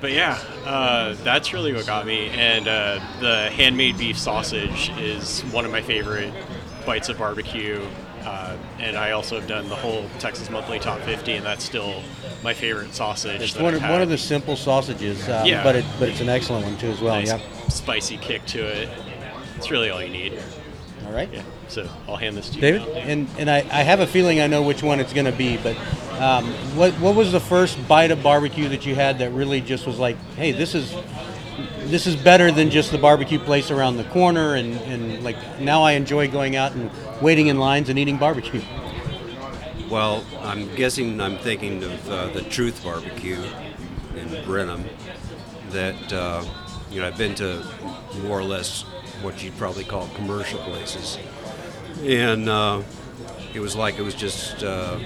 but 0.00 0.12
yeah, 0.12 0.38
uh, 0.64 1.14
that's 1.24 1.52
really 1.54 1.72
what 1.72 1.86
got 1.86 2.06
me. 2.06 2.28
And 2.28 2.68
uh, 2.68 3.00
the 3.20 3.50
handmade 3.50 3.96
beef 3.96 4.18
sausage 4.18 4.90
is 4.98 5.40
one 5.44 5.64
of 5.64 5.70
my 5.70 5.80
favorite 5.80 6.32
bites 6.84 7.08
of 7.08 7.18
barbecue. 7.18 7.80
Uh, 8.22 8.56
and 8.78 8.96
I 8.96 9.12
also 9.12 9.38
have 9.40 9.48
done 9.48 9.68
the 9.68 9.74
whole 9.76 10.04
Texas 10.18 10.50
Monthly 10.50 10.78
Top 10.80 11.00
50, 11.00 11.32
and 11.36 11.46
that's 11.46 11.64
still 11.64 12.02
my 12.42 12.52
favorite 12.52 12.94
sausage. 12.94 13.40
It's 13.40 13.56
one 13.56 13.74
of, 13.74 13.82
one 13.82 14.02
of 14.02 14.08
the 14.08 14.18
simple 14.18 14.54
sausages, 14.56 15.26
um, 15.28 15.46
Yeah. 15.46 15.62
but 15.62 15.76
it 15.76 15.84
but 15.98 16.08
it's 16.08 16.20
an 16.20 16.28
excellent 16.28 16.66
one 16.66 16.76
too 16.76 16.88
as 16.88 17.00
well. 17.00 17.14
nice 17.14 17.28
Yeah. 17.28 17.40
spicy 17.68 18.18
kick 18.18 18.44
to 18.46 18.58
it. 18.64 18.88
It's 19.56 19.70
really 19.70 19.90
all 19.90 20.02
you 20.02 20.08
need. 20.08 20.38
All 21.06 21.12
right. 21.12 21.32
Yeah. 21.32 21.42
So 21.68 21.88
I'll 22.08 22.16
hand 22.16 22.36
this 22.36 22.48
to 22.50 22.54
you. 22.56 22.60
David, 22.60 22.82
now. 22.82 22.94
and 22.94 23.28
and 23.38 23.50
I, 23.50 23.58
I 23.58 23.82
have 23.82 24.00
a 24.00 24.06
feeling 24.06 24.40
I 24.40 24.46
know 24.46 24.62
which 24.62 24.82
one 24.82 25.00
it's 25.00 25.12
going 25.12 25.26
to 25.26 25.32
be, 25.32 25.56
but 25.56 25.76
um, 26.20 26.46
what 26.76 26.92
what 26.94 27.14
was 27.14 27.32
the 27.32 27.40
first 27.40 27.86
bite 27.88 28.10
of 28.10 28.22
barbecue 28.22 28.68
that 28.68 28.86
you 28.86 28.94
had 28.94 29.18
that 29.18 29.30
really 29.30 29.60
just 29.60 29.86
was 29.86 29.98
like, 29.98 30.16
hey, 30.36 30.52
this 30.52 30.74
is 30.74 30.94
this 31.84 32.06
is 32.06 32.16
better 32.16 32.50
than 32.50 32.70
just 32.70 32.90
the 32.90 32.98
barbecue 32.98 33.38
place 33.38 33.70
around 33.70 33.96
the 33.96 34.04
corner, 34.04 34.54
and, 34.54 34.74
and 34.82 35.22
like 35.22 35.36
now 35.60 35.82
I 35.82 35.92
enjoy 35.92 36.28
going 36.28 36.56
out 36.56 36.72
and 36.72 36.90
waiting 37.20 37.46
in 37.46 37.58
lines 37.58 37.88
and 37.88 37.98
eating 37.98 38.18
barbecue. 38.18 38.62
Well, 39.88 40.24
I'm 40.40 40.74
guessing 40.74 41.20
I'm 41.20 41.38
thinking 41.38 41.84
of 41.84 42.10
uh, 42.10 42.26
the 42.28 42.42
Truth 42.42 42.82
Barbecue 42.82 43.42
in 44.16 44.44
Brenham. 44.44 44.84
That 45.70 46.12
uh, 46.12 46.44
you 46.90 47.00
know, 47.00 47.06
I've 47.06 47.18
been 47.18 47.34
to 47.36 47.64
more 48.22 48.38
or 48.38 48.44
less 48.44 48.84
what 49.22 49.42
you'd 49.42 49.56
probably 49.56 49.84
call 49.84 50.08
commercial 50.14 50.58
places, 50.60 51.18
and 52.02 52.48
uh, 52.48 52.82
it 53.54 53.60
was 53.60 53.74
like 53.74 53.98
it 53.98 54.02
was 54.02 54.14
just 54.14 54.62
uh, 54.62 54.98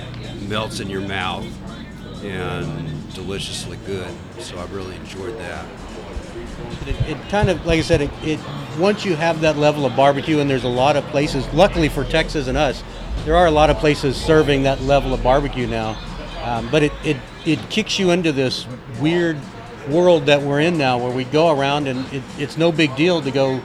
melts 0.48 0.80
in 0.80 0.90
your 0.90 1.02
mouth 1.02 1.46
and 2.24 3.12
deliciously 3.14 3.78
good. 3.86 4.12
So 4.38 4.58
I 4.58 4.66
really 4.66 4.96
enjoyed 4.96 5.38
that. 5.38 5.66
It, 6.86 7.10
it 7.10 7.28
kind 7.28 7.50
of, 7.50 7.64
like 7.66 7.78
I 7.78 7.82
said, 7.82 8.00
it, 8.00 8.10
it 8.22 8.40
once 8.78 9.04
you 9.04 9.16
have 9.16 9.40
that 9.40 9.56
level 9.56 9.86
of 9.86 9.96
barbecue, 9.96 10.40
and 10.40 10.48
there's 10.48 10.64
a 10.64 10.68
lot 10.68 10.96
of 10.96 11.04
places. 11.06 11.46
Luckily 11.52 11.88
for 11.88 12.04
Texas 12.04 12.48
and 12.48 12.56
us, 12.58 12.82
there 13.24 13.36
are 13.36 13.46
a 13.46 13.50
lot 13.50 13.70
of 13.70 13.76
places 13.78 14.16
serving 14.16 14.62
that 14.64 14.80
level 14.82 15.14
of 15.14 15.22
barbecue 15.22 15.66
now. 15.66 15.98
Um, 16.42 16.70
but 16.70 16.82
it, 16.82 16.92
it 17.04 17.16
it 17.44 17.58
kicks 17.70 17.98
you 17.98 18.10
into 18.10 18.32
this 18.32 18.66
weird 19.00 19.38
world 19.88 20.26
that 20.26 20.42
we're 20.42 20.60
in 20.60 20.78
now, 20.78 20.98
where 20.98 21.12
we 21.12 21.24
go 21.24 21.50
around 21.50 21.86
and 21.86 22.10
it, 22.12 22.22
it's 22.38 22.56
no 22.56 22.72
big 22.72 22.94
deal 22.96 23.20
to 23.22 23.30
go 23.30 23.60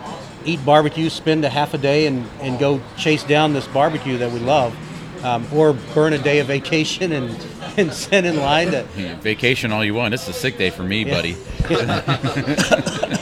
eat 0.45 0.63
barbecue, 0.65 1.09
spend 1.09 1.43
a 1.45 1.49
half 1.49 1.73
a 1.73 1.77
day, 1.77 2.05
and, 2.07 2.25
and 2.41 2.57
go 2.59 2.81
chase 2.97 3.23
down 3.23 3.53
this 3.53 3.67
barbecue 3.67 4.17
that 4.19 4.31
we 4.31 4.39
love, 4.39 4.75
um, 5.23 5.45
or 5.53 5.73
burn 5.93 6.13
a 6.13 6.17
day 6.17 6.39
of 6.39 6.47
vacation 6.47 7.11
and 7.11 7.29
and 7.77 7.91
sit 7.93 8.23
in 8.25 8.37
line 8.37 8.71
to 8.71 8.85
Yeah, 8.95 9.15
vacation 9.19 9.71
all 9.73 9.83
you 9.83 9.93
want. 9.93 10.13
It's 10.13 10.27
a 10.29 10.33
sick 10.33 10.57
day 10.57 10.69
for 10.69 10.83
me, 10.83 11.03
Yeah. 11.05 11.13
buddy. 11.13 11.35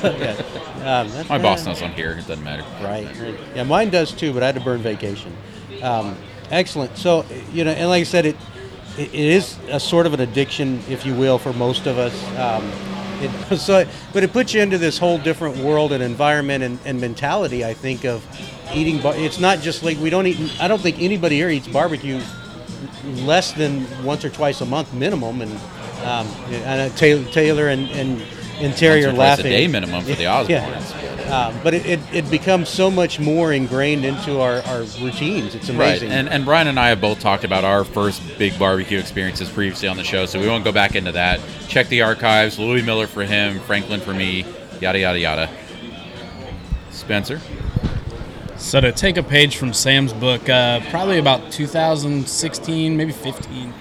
Yeah. 0.04 0.36
Um, 0.84 1.28
My 1.30 1.38
boss 1.38 1.66
knows 1.66 1.82
I'm 1.82 1.92
here. 1.94 2.12
It 2.12 2.28
doesn't 2.28 2.44
matter. 2.44 2.64
Right. 2.84 3.06
right. 3.20 3.36
Yeah, 3.56 3.64
mine 3.64 3.90
does 3.90 4.12
too, 4.12 4.34
but 4.34 4.44
I 4.44 4.48
had 4.48 4.56
to 4.56 4.62
burn 4.62 4.82
vacation. 4.82 5.32
Um, 5.82 6.18
excellent. 6.52 6.98
So, 6.98 7.26
you 7.54 7.64
know, 7.64 7.72
and 7.72 7.88
like 7.90 8.02
I 8.02 8.04
said, 8.04 8.26
it 8.26 8.36
it 8.98 9.14
it 9.14 9.16
is 9.16 9.58
a 9.70 9.80
sort 9.80 10.06
of 10.06 10.14
an 10.14 10.20
addiction, 10.20 10.82
if 10.90 11.06
you 11.06 11.16
will, 11.16 11.38
for 11.38 11.54
most 11.54 11.88
of 11.88 11.98
us. 11.98 12.14
It, 13.24 13.58
so, 13.58 13.86
but 14.14 14.24
it 14.24 14.34
puts 14.34 14.54
you 14.54 14.62
into 14.62 14.78
this 14.78 14.98
whole 14.98 15.18
different 15.18 15.58
world 15.58 15.92
and 15.92 16.04
environment 16.04 16.64
and, 16.64 16.80
and 16.86 17.00
mentality. 17.00 17.64
I 17.66 17.74
think 17.74 18.06
of 18.06 18.26
eating. 18.74 19.02
Bar- 19.02 19.16
it's 19.16 19.40
not 19.40 19.60
just 19.60 19.84
like 19.84 19.98
we 20.00 20.10
don't 20.10 20.28
eat. 20.28 20.62
I 20.62 20.68
don't 20.68 20.82
think 20.82 21.02
anybody 21.02 21.36
here 21.36 21.50
eats 21.50 21.68
barbecue 21.68 22.22
less 23.04 23.54
than 23.54 23.86
once 24.04 24.26
or 24.26 24.30
twice 24.30 24.62
a 24.62 24.66
month 24.66 24.94
minimum. 24.94 25.42
And 25.42 25.52
um, 26.04 26.28
and 26.50 26.92
uh, 26.92 26.96
Taylor 26.96 27.70
and 27.70 27.90
and, 27.92 28.22
and 28.60 28.76
Terry 28.76 29.06
Once 29.06 29.06
or 29.06 29.10
are 29.22 29.36
twice 29.36 29.40
a 29.40 29.44
day 29.44 29.68
minimum 29.68 30.04
for 30.04 30.16
the 30.16 30.24
Osbornes. 30.24 30.48
Yeah. 31.24 31.48
Um, 31.48 31.56
but 31.64 31.74
it, 31.74 31.86
it, 31.86 32.00
it 32.14 32.30
becomes 32.30 32.68
so 32.68 32.92
much 32.92 33.18
more 33.20 33.54
ingrained 33.54 34.04
into 34.04 34.42
our, 34.42 34.62
our 34.64 34.82
routines. 35.02 35.56
It's 35.56 35.70
amazing. 35.70 36.10
Right, 36.10 36.18
and 36.18 36.28
and 36.30 36.44
Brian 36.44 36.68
and 36.68 36.78
I 36.78 36.90
have 36.90 37.00
both 37.00 37.22
talked 37.22 37.46
about 37.46 37.64
our 37.64 37.86
first 37.86 38.22
big 38.38 38.60
barbecue 38.60 39.00
experiences 39.00 39.50
previously 39.50 39.88
on 39.88 39.96
the 39.96 40.04
show, 40.04 40.26
so 40.26 40.40
we 40.40 40.48
won't 40.48 40.66
go 40.66 40.74
back 40.74 40.96
into 40.96 41.14
that. 41.14 41.40
Check 41.70 41.88
the 41.88 42.02
archives. 42.02 42.60
Louie 42.60 42.82
Mueller 42.82 43.08
for 43.08 43.24
him, 43.24 43.60
Franklin 43.62 44.02
for 44.02 44.14
me. 44.14 44.46
yada 44.82 45.00
yada 45.00 45.18
yada. 45.18 45.50
Spencer, 46.92 47.40
So 48.58 48.82
to 48.82 48.92
take 48.92 49.18
a 49.18 49.24
page 49.24 49.56
from 49.58 49.74
Sam's 49.74 50.14
book, 50.14 50.48
uh, 50.50 50.82
probably 50.90 51.18
about 51.20 51.52
2016, 51.52 52.96
maybe 52.96 53.12
15. 53.12 53.74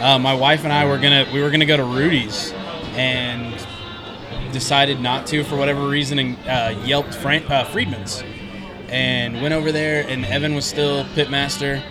Uh, 0.00 0.18
my 0.18 0.34
wife 0.34 0.64
and 0.64 0.72
I 0.72 0.86
were 0.86 0.98
gonna 0.98 1.26
we 1.32 1.42
were 1.42 1.50
gonna 1.50 1.66
go 1.66 1.76
to 1.76 1.84
Rudy's, 1.84 2.52
and 2.94 3.54
decided 4.54 5.00
not 5.00 5.26
to 5.26 5.44
for 5.44 5.56
whatever 5.56 5.86
reason, 5.86 6.18
and 6.18 6.38
uh, 6.48 6.80
yelped 6.84 7.14
Frank, 7.14 7.50
uh, 7.50 7.64
Freedmen's, 7.64 8.22
and 8.88 9.42
went 9.42 9.52
over 9.52 9.70
there. 9.70 10.06
And 10.08 10.24
Evan 10.24 10.54
was 10.54 10.64
still 10.64 11.04
pitmaster. 11.14 11.82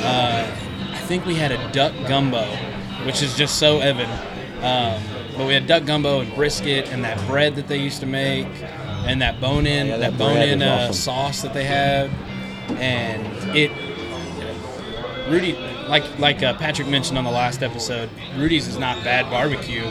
Uh, 0.00 0.46
I 0.92 0.98
think 1.06 1.26
we 1.26 1.34
had 1.34 1.52
a 1.52 1.72
duck 1.72 1.92
gumbo, 2.08 2.44
which 3.04 3.22
is 3.22 3.36
just 3.36 3.58
so 3.58 3.80
Evan. 3.80 4.08
Um, 4.64 5.02
but 5.36 5.46
we 5.46 5.52
had 5.52 5.66
duck 5.66 5.84
gumbo 5.84 6.20
and 6.20 6.34
brisket 6.34 6.88
and 6.92 7.04
that 7.04 7.18
bread 7.26 7.56
that 7.56 7.66
they 7.68 7.78
used 7.78 8.00
to 8.00 8.06
make, 8.06 8.46
and 9.06 9.20
that 9.20 9.40
bone 9.40 9.66
in 9.66 9.88
Yeah, 9.88 9.96
that, 9.98 10.12
that 10.12 10.18
bone 10.18 10.36
in 10.38 10.62
uh, 10.62 10.66
awesome. 10.88 10.94
sauce 10.94 11.42
that 11.42 11.52
they 11.52 11.64
have 11.64 12.10
and 12.80 13.26
it. 13.56 13.70
Rudy, 15.28 15.52
like 15.88 16.18
like 16.18 16.42
uh, 16.42 16.54
Patrick 16.54 16.88
mentioned 16.88 17.16
on 17.18 17.24
the 17.24 17.30
last 17.30 17.62
episode, 17.62 18.10
Rudy's 18.36 18.66
is 18.68 18.78
not 18.78 19.02
bad 19.04 19.30
barbecue, 19.30 19.84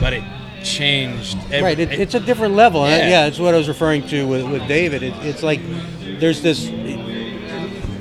but 0.00 0.12
it 0.12 0.22
changed. 0.66 1.38
Every, 1.44 1.62
right, 1.62 1.78
it, 1.78 1.92
it's 1.92 2.14
a 2.14 2.20
different 2.20 2.54
level. 2.54 2.84
and 2.84 3.02
Yeah. 3.02 3.22
Yeah, 3.22 3.26
it's 3.26 3.38
what 3.38 3.54
I 3.54 3.56
was 3.56 3.68
referring 3.68 4.06
to 4.08 4.26
with, 4.26 4.50
with 4.50 4.66
David. 4.68 5.02
It, 5.02 5.14
it's 5.24 5.42
like 5.42 5.60
there's 6.20 6.42
this. 6.42 6.68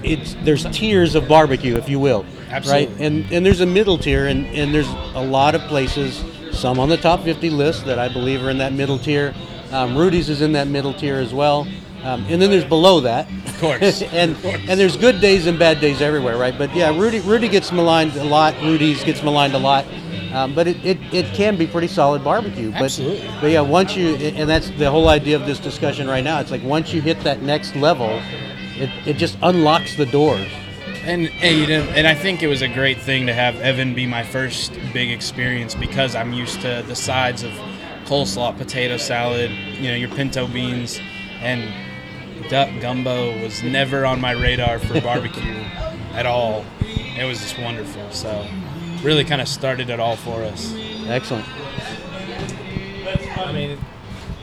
It's 0.04 0.36
there's 0.44 0.66
tiers 0.66 1.16
of 1.16 1.28
barbecue, 1.28 1.78
if 1.78 1.90
you 1.90 2.00
will. 2.00 2.26
Absolutely. 2.50 2.94
Right, 2.94 3.02
and 3.02 3.32
and 3.32 3.46
there's 3.46 3.62
a 3.62 3.66
middle 3.66 3.98
tier, 3.98 4.28
and 4.28 4.46
and 4.48 4.74
there's 4.74 4.90
a 4.90 5.24
lot 5.24 5.56
of 5.56 5.62
places. 5.62 6.24
Some 6.52 6.80
on 6.80 6.88
the 6.88 6.96
top 6.96 7.22
50 7.24 7.50
list 7.50 7.86
that 7.86 8.00
I 8.00 8.08
believe 8.08 8.42
are 8.42 8.50
in 8.50 8.60
that 8.60 8.72
middle 8.72 8.98
tier. 8.98 9.34
Um, 9.72 9.98
Rudy's 9.98 10.30
is 10.30 10.42
in 10.42 10.54
that 10.54 10.68
middle 10.70 10.94
tier 10.94 11.16
as 11.16 11.34
well. 11.34 11.68
Um, 12.06 12.24
and 12.30 12.40
then 12.40 12.52
there's 12.52 12.64
below 12.64 13.00
that, 13.02 13.28
Of 13.48 13.60
course. 13.60 14.02
and 14.14 14.38
and 14.46 14.80
there's 14.80 14.96
good 14.96 15.20
days 15.20 15.48
and 15.48 15.58
bad 15.58 15.82
days 15.82 16.02
everywhere, 16.02 16.38
right? 16.38 16.56
But 16.56 16.74
yeah, 16.76 16.98
Rudy 16.98 17.20
Rudy 17.20 17.50
gets 17.50 17.72
maligned 17.72 18.16
a 18.16 18.24
lot. 18.24 18.54
Rudy's 18.62 19.04
gets 19.04 19.24
maligned 19.24 19.56
a 19.56 19.58
lot, 19.58 19.86
um, 20.36 20.54
but 20.54 20.68
it, 20.68 20.84
it, 20.86 20.98
it 21.14 21.26
can 21.34 21.56
be 21.56 21.66
pretty 21.66 21.88
solid 21.88 22.22
barbecue. 22.22 22.70
But, 22.72 22.84
Absolutely. 22.84 23.26
But 23.40 23.52
yeah, 23.52 23.62
once 23.62 23.96
you 23.96 24.16
and 24.16 24.50
that's 24.50 24.70
the 24.72 24.92
whole 24.92 25.08
idea 25.08 25.38
of 25.38 25.46
this 25.46 25.60
discussion 25.60 26.08
right 26.08 26.24
now. 26.24 26.42
It's 26.42 26.52
like 26.52 26.62
once 26.62 26.94
you 26.94 27.02
hit 27.02 27.22
that 27.22 27.42
next 27.42 27.74
level, 27.78 28.22
it, 28.76 28.90
it 29.08 29.14
just 29.14 29.38
unlocks 29.42 29.96
the 29.96 30.06
doors. 30.06 30.52
And 31.06 31.30
and, 31.42 31.58
you 31.58 31.68
know, 31.68 31.84
and 31.96 32.06
I 32.06 32.16
think 32.16 32.44
it 32.44 32.48
was 32.48 32.62
a 32.62 32.68
great 32.68 33.00
thing 33.00 33.28
to 33.28 33.34
have 33.34 33.56
Evan 33.62 33.94
be 33.94 34.06
my 34.06 34.24
first 34.24 34.74
big 34.92 35.10
experience 35.10 35.74
because 35.74 36.16
I'm 36.16 36.34
used 36.34 36.60
to 36.62 36.84
the 36.86 36.96
sides 36.96 37.44
of 37.44 37.52
coleslaw, 38.04 38.58
potato 38.58 38.98
salad, 38.98 39.52
you 39.52 39.90
know, 39.90 39.96
your 39.96 40.10
pinto 40.10 40.48
beans, 40.48 41.00
and 41.40 41.72
duck 42.50 42.70
gumbo 42.82 43.42
was 43.42 43.64
never 43.64 44.06
on 44.06 44.20
my 44.20 44.32
radar 44.32 44.80
for 44.80 45.00
barbecue 45.00 45.54
at 46.14 46.26
all. 46.26 46.66
It 46.82 47.24
was 47.24 47.40
just 47.40 47.58
wonderful. 47.58 48.12
So 48.12 48.46
really 49.04 49.24
kind 49.24 49.42
of 49.42 49.48
started 49.48 49.90
it 49.90 50.00
all 50.00 50.16
for 50.16 50.42
us. 50.44 50.74
Excellent. 51.08 51.46
I 53.38 53.52
mean, 53.52 53.78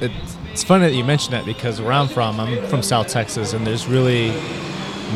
it's, 0.01 0.37
it's 0.51 0.65
funny 0.65 0.87
that 0.87 0.95
you 0.95 1.05
mention 1.05 1.33
that 1.33 1.45
because 1.45 1.81
where 1.81 1.93
I'm 1.93 2.09
from, 2.09 2.39
I'm 2.39 2.67
from 2.67 2.83
South 2.83 3.09
Texas, 3.09 3.53
and 3.53 3.67
there's 3.67 3.87
really 3.87 4.31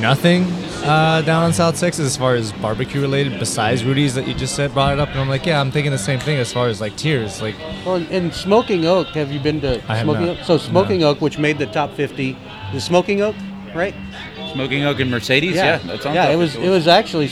nothing 0.01 0.45
uh, 0.85 1.23
down 1.23 1.47
in 1.47 1.53
South 1.53 1.79
Texas 1.79 2.07
as 2.07 2.17
far 2.17 2.35
as 2.35 2.53
barbecue 2.53 3.01
related 3.01 3.39
besides 3.39 3.85
Rudy's 3.85 4.15
that 4.15 4.27
you 4.29 4.35
just 4.35 4.55
said 4.55 4.73
brought 4.73 4.93
it 4.93 5.01
up, 5.01 5.09
and 5.11 5.21
I'm 5.21 5.29
like, 5.29 5.47
yeah, 5.47 5.61
I'm 5.61 5.71
thinking 5.71 5.93
the 5.93 5.99
same 5.99 6.21
thing 6.21 6.39
as 6.39 6.53
far 6.53 6.69
as 6.69 6.81
like 6.81 6.97
tears, 6.97 7.41
like 7.43 7.57
Well, 7.85 7.97
and 8.11 8.33
Smoking 8.33 8.87
Oak, 8.87 9.09
have 9.09 9.33
you 9.33 9.41
been 9.41 9.61
to 9.63 9.83
I 9.89 9.97
have 9.97 10.05
Smoking 10.05 10.27
not. 10.27 10.39
Oak? 10.39 10.45
So 10.45 10.59
Smoking 10.59 11.03
Oak, 11.03 11.21
which 11.21 11.39
made 11.39 11.59
the 11.59 11.67
top 11.67 11.93
50, 11.93 12.37
the 12.73 12.81
Smoking 12.81 13.21
Oak, 13.23 13.35
right? 13.75 13.95
Smoking 14.57 14.85
Oak 14.85 15.01
and 15.01 15.11
Mercedes. 15.11 15.55
Yeah, 15.55 15.79
that's 15.79 16.07
on 16.07 16.15
yeah. 16.15 16.31
It 16.31 16.37
was 16.37 16.55
the 16.55 16.65
it 16.65 16.71
was 16.71 16.89
actually 16.89 17.29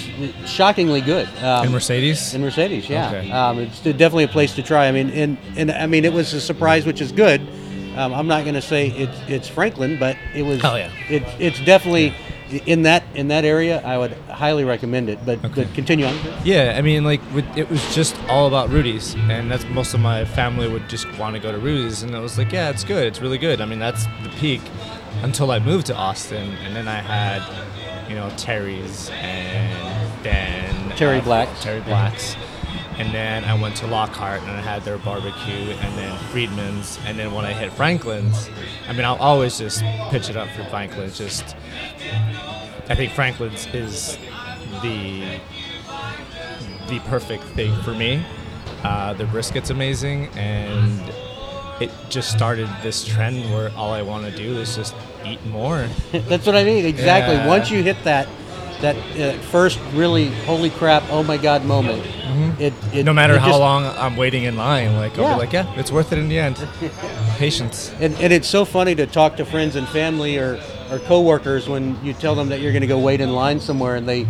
shockingly 0.47 1.01
good. 1.01 1.27
Um, 1.43 1.67
in 1.67 1.73
Mercedes. 1.73 2.35
In 2.35 2.43
Mercedes, 2.43 2.89
yeah. 2.89 3.09
Okay. 3.09 3.31
Um, 3.31 3.59
it's 3.59 3.81
definitely 3.81 4.25
a 4.25 4.29
place 4.29 4.55
to 4.57 4.63
try. 4.63 4.87
I 4.87 4.93
mean, 4.93 5.11
and, 5.11 5.39
and 5.57 5.71
I 5.71 5.87
mean, 5.87 6.05
it 6.05 6.13
was 6.13 6.33
a 6.35 6.41
surprise, 6.41 6.85
which 6.87 7.01
is 7.01 7.13
good. 7.13 7.41
Um, 7.97 8.13
I'm 8.13 8.27
not 8.27 8.43
going 8.45 8.55
to 8.55 8.63
say 8.63 8.89
it's 8.89 9.19
it's 9.29 9.49
Franklin, 9.49 9.99
but 9.99 10.17
it 10.35 10.43
was. 10.43 10.63
Oh, 10.65 10.75
yeah. 10.75 10.91
It, 11.09 11.23
it's 11.39 11.65
definitely 11.65 12.15
in 12.67 12.83
that 12.83 13.05
in 13.15 13.29
that 13.29 13.45
area. 13.45 13.81
I 13.85 13.97
would 13.97 14.13
highly 14.29 14.65
recommend 14.65 15.09
it. 15.09 15.19
But 15.25 15.45
Okay. 15.45 15.65
but 15.65 15.75
continue 15.75 16.07
on. 16.07 16.17
Yeah, 16.45 16.75
I 16.77 16.83
mean, 16.83 17.05
like 17.05 17.21
with, 17.33 17.47
it 17.57 17.71
was 17.71 17.95
just 17.95 18.17
all 18.29 18.47
about 18.47 18.69
Rudy's, 18.69 19.15
and 19.15 19.51
that's 19.51 19.65
most 19.67 19.95
of 19.95 20.01
my 20.01 20.25
family 20.25 20.69
would 20.69 20.89
just 20.89 21.07
want 21.19 21.37
to 21.37 21.41
go 21.41 21.53
to 21.53 21.59
Rudy's, 21.59 22.03
and 22.03 22.15
I 22.15 22.19
was 22.21 22.37
like, 22.37 22.53
yeah, 22.53 22.71
it's 22.71 22.85
good, 22.85 23.07
it's 23.07 23.21
really 23.21 23.39
good. 23.39 23.61
I 23.61 23.65
mean, 23.65 23.79
that's 23.79 24.05
the 24.23 24.31
peak 24.41 24.61
until 25.23 25.51
I 25.51 25.59
moved 25.59 25.87
to 25.87 25.95
Austin, 25.95 26.55
and 26.65 26.75
then 26.75 26.89
I 26.89 26.97
had, 27.01 27.43
you 28.09 28.15
know, 28.15 28.31
Terry's, 28.37 29.11
and 29.13 30.25
then 30.25 30.97
Terry 30.97 31.19
uh, 31.19 31.25
Black's. 31.25 31.63
Terry 31.63 31.81
Black's, 31.81 32.37
and 32.99 33.13
then 33.15 33.45
I 33.45 33.61
went 33.61 33.77
to 33.77 33.87
Lockhart 33.87 34.43
and 34.43 34.51
I 34.51 34.61
had 34.61 34.83
their 34.83 34.99
barbecue, 34.99 35.55
and 35.55 35.99
then 35.99 36.19
Freedmen's, 36.31 36.99
and 37.07 37.19
then 37.19 37.33
when 37.33 37.45
I 37.45 37.53
hit 37.53 37.73
Franklin's, 37.73 38.49
I 38.89 38.93
mean, 38.93 39.05
I'll 39.05 39.17
always 39.17 39.59
just 39.59 39.83
pitch 40.11 40.31
it 40.31 40.37
up 40.37 40.49
for 40.51 40.65
Franklin's. 40.65 41.19
Just, 41.19 41.57
I 42.89 42.95
think 42.95 43.13
Franklin's 43.13 43.67
is 43.69 44.19
the 44.83 45.41
the 46.89 47.01
perfect 47.01 47.45
thing 47.45 47.75
for 47.83 47.95
me. 47.95 48.23
Uh, 48.83 49.15
the 49.15 49.25
brisket's 49.25 49.71
amazing, 49.71 50.29
and 50.37 51.01
it 51.81 51.91
just 52.09 52.31
started 52.31 52.69
this 52.83 53.05
trend 53.05 53.45
where 53.53 53.71
all 53.77 53.93
I 53.93 54.03
want 54.03 54.25
to 54.27 54.31
do 54.37 54.57
is 54.59 54.77
just 54.77 54.95
eat 55.27 55.45
more. 55.47 55.89
That's 56.13 56.47
what 56.47 56.57
I 56.57 56.65
mean. 56.65 56.85
Exactly. 56.87 57.35
Yeah. 57.37 57.47
Once 57.49 57.71
you 57.71 57.83
hit 57.83 58.03
that 58.05 58.29
that 58.81 58.97
uh, 59.19 59.39
first 59.45 59.79
really 59.93 60.29
holy 60.45 60.69
crap, 60.69 61.03
oh 61.09 61.23
my 61.23 61.37
god 61.39 61.65
moment, 61.65 62.05
it, 62.61 62.61
it 62.61 62.73
Mm-hmm. 62.73 63.05
no 63.05 63.13
matter 63.13 63.35
it 63.35 63.41
how 63.41 63.49
just- 63.49 63.61
long 63.61 63.85
I'm 63.87 64.17
waiting 64.17 64.45
in 64.45 64.57
line, 64.57 64.97
like 64.97 65.17
I'll 65.19 65.25
Yeah. 65.25 65.35
be 65.35 65.41
like, 65.41 65.53
yeah, 65.53 65.75
it's 65.81 65.91
worth 65.93 66.13
it 66.13 66.19
in 66.19 66.29
the 66.29 66.39
end. 66.39 66.57
Patience. 67.39 67.93
And, 68.01 68.15
and 68.21 68.33
it's 68.33 68.49
so 68.49 68.65
funny 68.65 68.95
to 68.97 69.07
talk 69.07 69.37
to 69.37 69.45
friends 69.45 69.77
and 69.77 69.89
family 69.89 70.39
or, 70.39 70.61
or 70.91 70.99
coworkers 71.01 71.69
when 71.69 71.97
you 72.05 72.13
tell 72.15 72.35
them 72.35 72.49
that 72.51 72.61
you're 72.61 72.73
going 72.73 72.83
to 72.83 72.87
go 72.89 72.99
wait 72.99 73.21
in 73.21 73.33
line 73.33 73.59
somewhere 73.61 73.95
and 73.97 74.09
they, 74.09 74.27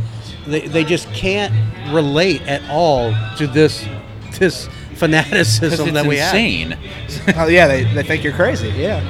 they 0.47 0.67
they 0.69 0.85
just 0.85 1.09
can't 1.15 1.53
relate 1.93 2.43
at 2.43 2.63
all 2.71 3.15
to 3.39 3.47
this 3.47 3.87
this 4.39 4.69
fanaticism 4.99 5.95
that 5.95 6.07
we 6.07 6.17
have. 6.19 6.35
insane. 6.35 6.79
Oh 7.37 7.47
yeah, 7.47 7.67
they, 7.67 7.85
they 7.85 8.03
think 8.03 8.25
you're 8.25 8.33
crazy. 8.33 8.69
Yeah. 8.71 9.01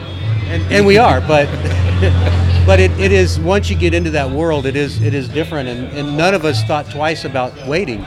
And, 0.47 0.62
and 0.72 0.87
we 0.87 0.99
are, 0.99 1.20
but 1.20 1.47
but 2.66 2.78
it, 2.80 2.91
it 2.99 3.12
is 3.12 3.41
once 3.41 3.70
you 3.70 3.76
get 3.76 3.95
into 3.95 4.11
that 4.11 4.30
world, 4.30 4.66
it 4.66 4.76
is 4.76 5.01
it 5.01 5.14
is 5.14 5.28
different, 5.28 5.68
and, 5.68 5.87
and 5.97 6.16
none 6.16 6.35
of 6.35 6.45
us 6.45 6.62
thought 6.64 6.91
twice 6.91 7.24
about 7.24 7.55
waiting. 7.66 8.05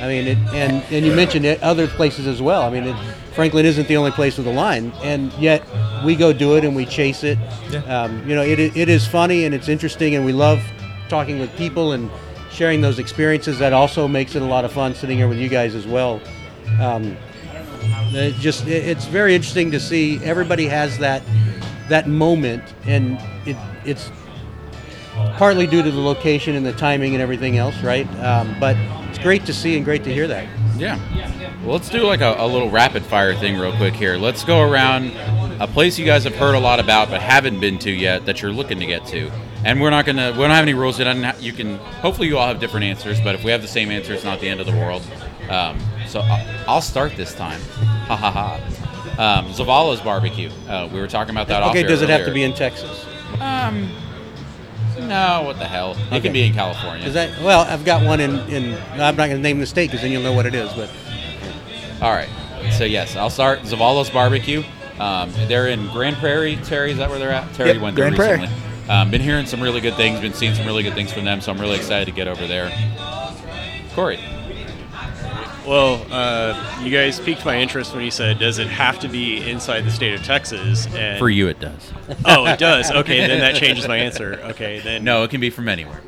I 0.00 0.08
mean, 0.08 0.26
it, 0.26 0.38
and 0.52 0.82
and 0.90 1.06
you 1.06 1.14
mentioned 1.14 1.44
it, 1.44 1.62
other 1.62 1.86
places 1.86 2.26
as 2.26 2.42
well. 2.42 2.62
I 2.62 2.70
mean, 2.70 2.84
it, 2.84 2.96
Franklin 3.34 3.66
isn't 3.66 3.86
the 3.86 3.96
only 3.96 4.10
place 4.10 4.36
with 4.38 4.46
a 4.46 4.52
line, 4.52 4.92
and 5.02 5.32
yet 5.34 5.62
we 6.04 6.16
go 6.16 6.32
do 6.32 6.56
it 6.56 6.64
and 6.64 6.74
we 6.74 6.86
chase 6.86 7.22
it. 7.22 7.38
Yeah. 7.70 7.80
Um, 7.84 8.26
you 8.28 8.34
know, 8.34 8.42
it, 8.42 8.58
it 8.58 8.88
is 8.88 9.06
funny 9.06 9.44
and 9.44 9.54
it's 9.54 9.68
interesting, 9.68 10.14
and 10.14 10.24
we 10.24 10.32
love 10.32 10.62
talking 11.08 11.38
with 11.38 11.54
people 11.56 11.92
and 11.92 12.10
sharing 12.50 12.80
those 12.80 12.98
experiences. 12.98 13.58
That 13.58 13.72
also 13.72 14.08
makes 14.08 14.34
it 14.34 14.42
a 14.42 14.46
lot 14.46 14.64
of 14.64 14.72
fun 14.72 14.94
sitting 14.94 15.18
here 15.18 15.28
with 15.28 15.38
you 15.38 15.48
guys 15.48 15.74
as 15.74 15.86
well. 15.86 16.20
Um, 16.80 17.16
it 18.12 18.34
just 18.36 18.66
it- 18.66 18.84
it's 18.86 19.06
very 19.06 19.34
interesting 19.34 19.70
to 19.72 19.80
see 19.80 20.20
everybody 20.24 20.66
has 20.66 20.98
that 20.98 21.22
that 21.88 22.08
moment 22.08 22.62
and 22.84 23.18
it, 23.46 23.56
it's 23.84 24.10
partly 25.36 25.66
due 25.66 25.82
to 25.82 25.90
the 25.90 26.00
location 26.00 26.56
and 26.56 26.64
the 26.66 26.72
timing 26.72 27.14
and 27.14 27.22
everything 27.22 27.56
else 27.56 27.76
right 27.82 28.06
um, 28.22 28.54
but 28.60 28.76
it's 29.08 29.18
great 29.18 29.46
to 29.46 29.52
see 29.54 29.76
and 29.76 29.84
great 29.84 30.02
to 30.04 30.12
hear 30.12 30.26
that 30.26 30.46
Yeah. 30.78 30.98
Well, 31.62 31.72
let's 31.72 31.88
do 31.88 32.02
like 32.04 32.20
a, 32.20 32.34
a 32.38 32.46
little 32.46 32.70
rapid 32.70 33.02
fire 33.04 33.34
thing 33.34 33.58
real 33.58 33.74
quick 33.76 33.94
here. 33.94 34.18
Let's 34.18 34.44
go 34.44 34.60
around 34.60 35.10
a 35.58 35.66
place 35.66 35.98
you 35.98 36.04
guys 36.04 36.24
have 36.24 36.34
heard 36.36 36.54
a 36.54 36.58
lot 36.60 36.80
about 36.80 37.08
but 37.08 37.22
haven't 37.22 37.60
been 37.60 37.78
to 37.78 37.90
yet 37.90 38.26
that 38.26 38.42
you're 38.42 38.52
looking 38.52 38.78
to 38.80 38.86
get 38.86 39.06
to. 39.06 39.30
And 39.64 39.80
we're 39.80 39.90
not 39.90 40.04
gonna 40.04 40.32
we 40.32 40.38
don't 40.38 40.50
have 40.50 40.62
any 40.62 40.74
rules. 40.74 41.00
It 41.00 41.06
you 41.40 41.52
can 41.54 41.78
hopefully 42.04 42.28
you 42.28 42.36
all 42.36 42.46
have 42.46 42.60
different 42.60 42.84
answers, 42.84 43.20
but 43.22 43.34
if 43.34 43.42
we 43.42 43.50
have 43.52 43.62
the 43.62 43.68
same 43.68 43.90
answer, 43.90 44.12
it's 44.12 44.22
not 44.22 44.38
the 44.40 44.48
end 44.48 44.60
of 44.60 44.66
the 44.66 44.72
world. 44.76 45.02
Um, 45.48 45.78
so 46.08 46.20
I'll, 46.20 46.46
I'll 46.68 46.80
start 46.80 47.16
this 47.16 47.34
time. 47.34 47.60
Ha 48.08 48.16
ha 48.16 48.30
ha. 48.30 48.60
Um, 49.38 49.46
Zavala's 49.46 50.00
barbecue. 50.00 50.50
Uh, 50.68 50.88
we 50.92 51.00
were 51.00 51.06
talking 51.08 51.34
about 51.34 51.48
that. 51.48 51.62
okay 51.70 51.82
air 51.82 51.88
does 51.88 52.02
it 52.02 52.08
have 52.10 52.24
to 52.26 52.32
be 52.32 52.42
in 52.42 52.52
texas 52.52 53.06
Um, 53.40 53.88
no, 55.00 55.42
what 55.44 55.58
the 55.58 55.64
hell? 55.66 55.92
It 55.92 55.98
Okay. 56.06 56.20
can 56.20 56.32
be 56.32 56.42
in 56.44 56.52
California. 56.54 57.06
is 57.06 57.14
that 57.14 57.30
well 57.40 57.60
i've 57.68 57.84
got 57.84 58.02
one 58.04 58.20
in, 58.20 58.38
in 58.50 58.74
i'm 58.92 59.16
not 59.16 59.28
going 59.28 59.30
to 59.36 59.38
name 59.38 59.58
the 59.60 59.66
state 59.66 59.88
because 59.90 60.02
then 60.02 60.10
you'll 60.12 60.22
know 60.22 60.32
what 60.32 60.46
it 60.46 60.54
is 60.54 60.72
but 60.74 60.90
All 62.02 62.12
right. 62.12 62.28
So 62.76 62.84
yes, 62.84 63.14
I'll 63.16 63.30
start 63.30 63.60
Zavala's 63.60 64.10
Barbecue. 64.10 64.62
Um, 64.98 65.30
they're 65.48 65.68
in 65.68 65.86
Grand 65.88 66.16
Prairie. 66.16 66.56
Terry, 66.64 66.90
is 66.90 66.98
that 66.98 67.08
where 67.08 67.18
they're 67.18 67.30
at? 67.30 67.52
Terry 67.54 67.72
Yep, 67.74 67.80
went 67.82 67.96
there 67.96 68.04
Grand 68.06 68.16
Prairie. 68.16 68.40
recently. 68.40 68.88
Um, 68.90 69.10
been 69.10 69.20
hearing 69.22 69.46
some 69.46 69.60
really 69.62 69.80
good 69.80 69.94
things. 69.94 70.20
Been 70.20 70.32
seeing 70.34 70.54
some 70.54 70.66
really 70.66 70.82
good 70.82 70.94
things 70.94 71.12
from 71.12 71.24
them. 71.24 71.40
So 71.40 71.52
I'm 71.52 71.58
really 71.60 71.76
excited 71.76 72.04
to 72.06 72.12
get 72.12 72.28
over 72.28 72.46
there. 72.46 72.70
Corey. 73.94 74.18
Well, 75.66 76.06
uh, 76.12 76.80
you 76.82 76.90
guys 76.90 77.18
piqued 77.18 77.44
my 77.44 77.58
interest 77.58 77.92
when 77.92 78.04
you 78.04 78.10
said, 78.12 78.38
"Does 78.38 78.58
it 78.58 78.68
have 78.68 79.00
to 79.00 79.08
be 79.08 79.48
inside 79.50 79.84
the 79.84 79.90
state 79.90 80.14
of 80.14 80.22
Texas?" 80.22 80.86
And 80.94 81.18
For 81.18 81.28
you, 81.28 81.48
it 81.48 81.58
does. 81.58 81.92
Oh, 82.24 82.46
it 82.46 82.58
does. 82.60 82.90
Okay, 82.92 83.26
then 83.26 83.40
that 83.40 83.56
changes 83.56 83.88
my 83.88 83.96
answer. 83.96 84.38
Okay, 84.50 84.78
then 84.80 85.02
No, 85.02 85.24
it 85.24 85.30
can 85.30 85.40
be 85.40 85.50
from 85.50 85.68
anywhere. 85.68 86.00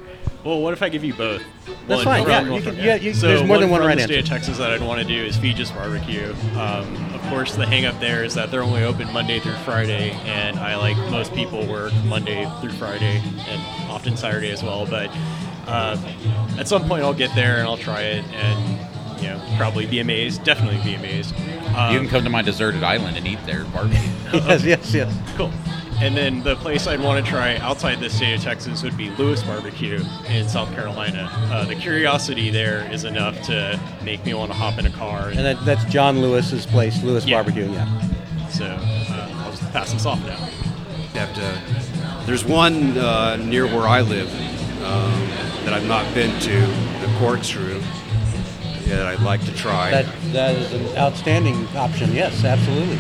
Well, 0.45 0.61
what 0.61 0.73
if 0.73 0.83
I 0.83 0.89
give 0.89 1.03
you 1.03 1.13
both? 1.13 1.43
That's 1.89 2.05
One 2.05 2.05
fine, 2.05 2.23
from- 2.23 2.31
yeah, 2.31 2.41
one 2.43 2.53
you 2.55 2.61
from- 2.61 2.77
can- 2.77 2.85
yeah, 2.85 2.95
you- 2.95 3.13
so 3.13 3.27
there's 3.27 3.43
more 3.43 3.59
than 3.59 3.69
one 3.71 3.81
from 3.81 3.89
right 3.89 3.97
the 3.99 4.05
state 4.05 4.21
of 4.21 4.25
Texas 4.27 4.59
that 4.59 4.71
I'd 4.71 4.81
want 4.81 5.01
to 5.01 5.05
do 5.07 5.25
is 5.25 5.37
Feges 5.37 5.75
Barbecue. 5.75 6.33
Um, 6.57 7.13
of 7.13 7.21
course, 7.29 7.57
the 7.57 7.67
hang 7.67 7.85
up 7.85 7.99
there 8.01 8.23
is 8.25 8.35
that 8.35 8.53
they're 8.53 8.63
only 8.63 8.85
open 8.85 9.13
Monday 9.13 9.41
through 9.41 9.57
Friday, 9.65 10.17
and 10.25 10.59
I, 10.61 10.77
like 10.77 10.97
most 11.11 11.35
people, 11.35 11.67
work 11.67 11.93
Monday 12.07 12.49
through 12.61 12.73
Friday 12.73 13.21
and 13.51 13.61
often 13.91 14.17
Saturday 14.17 14.51
as 14.53 14.63
well. 14.63 14.87
But 14.87 15.11
uh, 15.67 15.97
at 16.57 16.69
some 16.69 16.87
point, 16.89 17.03
I'll 17.03 17.13
get 17.13 17.35
there 17.35 17.57
and 17.59 17.67
I'll 17.67 17.77
try 17.77 18.03
it, 18.03 18.25
and 18.33 18.79
you 19.21 19.29
know, 19.29 19.55
probably 19.57 19.87
be 19.87 20.01
amazed. 20.01 20.45
Definitely 20.45 20.81
be 20.83 20.95
amazed. 20.95 21.35
Um, 21.77 21.93
you 21.93 22.01
can 22.01 22.09
come 22.09 22.25
to 22.25 22.31
my 22.31 22.43
deserted 22.43 22.83
island 22.83 23.17
and 23.17 23.27
eat 23.27 23.39
there 23.47 23.65
barbecue. 23.67 23.99
yes, 24.33 24.65
yes, 24.65 24.95
yes. 24.95 25.19
Cool. 25.37 25.53
And 26.01 26.17
then 26.17 26.45
the 26.45 26.55
place 26.57 26.87
I'd 26.87 27.01
want 27.01 27.25
to 27.25 27.29
try 27.29 27.57
outside 27.57 27.99
the 27.99 28.09
state 28.09 28.35
of 28.35 28.43
Texas 28.43 28.85
would 28.85 28.97
be 28.97 29.11
Lewis 29.11 29.43
Barbecue 29.43 30.01
in 30.29 30.49
South 30.49 30.73
Carolina. 30.73 31.29
Uh, 31.51 31.65
the 31.65 31.75
curiosity 31.75 32.51
there 32.51 32.89
is 32.93 33.03
enough 33.03 33.41
to 33.47 33.81
make 34.05 34.25
me 34.25 34.33
want 34.33 34.53
to 34.53 34.57
hop 34.57 34.79
in 34.79 34.87
a 34.87 34.91
car. 34.91 35.29
And 35.31 35.39
that, 35.41 35.65
that's 35.65 35.85
John 35.87 36.21
Lewis's 36.23 36.67
place, 36.67 37.03
Lewis 37.03 37.27
Yeah. 37.27 37.43
Barbecue. 37.43 37.73
Yeah. 37.73 38.47
so 38.49 38.65
uh, 38.67 39.29
I'll 39.45 39.51
just 39.51 39.73
pass 39.73 39.93
this 39.93 40.07
off 40.07 40.25
now. 40.25 40.37
have 41.19 41.35
to. 41.35 42.27
There's 42.27 42.45
one 42.45 42.97
uh, 42.97 43.35
near 43.37 43.67
where 43.67 43.89
I 43.89 44.01
live 44.03 44.33
um, 44.85 45.29
that 45.65 45.73
I've 45.73 45.87
not 45.89 46.13
been 46.15 46.39
to, 46.43 46.61
the 46.61 47.13
corkscrew, 47.19 47.81
that 48.89 49.07
I'd 49.07 49.21
like 49.23 49.45
to 49.47 49.55
try. 49.55 49.91
That 49.91 50.07
that 50.33 50.55
is 50.57 50.73
an 50.73 50.97
outstanding 50.97 51.67
option. 51.77 52.13
Yes, 52.13 52.45
absolutely. 52.45 52.99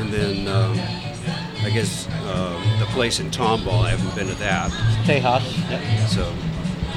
and 0.00 0.12
then 0.12 0.48
um, 0.48 0.72
I 1.64 1.70
guess 1.70 2.06
um, 2.32 2.62
the 2.78 2.86
place 2.90 3.20
in 3.20 3.30
Tomball, 3.30 3.84
I 3.84 3.90
haven't 3.90 4.14
been 4.14 4.28
to 4.28 4.34
that. 4.36 4.70
Tejas. 5.04 5.70
Yep. 5.70 6.08
So 6.08 6.34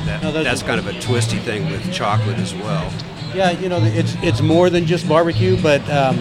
that, 0.06 0.24
No, 0.24 0.32
that's 0.32 0.64
kind 0.64 0.80
of 0.80 0.88
a 0.88 1.00
twisty 1.02 1.38
thing 1.38 1.70
with 1.70 1.92
chocolate 1.94 2.38
as 2.40 2.54
well. 2.56 2.92
Yeah, 3.36 3.52
you 3.52 3.70
know, 3.70 3.80
it's 3.82 4.16
it's 4.22 4.42
more 4.42 4.70
than 4.70 4.86
just 4.86 5.08
barbecue, 5.08 5.62
but 5.62 5.82
um, 5.90 6.18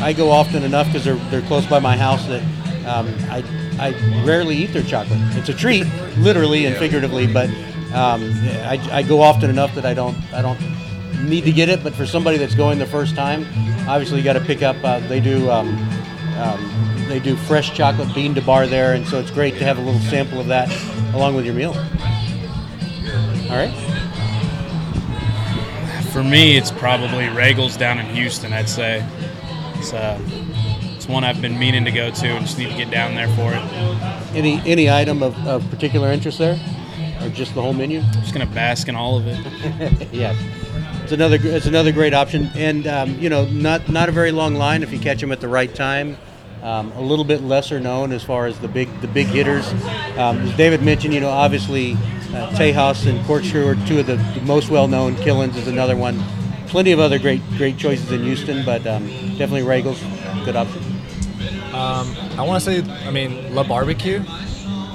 I 0.00 0.12
go 0.12 0.30
often 0.30 0.62
enough 0.62 0.86
because 0.86 1.04
they're 1.04 1.16
they're 1.30 1.42
close 1.42 1.66
by 1.66 1.78
my 1.78 1.96
house 1.96 2.24
that 2.26 2.42
um, 2.86 3.06
I 3.30 3.44
I 3.78 3.90
rarely 4.24 4.56
eat 4.56 4.72
their 4.72 4.82
chocolate. 4.82 5.18
It's 5.36 5.48
a 5.48 5.54
treat, 5.54 5.84
literally 6.16 6.64
and 6.64 6.74
Yeah. 6.74 6.80
figuratively, 6.80 7.26
but 7.26 7.48
um, 7.92 8.22
I, 8.64 8.80
I 8.90 9.02
go 9.02 9.20
often 9.20 9.50
enough 9.50 9.74
that 9.74 9.84
I 9.84 9.92
don't 9.94 10.16
I 10.32 10.40
don't 10.42 10.58
need 11.28 11.44
to 11.44 11.52
get 11.52 11.68
it. 11.68 11.82
But 11.82 11.94
for 11.94 12.06
somebody 12.06 12.38
that's 12.38 12.54
going 12.54 12.78
the 12.78 12.86
first 12.86 13.14
time, 13.16 13.46
obviously 13.88 14.18
you 14.18 14.24
got 14.24 14.34
to 14.34 14.40
pick 14.40 14.62
up. 14.62 14.76
Uh, 14.82 15.00
they 15.00 15.20
do. 15.20 15.50
Um, 15.50 15.76
um, 16.38 16.84
they 17.08 17.20
do 17.20 17.36
fresh 17.36 17.72
chocolate 17.74 18.12
bean 18.14 18.34
to 18.34 18.42
bar 18.42 18.66
there, 18.66 18.94
and 18.94 19.06
so 19.06 19.20
it's 19.20 19.30
great 19.30 19.54
to 19.58 19.64
have 19.64 19.78
a 19.78 19.80
little 19.80 20.00
sample 20.00 20.40
of 20.40 20.46
that 20.48 20.68
along 21.14 21.34
with 21.36 21.44
your 21.44 21.54
meal. 21.54 21.74
All 23.50 23.56
right. 23.56 23.72
For 26.12 26.24
me, 26.24 26.56
it's 26.56 26.70
probably 26.70 27.28
Regal's 27.28 27.76
down 27.76 27.98
in 27.98 28.06
Houston. 28.06 28.52
I'd 28.52 28.68
say 28.68 29.06
it's 29.76 29.92
uh, 29.92 30.18
it's 30.96 31.06
one 31.06 31.24
I've 31.24 31.42
been 31.42 31.58
meaning 31.58 31.84
to 31.84 31.90
go 31.90 32.10
to, 32.10 32.26
and 32.28 32.46
just 32.46 32.58
need 32.58 32.70
to 32.70 32.76
get 32.76 32.90
down 32.90 33.14
there 33.14 33.28
for 33.36 33.52
it. 33.52 33.62
Any 34.34 34.60
any 34.64 34.90
item 34.90 35.22
of, 35.22 35.36
of 35.46 35.68
particular 35.70 36.10
interest 36.10 36.38
there, 36.38 36.58
or 37.20 37.28
just 37.28 37.54
the 37.54 37.62
whole 37.62 37.74
menu? 37.74 38.00
Just 38.12 38.32
gonna 38.32 38.46
bask 38.46 38.88
in 38.88 38.96
all 38.96 39.16
of 39.18 39.26
it. 39.26 40.08
yes, 40.12 40.36
it's 41.04 41.12
another 41.12 41.38
it's 41.38 41.66
another 41.66 41.92
great 41.92 42.14
option, 42.14 42.50
and 42.54 42.86
um, 42.86 43.18
you 43.18 43.28
know 43.28 43.44
not 43.44 43.90
not 43.90 44.08
a 44.08 44.12
very 44.12 44.32
long 44.32 44.54
line 44.54 44.82
if 44.82 44.90
you 44.90 44.98
catch 44.98 45.20
them 45.20 45.32
at 45.32 45.40
the 45.40 45.48
right 45.48 45.72
time. 45.72 46.16
Um, 46.62 46.92
a 46.92 47.00
little 47.02 47.26
bit 47.26 47.42
lesser 47.42 47.78
known 47.78 48.10
as 48.10 48.24
far 48.24 48.46
as 48.46 48.58
the 48.58 48.68
big 48.68 48.88
the 49.02 49.08
big 49.08 49.26
hitters. 49.26 49.70
Um, 50.16 50.38
as 50.38 50.56
David 50.56 50.80
mentioned, 50.82 51.12
you 51.12 51.20
know 51.20 51.28
obviously 51.28 51.92
uh, 51.92 52.50
Tejas 52.56 53.06
and 53.06 53.22
Corkscrew 53.26 53.66
are 53.66 53.86
two 53.86 54.00
of 54.00 54.06
the, 54.06 54.16
the 54.16 54.40
most 54.46 54.70
well 54.70 54.88
known. 54.88 55.14
Killen's 55.16 55.58
is 55.58 55.68
another 55.68 55.94
one. 55.94 56.18
Plenty 56.68 56.92
of 56.92 57.00
other 57.00 57.18
great 57.18 57.42
great 57.58 57.76
choices 57.76 58.10
in 58.10 58.22
Houston, 58.22 58.64
but 58.64 58.86
um, 58.86 59.06
definitely 59.36 59.62
Regal's 59.62 60.02
good 60.46 60.56
option. 60.56 60.82
Um, 61.74 62.16
I 62.38 62.44
want 62.46 62.64
to 62.64 62.82
say, 62.82 63.06
I 63.06 63.10
mean, 63.10 63.54
La 63.54 63.62
Barbecue. 63.62 64.24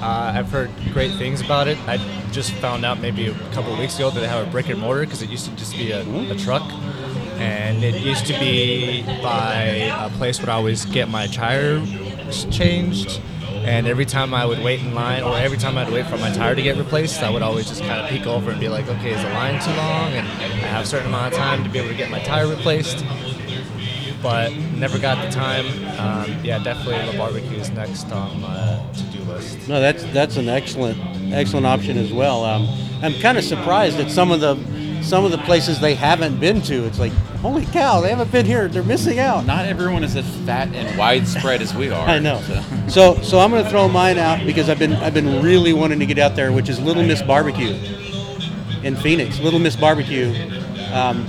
Uh, 0.00 0.32
I've 0.34 0.50
heard 0.50 0.70
great 0.92 1.12
things 1.12 1.42
about 1.42 1.68
it. 1.68 1.76
I 1.86 1.98
just 2.32 2.52
found 2.52 2.86
out 2.86 3.00
maybe 3.00 3.26
a 3.26 3.34
couple 3.52 3.76
weeks 3.76 3.96
ago 3.96 4.10
that 4.10 4.20
they 4.20 4.26
have 4.26 4.48
a 4.48 4.50
brick 4.50 4.68
and 4.70 4.80
mortar 4.80 5.04
because 5.04 5.20
it 5.20 5.28
used 5.28 5.44
to 5.44 5.54
just 5.56 5.74
be 5.74 5.92
a, 5.92 6.00
a 6.30 6.36
truck. 6.36 6.62
And 7.38 7.84
it 7.84 8.00
used 8.00 8.26
to 8.26 8.32
be 8.34 9.02
by 9.22 9.54
a 9.94 10.08
place 10.10 10.40
where 10.40 10.50
I 10.50 10.54
always 10.54 10.84
get 10.86 11.08
my 11.08 11.26
tire 11.26 11.84
changed. 12.50 13.20
And 13.48 13.86
every 13.86 14.06
time 14.06 14.32
I 14.32 14.46
would 14.46 14.60
wait 14.60 14.80
in 14.80 14.94
line, 14.94 15.22
or 15.22 15.36
every 15.36 15.58
time 15.58 15.76
I'd 15.76 15.90
wait 15.92 16.06
for 16.06 16.16
my 16.16 16.30
tire 16.32 16.54
to 16.54 16.62
get 16.62 16.78
replaced, 16.78 17.22
I 17.22 17.28
would 17.28 17.42
always 17.42 17.68
just 17.68 17.82
kind 17.82 18.00
of 18.00 18.08
peek 18.08 18.26
over 18.26 18.50
and 18.50 18.58
be 18.58 18.68
like, 18.68 18.88
okay, 18.88 19.12
is 19.12 19.22
the 19.22 19.28
line 19.30 19.60
too 19.60 19.72
long? 19.72 20.12
And 20.12 20.26
I 20.26 20.68
have 20.68 20.84
a 20.84 20.86
certain 20.86 21.08
amount 21.08 21.34
of 21.34 21.38
time 21.38 21.62
to 21.64 21.68
be 21.68 21.78
able 21.78 21.90
to 21.90 21.94
get 21.94 22.10
my 22.10 22.20
tire 22.20 22.46
replaced 22.46 23.04
but 24.22 24.52
never 24.52 24.98
got 24.98 25.24
the 25.24 25.30
time. 25.30 25.66
Um, 25.98 26.44
yeah, 26.44 26.62
definitely 26.62 26.94
La 27.06 27.16
Barbecue 27.16 27.56
is 27.56 27.70
next 27.70 28.10
on 28.12 28.40
my 28.40 28.82
list. 29.34 29.68
No, 29.68 29.80
that's 29.80 30.04
that's 30.12 30.36
an 30.36 30.48
excellent 30.48 30.98
excellent 31.32 31.66
option 31.66 31.96
as 31.98 32.12
well. 32.12 32.44
Um, 32.44 32.68
I'm 33.02 33.14
kind 33.20 33.38
of 33.38 33.44
surprised 33.44 33.98
at 34.00 34.10
some 34.10 34.30
of 34.30 34.40
the 34.40 34.56
some 35.02 35.24
of 35.24 35.30
the 35.30 35.38
places 35.38 35.80
they 35.80 35.94
haven't 35.94 36.38
been 36.38 36.60
to. 36.62 36.84
It's 36.84 36.98
like, 36.98 37.12
holy 37.40 37.64
cow, 37.66 38.00
they 38.02 38.10
haven't 38.10 38.30
been 38.30 38.44
here. 38.44 38.68
They're 38.68 38.82
missing 38.82 39.18
out. 39.18 39.46
Not 39.46 39.64
everyone 39.64 40.04
is 40.04 40.14
as 40.14 40.26
fat 40.44 40.68
and 40.74 40.98
widespread 40.98 41.62
as 41.62 41.74
we 41.74 41.90
are. 41.96 42.06
I 42.06 42.18
know. 42.18 42.40
so. 42.42 42.62
So 42.88 43.22
so 43.22 43.38
I'm 43.38 43.50
going 43.50 43.64
to 43.64 43.70
throw 43.70 43.88
mine 43.88 44.18
out 44.18 44.44
because 44.44 44.68
I've 44.68 44.78
been 44.78 44.92
I've 44.94 45.14
been 45.14 45.42
really 45.42 45.72
wanting 45.72 45.98
to 46.00 46.06
get 46.06 46.18
out 46.18 46.36
there, 46.36 46.52
which 46.52 46.68
is 46.68 46.78
Little 46.80 47.02
Miss 47.02 47.22
Barbecue 47.22 47.72
in 48.82 48.96
Phoenix. 48.96 49.38
Little 49.40 49.58
Miss 49.60 49.76
Barbecue, 49.76 50.34
um, 50.92 51.26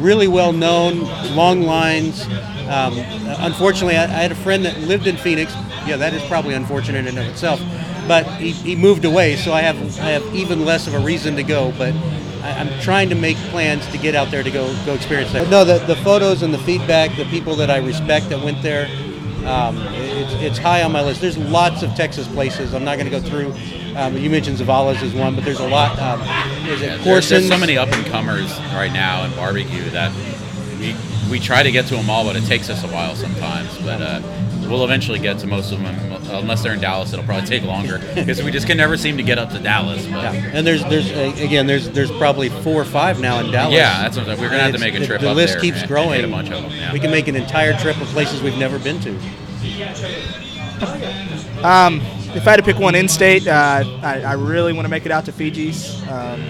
really 0.00 0.28
well 0.28 0.52
known, 0.52 1.00
long 1.34 1.62
lines. 1.62 2.26
Um, 2.68 2.98
unfortunately, 3.38 3.96
I, 3.96 4.04
I 4.04 4.22
had 4.22 4.32
a 4.32 4.36
friend 4.36 4.64
that 4.64 4.78
lived 4.80 5.06
in 5.06 5.16
Phoenix. 5.16 5.54
Yeah, 5.86 5.96
that 5.96 6.14
is 6.14 6.22
probably 6.24 6.54
unfortunate 6.54 7.06
in 7.06 7.08
and 7.08 7.18
of 7.18 7.26
itself. 7.26 7.60
But 8.08 8.26
he, 8.40 8.52
he 8.52 8.76
moved 8.76 9.04
away, 9.04 9.36
so 9.36 9.52
I 9.52 9.62
have 9.62 9.76
I 10.00 10.10
have 10.10 10.34
even 10.34 10.64
less 10.64 10.86
of 10.86 10.94
a 10.94 11.00
reason 11.00 11.36
to 11.36 11.42
go. 11.42 11.72
But 11.76 11.94
I, 12.42 12.52
I'm 12.58 12.80
trying 12.80 13.08
to 13.10 13.14
make 13.14 13.36
plans 13.50 13.86
to 13.88 13.98
get 13.98 14.14
out 14.14 14.30
there 14.30 14.42
to 14.42 14.50
go 14.50 14.72
go 14.84 14.94
experience 14.94 15.32
that. 15.32 15.44
But 15.44 15.50
no, 15.50 15.64
the, 15.64 15.78
the 15.86 15.96
photos 15.96 16.42
and 16.42 16.52
the 16.52 16.58
feedback, 16.58 17.16
the 17.16 17.24
people 17.26 17.56
that 17.56 17.70
I 17.70 17.78
respect 17.78 18.28
that 18.28 18.42
went 18.42 18.62
there, 18.62 18.86
um, 19.46 19.78
it's, 19.92 20.32
it's 20.34 20.58
high 20.58 20.82
on 20.82 20.92
my 20.92 21.02
list. 21.02 21.20
There's 21.20 21.38
lots 21.38 21.82
of 21.82 21.94
Texas 21.94 22.26
places. 22.28 22.74
I'm 22.74 22.84
not 22.84 22.98
going 22.98 23.10
to 23.10 23.20
go 23.20 23.20
through. 23.20 23.54
Um, 23.96 24.16
you 24.16 24.28
mentioned 24.28 24.58
Zavala's 24.58 25.02
is 25.02 25.14
one, 25.14 25.34
but 25.34 25.44
there's 25.44 25.60
a 25.60 25.68
lot. 25.68 25.98
Um, 25.98 26.20
is 26.68 26.82
it 26.82 26.86
Yeah, 26.86 26.96
there's, 26.98 27.28
there's 27.28 27.48
so 27.48 27.58
many 27.58 27.78
up 27.78 27.90
and 27.92 28.06
comers 28.06 28.50
right 28.74 28.92
now 28.92 29.24
in 29.24 29.34
barbecue 29.34 29.88
that 29.90 30.12
we 30.78 30.94
we 31.30 31.40
try 31.40 31.62
to 31.62 31.72
get 31.72 31.86
to 31.86 31.96
them 31.96 32.08
all, 32.08 32.24
but 32.24 32.36
it 32.36 32.44
takes 32.44 32.70
us 32.70 32.84
a 32.84 32.88
while 32.88 33.16
sometimes. 33.16 33.76
But 33.78 34.00
uh, 34.00 34.20
we'll 34.68 34.84
eventually 34.84 35.18
get 35.18 35.38
to 35.40 35.46
most 35.46 35.72
of 35.72 35.80
them. 35.80 35.94
Unless 36.30 36.62
they're 36.62 36.74
in 36.74 36.80
Dallas, 36.80 37.12
it'll 37.12 37.24
probably 37.24 37.46
take 37.46 37.62
longer 37.62 37.98
because 38.14 38.42
we 38.42 38.50
just 38.50 38.66
can 38.66 38.76
never 38.76 38.96
seem 38.96 39.16
to 39.16 39.22
get 39.22 39.38
up 39.38 39.50
to 39.50 39.58
Dallas. 39.58 40.04
But 40.06 40.22
Yeah, 40.34 40.50
and 40.52 40.66
there's 40.66 40.82
there's 40.84 41.10
again 41.40 41.66
there's 41.66 41.88
there's 41.90 42.10
probably 42.12 42.48
four 42.48 42.80
or 42.82 42.84
five 42.84 43.20
now 43.20 43.38
in 43.40 43.50
Dallas. 43.50 43.74
Yeah, 43.74 44.02
that's 44.02 44.16
what 44.16 44.28
I'm. 44.28 44.38
We're 44.40 44.48
gonna 44.50 44.62
have 44.64 44.72
to 44.74 44.78
make 44.80 44.94
a 44.94 45.04
trip 45.06 45.20
The, 45.20 45.26
the 45.26 45.30
up 45.30 45.36
list 45.36 45.54
there 45.54 45.60
keeps 45.62 45.74
and- 45.76 45.82
and 45.84 45.88
growing. 45.90 46.20
hit 46.20 46.24
a 46.24 46.28
bunch 46.28 46.50
of 46.50 46.64
'em, 46.64 46.70
yeah. 46.72 46.92
We 46.92 47.00
can 47.00 47.10
make 47.10 47.28
an 47.28 47.36
entire 47.36 47.72
trip 47.78 48.00
of 48.00 48.08
places 48.08 48.42
we've 48.42 48.58
never 48.58 48.78
been 48.78 49.00
to. 49.00 49.10
Um, 51.62 52.00
if 52.34 52.46
I 52.46 52.50
had 52.50 52.56
to 52.56 52.62
pick 52.62 52.78
one 52.78 52.94
in-state, 52.94 53.46
uh, 53.46 53.82
I, 54.02 54.22
I 54.22 54.32
really 54.34 54.72
want 54.72 54.84
to 54.84 54.90
make 54.90 55.06
it 55.06 55.12
out 55.12 55.24
to 55.24 55.32
Feges. 55.32 56.06
Um, 56.10 56.42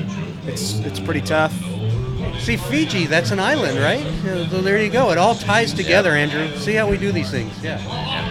it's 0.49 0.79
it's 0.81 0.99
pretty 1.01 1.21
tough. 1.21 1.53
See, 2.39 2.57
Fiji, 2.57 3.07
that's 3.07 3.31
an 3.33 3.41
island, 3.41 3.79
right? 3.79 4.05
So 4.51 4.61
there 4.61 4.81
you 4.83 4.91
go. 4.91 5.11
It 5.11 5.19
all 5.19 5.35
ties 5.35 5.73
together, 5.75 6.13
Andrew. 6.13 6.55
See 6.59 6.75
how 6.75 6.89
we 6.89 6.97
do 6.97 7.11
these 7.11 7.31
things. 7.31 7.53
Yeah. 7.63 7.79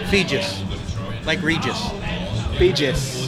Feges, 0.08 0.64
like 1.26 1.42
Regis. 1.42 1.76
Feges. 2.58 3.26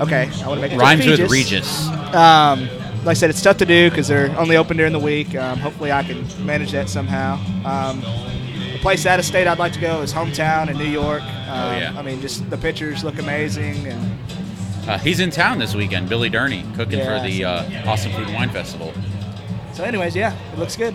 Okay, 0.00 0.30
I 0.42 0.46
want 0.48 0.58
to 0.58 0.62
make 0.62 0.72
it 0.72 0.76
to 0.76 0.80
rhymes 0.80 1.06
with 1.06 1.30
Regis. 1.30 1.86
Um, 2.14 2.68
like 3.04 3.08
I 3.08 3.14
said, 3.14 3.30
it's 3.30 3.42
tough 3.42 3.58
to 3.58 3.66
do 3.66 3.90
because 3.90 4.08
they're 4.08 4.34
only 4.38 4.56
open 4.56 4.76
during 4.76 4.92
the 4.92 4.98
week. 4.98 5.34
Um, 5.34 5.58
hopefully, 5.58 5.92
I 5.92 6.02
can 6.02 6.24
manage 6.46 6.72
that 6.72 6.88
somehow. 6.88 7.34
Um, 7.64 8.00
the 8.72 8.78
place 8.80 9.04
out 9.06 9.18
of 9.18 9.24
state 9.24 9.46
I'd 9.46 9.58
like 9.58 9.72
to 9.74 9.80
go 9.80 10.00
is 10.02 10.12
hometown 10.12 10.70
in 10.70 10.78
New 10.78 10.84
York. 10.84 11.22
Um, 11.22 11.28
Oh, 11.50 11.76
yeah. 11.76 11.94
I 11.96 12.02
mean, 12.02 12.20
just 12.20 12.48
the 12.50 12.56
pictures 12.58 13.02
look 13.04 13.18
amazing, 13.18 13.86
and 13.86 14.18
Uh, 14.88 14.98
he's 14.98 15.20
in 15.20 15.30
town 15.30 15.58
this 15.58 15.74
weekend. 15.74 16.08
Billy 16.08 16.30
Durney 16.30 16.62
cooking 16.76 16.98
Yeah. 17.00 17.18
for 17.20 17.26
the 17.28 17.44
uh, 17.44 17.90
Austin 17.90 18.12
Food 18.12 18.26
and 18.28 18.34
Wine 18.34 18.50
Festival. 18.50 18.92
So, 19.78 19.84
anyways, 19.84 20.16
yeah, 20.16 20.36
it 20.52 20.58
looks 20.58 20.74
good. 20.74 20.92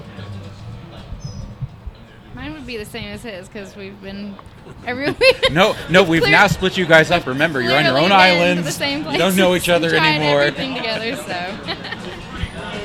Mine 2.36 2.52
would 2.52 2.68
be 2.68 2.76
the 2.76 2.84
same 2.84 3.06
as 3.06 3.24
his 3.24 3.48
because 3.48 3.78
we've 3.78 4.00
been 4.02 4.36
every 4.86 5.10
week. 5.22 5.38
No, 5.52 5.74
no, 5.90 6.02
We've 6.02 6.10
we've 6.10 6.22
clear- 6.24 6.34
now 6.34 6.48
split 6.48 6.78
you 6.78 6.86
guys 6.86 7.10
up. 7.12 7.26
Remember, 7.26 7.62
you're 7.62 7.78
on 7.78 7.86
your 7.86 7.94
own 7.98 8.04
been 8.04 8.10
to 8.10 8.16
islands. 8.16 8.66
The 8.66 8.72
same 8.74 9.10
you 9.10 9.18
don't 9.18 9.38
know 9.38 9.56
each 9.56 9.70
other 9.70 9.88
and 9.88 9.98
tried 10.00 10.16
anymore. 10.16 10.42
Everything 10.42 10.76
together. 10.76 11.16
So, 11.16 11.34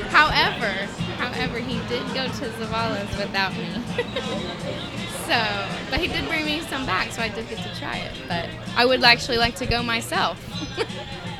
however, 0.09 0.67
however, 0.69 0.95
However, 1.19 1.59
he 1.59 1.79
did 1.89 2.05
go 2.13 2.27
to 2.27 2.45
Zavala's 2.59 3.17
without 3.17 3.51
me. 3.53 3.67
so, 5.25 5.67
but 5.91 5.99
he 5.99 6.07
did 6.07 6.29
bring 6.29 6.45
me 6.45 6.61
some 6.61 6.85
back, 6.85 7.11
so 7.11 7.21
I 7.21 7.27
did 7.27 7.49
get 7.49 7.57
to 7.57 7.77
try 7.77 7.97
it. 7.97 8.13
But 8.29 8.47
I 8.77 8.85
would 8.85 9.03
actually 9.03 9.37
like 9.37 9.55
to 9.55 9.65
go 9.65 9.83
myself. 9.83 10.39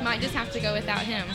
Might 0.04 0.20
just 0.20 0.34
have 0.34 0.52
to 0.52 0.60
go 0.60 0.74
without 0.74 1.00
him. 1.02 1.26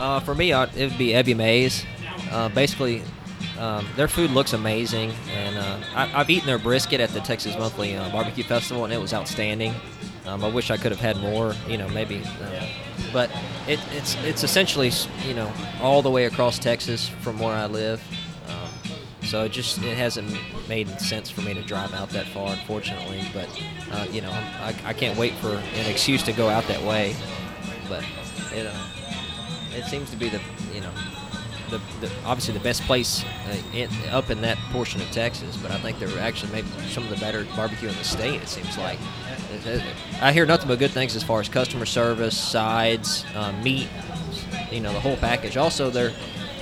Uh, 0.00 0.18
for 0.18 0.34
me, 0.34 0.50
uh, 0.50 0.66
it 0.74 0.88
would 0.88 0.98
be 0.98 1.14
Evie 1.14 1.34
Mae's. 1.34 1.84
Uh, 2.30 2.48
basically, 2.48 3.02
um, 3.58 3.86
their 3.96 4.08
food 4.08 4.30
looks 4.30 4.54
amazing, 4.54 5.12
and 5.30 5.58
uh, 5.58 5.78
I, 5.94 6.10
I've 6.20 6.30
eaten 6.30 6.46
their 6.46 6.58
brisket 6.58 7.00
at 7.00 7.10
the 7.10 7.20
Texas 7.20 7.54
Monthly 7.58 7.96
uh, 7.96 8.08
Barbecue 8.08 8.42
Festival, 8.42 8.84
and 8.84 8.94
it 8.94 8.96
was 8.98 9.12
outstanding. 9.12 9.74
Um, 10.24 10.42
I 10.42 10.48
wish 10.48 10.70
I 10.70 10.78
could 10.78 10.90
have 10.90 11.00
had 11.00 11.18
more, 11.18 11.54
you 11.68 11.76
know, 11.76 11.86
maybe, 11.90 12.22
uh, 12.42 12.66
but 13.12 13.30
it, 13.68 13.78
it's 13.92 14.14
it's 14.24 14.42
essentially, 14.42 14.90
you 15.28 15.34
know, 15.34 15.52
all 15.82 16.00
the 16.00 16.10
way 16.10 16.24
across 16.24 16.58
Texas 16.58 17.10
from 17.20 17.38
where 17.38 17.54
I 17.54 17.66
live. 17.66 18.02
Um, 18.48 19.26
so 19.26 19.44
it 19.44 19.52
just 19.52 19.82
it 19.82 19.98
hasn't 19.98 20.34
made 20.66 20.88
sense 20.98 21.28
for 21.28 21.42
me 21.42 21.52
to 21.52 21.62
drive 21.62 21.92
out 21.92 22.08
that 22.10 22.26
far, 22.28 22.52
unfortunately. 22.52 23.22
But 23.34 23.48
uh, 23.92 24.06
you 24.10 24.22
know, 24.22 24.30
I, 24.30 24.74
I 24.82 24.92
can't 24.94 25.18
wait 25.18 25.34
for 25.34 25.50
an 25.52 25.90
excuse 25.90 26.22
to 26.22 26.32
go 26.32 26.48
out 26.48 26.64
that 26.68 26.82
way. 26.82 27.14
But 27.86 28.04
you 28.56 28.64
know, 28.64 28.80
it 29.74 29.84
seems 29.84 30.10
to 30.10 30.16
be 30.16 30.28
the 30.28 30.40
you 30.72 30.80
know 30.80 30.92
the, 31.70 31.80
the 32.00 32.10
obviously 32.24 32.52
the 32.52 32.60
best 32.60 32.82
place 32.82 33.24
uh, 33.24 33.56
in, 33.72 33.88
up 34.10 34.30
in 34.30 34.40
that 34.42 34.58
portion 34.72 35.00
of 35.00 35.10
Texas. 35.10 35.56
But 35.56 35.70
I 35.70 35.78
think 35.78 35.98
they're 35.98 36.18
actually 36.18 36.52
maybe 36.52 36.68
some 36.88 37.04
of 37.04 37.10
the 37.10 37.16
better 37.16 37.46
barbecue 37.56 37.88
in 37.88 37.96
the 37.96 38.04
state. 38.04 38.42
It 38.42 38.48
seems 38.48 38.76
like. 38.76 38.98
I 40.22 40.32
hear 40.32 40.46
nothing 40.46 40.68
but 40.68 40.78
good 40.78 40.92
things 40.92 41.16
as 41.16 41.22
far 41.22 41.40
as 41.40 41.48
customer 41.48 41.84
service, 41.84 42.38
sides, 42.38 43.24
uh, 43.34 43.52
meat, 43.62 43.88
you 44.70 44.80
know, 44.80 44.92
the 44.92 45.00
whole 45.00 45.16
package. 45.16 45.56
Also, 45.56 45.90
their 45.90 46.12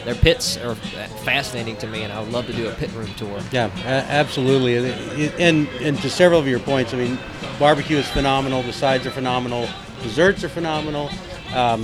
their 0.04 0.14
pits 0.14 0.56
are 0.56 0.74
fascinating 0.74 1.76
to 1.78 1.86
me, 1.86 2.02
and 2.02 2.12
I 2.12 2.20
would 2.20 2.32
love 2.32 2.46
to 2.46 2.52
do 2.52 2.68
a 2.68 2.72
pit 2.72 2.90
room 2.92 3.12
tour. 3.16 3.40
Yeah, 3.52 3.70
absolutely. 3.84 4.90
And 5.38 5.68
and 5.68 5.98
to 5.98 6.10
several 6.10 6.40
of 6.40 6.48
your 6.48 6.60
points, 6.60 6.94
I 6.94 6.96
mean, 6.96 7.18
barbecue 7.58 7.96
is 7.98 8.08
phenomenal. 8.08 8.62
The 8.62 8.72
sides 8.72 9.06
are 9.06 9.10
phenomenal. 9.10 9.68
Desserts 10.02 10.44
are 10.44 10.48
phenomenal. 10.48 11.10
Um, 11.54 11.82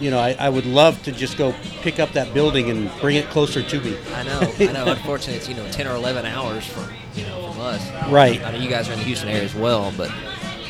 you 0.00 0.10
know, 0.10 0.18
I, 0.18 0.36
I 0.38 0.48
would 0.48 0.66
love 0.66 1.02
to 1.04 1.12
just 1.12 1.38
go 1.38 1.54
pick 1.80 1.98
up 1.98 2.12
that 2.12 2.34
building 2.34 2.68
and 2.70 2.90
bring 3.00 3.16
it 3.16 3.26
closer 3.30 3.62
to 3.62 3.80
me. 3.80 3.96
I 4.14 4.22
know, 4.24 4.40
I 4.58 4.72
know. 4.72 4.86
Unfortunately, 4.92 5.36
it's 5.36 5.48
you 5.48 5.54
know 5.54 5.66
ten 5.70 5.86
or 5.86 5.94
eleven 5.94 6.26
hours 6.26 6.66
from 6.66 6.84
you 7.14 7.24
know 7.24 7.52
from 7.52 7.60
us. 7.62 7.90
Right. 8.10 8.42
I 8.44 8.52
know 8.52 8.58
you 8.58 8.68
guys 8.68 8.88
are 8.88 8.92
in 8.92 8.98
the 8.98 9.04
Houston 9.06 9.28
area 9.30 9.44
as 9.44 9.54
well, 9.54 9.92
but 9.96 10.10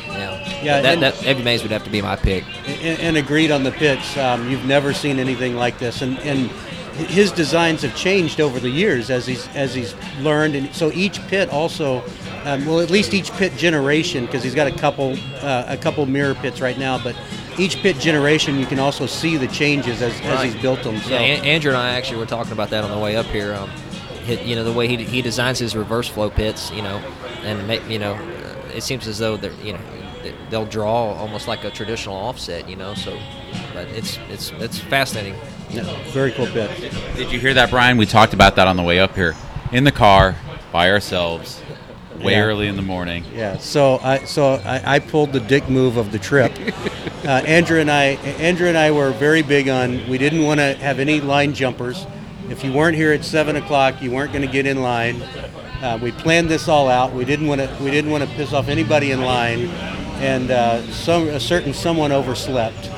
yeah, 0.07 0.63
Yeah, 0.63 0.81
That, 0.81 0.93
and- 1.03 1.37
that 1.37 1.43
Mae's 1.43 1.61
would 1.63 1.71
have 1.71 1.83
to 1.83 1.89
be 1.89 2.01
my 2.01 2.15
pick. 2.15 2.43
and, 2.65 2.99
and 2.99 3.17
agreed 3.17 3.51
on 3.51 3.63
the 3.63 3.71
pits. 3.71 4.17
Um, 4.17 4.49
you've 4.49 4.65
never 4.65 4.93
seen 4.93 5.19
anything 5.19 5.55
like 5.55 5.77
this, 5.79 6.01
and 6.01 6.17
and 6.19 6.49
his 7.07 7.31
designs 7.31 7.81
have 7.83 7.95
changed 7.95 8.41
over 8.41 8.59
the 8.59 8.69
years 8.69 9.09
as 9.09 9.25
he's 9.25 9.47
as 9.49 9.73
he's 9.73 9.95
learned, 10.21 10.55
and 10.55 10.73
so 10.73 10.91
each 10.93 11.21
pit 11.27 11.49
also, 11.49 12.03
um, 12.45 12.65
well, 12.65 12.79
at 12.79 12.89
least 12.89 13.13
each 13.13 13.31
pit 13.33 13.55
generation, 13.57 14.25
because 14.25 14.43
he's 14.43 14.55
got 14.55 14.67
a 14.67 14.71
couple 14.77 15.15
uh, 15.41 15.65
a 15.67 15.77
couple 15.77 16.05
mirror 16.05 16.35
pits 16.35 16.59
right 16.61 16.77
now, 16.79 16.97
but 17.01 17.15
each 17.59 17.77
pit 17.77 17.99
generation 17.99 18.57
you 18.57 18.65
can 18.65 18.79
also 18.79 19.05
see 19.05 19.37
the 19.37 19.47
changes 19.47 20.01
as, 20.01 20.19
as 20.21 20.43
he's 20.43 20.55
built 20.55 20.83
them. 20.83 20.97
So 20.99 21.11
Yeah, 21.11 21.17
Andrew 21.17 21.71
and 21.71 21.77
I 21.77 21.91
actually 21.91 22.19
were 22.19 22.25
talking 22.25 22.53
about 22.53 22.69
that 22.69 22.83
on 22.83 22.91
the 22.91 22.97
way 22.97 23.15
up 23.15 23.25
here. 23.27 23.53
Um, 23.53 23.69
you 24.27 24.55
know, 24.55 24.63
the 24.63 24.73
way 24.73 24.87
he, 24.87 24.97
he 25.03 25.21
designs 25.21 25.57
his 25.59 25.75
reverse 25.75 26.07
flow 26.07 26.29
pits, 26.29 26.71
you 26.71 26.81
know, 26.81 26.97
and 27.43 27.67
make, 27.67 27.87
you 27.89 27.97
know, 27.99 28.13
uh, 28.13 28.71
it 28.73 28.83
seems 28.83 29.07
as 29.07 29.17
though 29.17 29.37
they're 29.37 29.53
you 29.63 29.73
know 29.73 29.79
they'll 30.49 30.65
draw 30.65 31.13
almost 31.13 31.47
like 31.47 31.63
a 31.63 31.71
traditional 31.71 32.15
offset, 32.15 32.69
you 32.69 32.75
know. 32.75 32.93
So, 32.93 33.17
but 33.73 33.87
it's 33.89 34.17
it's 34.29 34.51
it's 34.53 34.79
fascinating. 34.79 35.35
Yeah, 35.69 35.83
very 36.11 36.31
cool 36.31 36.47
pit. 36.47 36.69
Did 37.15 37.31
you 37.31 37.39
hear 37.39 37.53
that, 37.55 37.69
Brian? 37.69 37.97
We 37.97 38.05
talked 38.05 38.33
about 38.33 38.55
that 38.55 38.67
on 38.67 38.75
the 38.75 38.83
way 38.83 38.99
up 38.99 39.15
here 39.15 39.35
in 39.71 39.83
the 39.83 39.91
car 39.91 40.35
by 40.71 40.91
ourselves, 40.91 41.61
way 42.23 42.33
Yeah. 42.33 42.43
early 42.43 42.67
in 42.67 42.75
the 42.75 42.81
morning. 42.81 43.23
Yeah, 43.35 43.57
so 43.57 43.99
I 44.03 44.25
so 44.25 44.55
I, 44.65 44.95
I 44.95 44.99
pulled 44.99 45.33
the 45.33 45.39
dick 45.39 45.67
move 45.69 45.97
of 45.97 46.11
the 46.11 46.19
trip. 46.19 46.51
Uh, 47.19 47.31
Andrew 47.45 47.79
and 47.81 47.91
I, 47.91 48.03
Andrew 48.39 48.69
and 48.69 48.77
I 48.77 48.91
were 48.91 49.11
very 49.11 49.41
big 49.43 49.67
on. 49.67 50.07
We 50.09 50.17
didn't 50.17 50.41
want 50.45 50.61
to 50.61 50.73
have 50.75 50.99
any 50.99 51.19
line 51.19 51.53
jumpers. 51.53 52.07
If 52.49 52.63
you 52.63 52.71
weren't 52.71 52.95
here 52.95 53.11
at 53.11 53.25
seven 53.25 53.57
o'clock, 53.57 54.01
you 54.01 54.09
weren't 54.09 54.31
going 54.31 54.41
to 54.47 54.51
get 54.51 54.65
in 54.65 54.81
line. 54.81 55.21
Uh, 55.81 55.99
we 56.01 56.11
planned 56.13 56.49
this 56.49 56.69
all 56.69 56.87
out. 56.87 57.11
We 57.13 57.25
didn't 57.25 57.47
want 57.47 57.59
to. 57.59 57.77
We 57.83 57.91
didn't 57.91 58.09
want 58.09 58.23
to 58.23 58.29
piss 58.35 58.53
off 58.53 58.69
anybody 58.69 59.11
in 59.11 59.21
line, 59.21 59.67
and 60.21 60.49
uh, 60.49 60.81
some 60.91 61.27
a 61.27 61.41
certain 61.41 61.73
someone 61.73 62.11
overslept. 62.13 62.89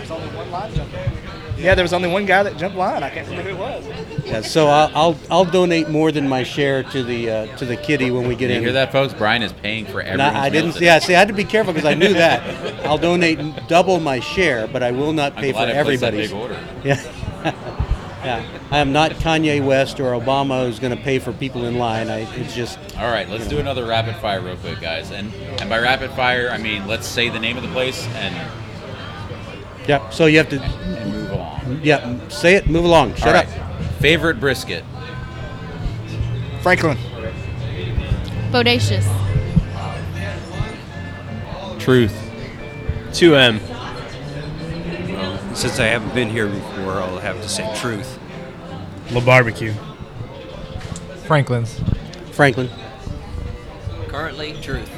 Yeah, 1.61 1.75
there 1.75 1.83
was 1.83 1.93
only 1.93 2.09
one 2.09 2.25
guy 2.25 2.43
that 2.43 2.57
jumped 2.57 2.75
line. 2.77 3.03
I 3.03 3.09
can't 3.09 3.27
remember 3.29 3.51
who 3.51 3.55
it 3.55 3.59
was. 3.59 4.25
Yeah, 4.25 4.41
so 4.41 4.67
I'll, 4.67 4.91
I'll 4.95 5.17
I'll 5.29 5.45
donate 5.45 5.89
more 5.89 6.11
than 6.11 6.27
my 6.27 6.43
share 6.43 6.83
to 6.83 7.03
the 7.03 7.29
uh, 7.29 7.57
to 7.57 7.65
the 7.65 7.75
kitty 7.77 8.09
when 8.11 8.27
we 8.27 8.35
get 8.35 8.49
in. 8.49 8.55
Did 8.55 8.61
you 8.61 8.61
hear 8.67 8.73
that, 8.73 8.91
folks? 8.91 9.13
Brian 9.13 9.41
is 9.43 9.53
paying 9.53 9.85
for 9.85 9.99
And 9.99 10.19
everyone's 10.21 10.35
I, 10.37 10.45
I 10.45 10.49
didn't. 10.49 10.71
today. 10.73 10.85
Yeah, 10.87 10.99
see, 10.99 11.15
I 11.15 11.19
had 11.19 11.27
to 11.27 11.33
be 11.33 11.43
careful 11.43 11.73
because 11.73 11.87
I 11.89 11.93
knew 11.93 12.13
that. 12.13 12.85
I'll 12.85 12.97
donate 12.97 13.39
double 13.67 13.99
my 13.99 14.19
share, 14.19 14.67
but 14.67 14.81
I 14.83 14.91
will 14.91 15.13
not 15.13 15.33
I'm 15.35 15.41
pay 15.41 15.51
for 15.51 15.57
glad 15.59 15.69
I 15.69 15.83
placed 15.83 16.01
that 16.01 16.13
everybody's. 16.15 16.31
big 16.31 16.39
order. 16.39 16.59
Yeah, 18.23 18.35
yeah. 18.43 18.59
I 18.69 18.77
am 18.79 18.91
not 18.93 19.11
Kanye 19.13 19.65
West 19.65 19.99
or 19.99 20.11
Obama 20.13 20.65
who's 20.65 20.79
going 20.79 20.95
to 20.95 21.03
pay 21.03 21.17
for 21.19 21.33
people 21.33 21.65
in 21.65 21.77
line. 21.79 22.07
I, 22.09 22.19
it's 22.39 22.53
just. 22.55 22.77
All 22.97 23.09
right, 23.11 23.27
let's 23.27 23.47
do 23.47 23.57
another 23.59 23.85
rapid 23.85 24.15
fire 24.17 24.41
real 24.41 24.57
quick, 24.57 24.79
guys. 24.79 25.11
And 25.11 25.33
and 25.59 25.69
by 25.69 25.79
rapid 25.79 26.11
fire, 26.11 26.49
I 26.51 26.57
mean 26.59 26.87
let's 26.87 27.07
say 27.07 27.29
the 27.29 27.39
name 27.39 27.57
of 27.57 27.63
the 27.63 27.69
place 27.69 28.05
and 28.15 28.35
Yeah. 29.87 30.07
So 30.11 30.27
you 30.27 30.37
have 30.37 30.49
to. 30.49 31.20
And 31.71 31.79
move 31.79 32.13
on. 32.13 32.21
Yeah. 32.21 32.27
Say 32.29 32.55
it. 32.55 32.67
Move 32.67 32.85
along. 32.85 33.15
Shut 33.15 33.27
All 33.27 33.33
right. 33.33 33.47
up. 33.47 33.81
Favorite 33.99 34.39
brisket. 34.39 34.83
Franklin. 36.61 36.97
Bodacious. 38.51 39.07
Truth. 41.79 42.15
2M. 43.11 43.59
Since 45.55 45.79
I 45.79 45.85
haven't 45.85 46.13
been 46.13 46.29
here 46.29 46.47
before, 46.47 46.93
I'll 46.93 47.19
have 47.19 47.41
to 47.41 47.49
say 47.49 47.69
truth. 47.75 48.19
La 49.11 49.21
Barbecue. 49.21 49.73
Franklin's. 51.25 51.79
Franklin. 52.31 52.69
Currently, 54.07 54.53
truth. 54.61 54.89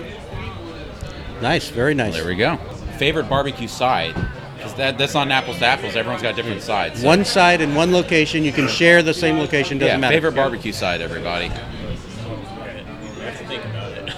Nice. 1.42 1.70
Very 1.70 1.94
nice. 1.94 2.14
There 2.14 2.26
we 2.26 2.36
go. 2.36 2.58
Favorite 2.98 3.30
barbecue 3.30 3.68
side. 3.68 4.16
Because 4.64 4.78
that, 4.78 4.98
that's 4.98 5.14
not 5.14 5.30
apples 5.30 5.60
to 5.60 5.66
apples. 5.66 5.98
Everyone's 5.98 6.22
got 6.24 6.38
different 6.38 6.62
sides. 6.62 7.02
So- 7.02 7.08
One 7.08 7.26
side 7.26 7.60
in 7.60 7.76
one 7.76 7.92
location. 7.92 8.44
You 8.46 8.54
can 8.54 8.70
share 8.70 9.04
the 9.04 9.14
same 9.14 9.38
location. 9.38 9.78
Doesn't 9.78 9.96
yeah, 9.96 10.00
matter. 10.00 10.16
favorite 10.16 10.36
barbecue 10.36 10.72
side, 10.72 11.02
everybody. 11.02 11.48
I 11.48 11.50
have 11.50 13.38
to 13.40 13.46
think 13.48 13.66
about 13.66 13.92
it. 13.92 14.10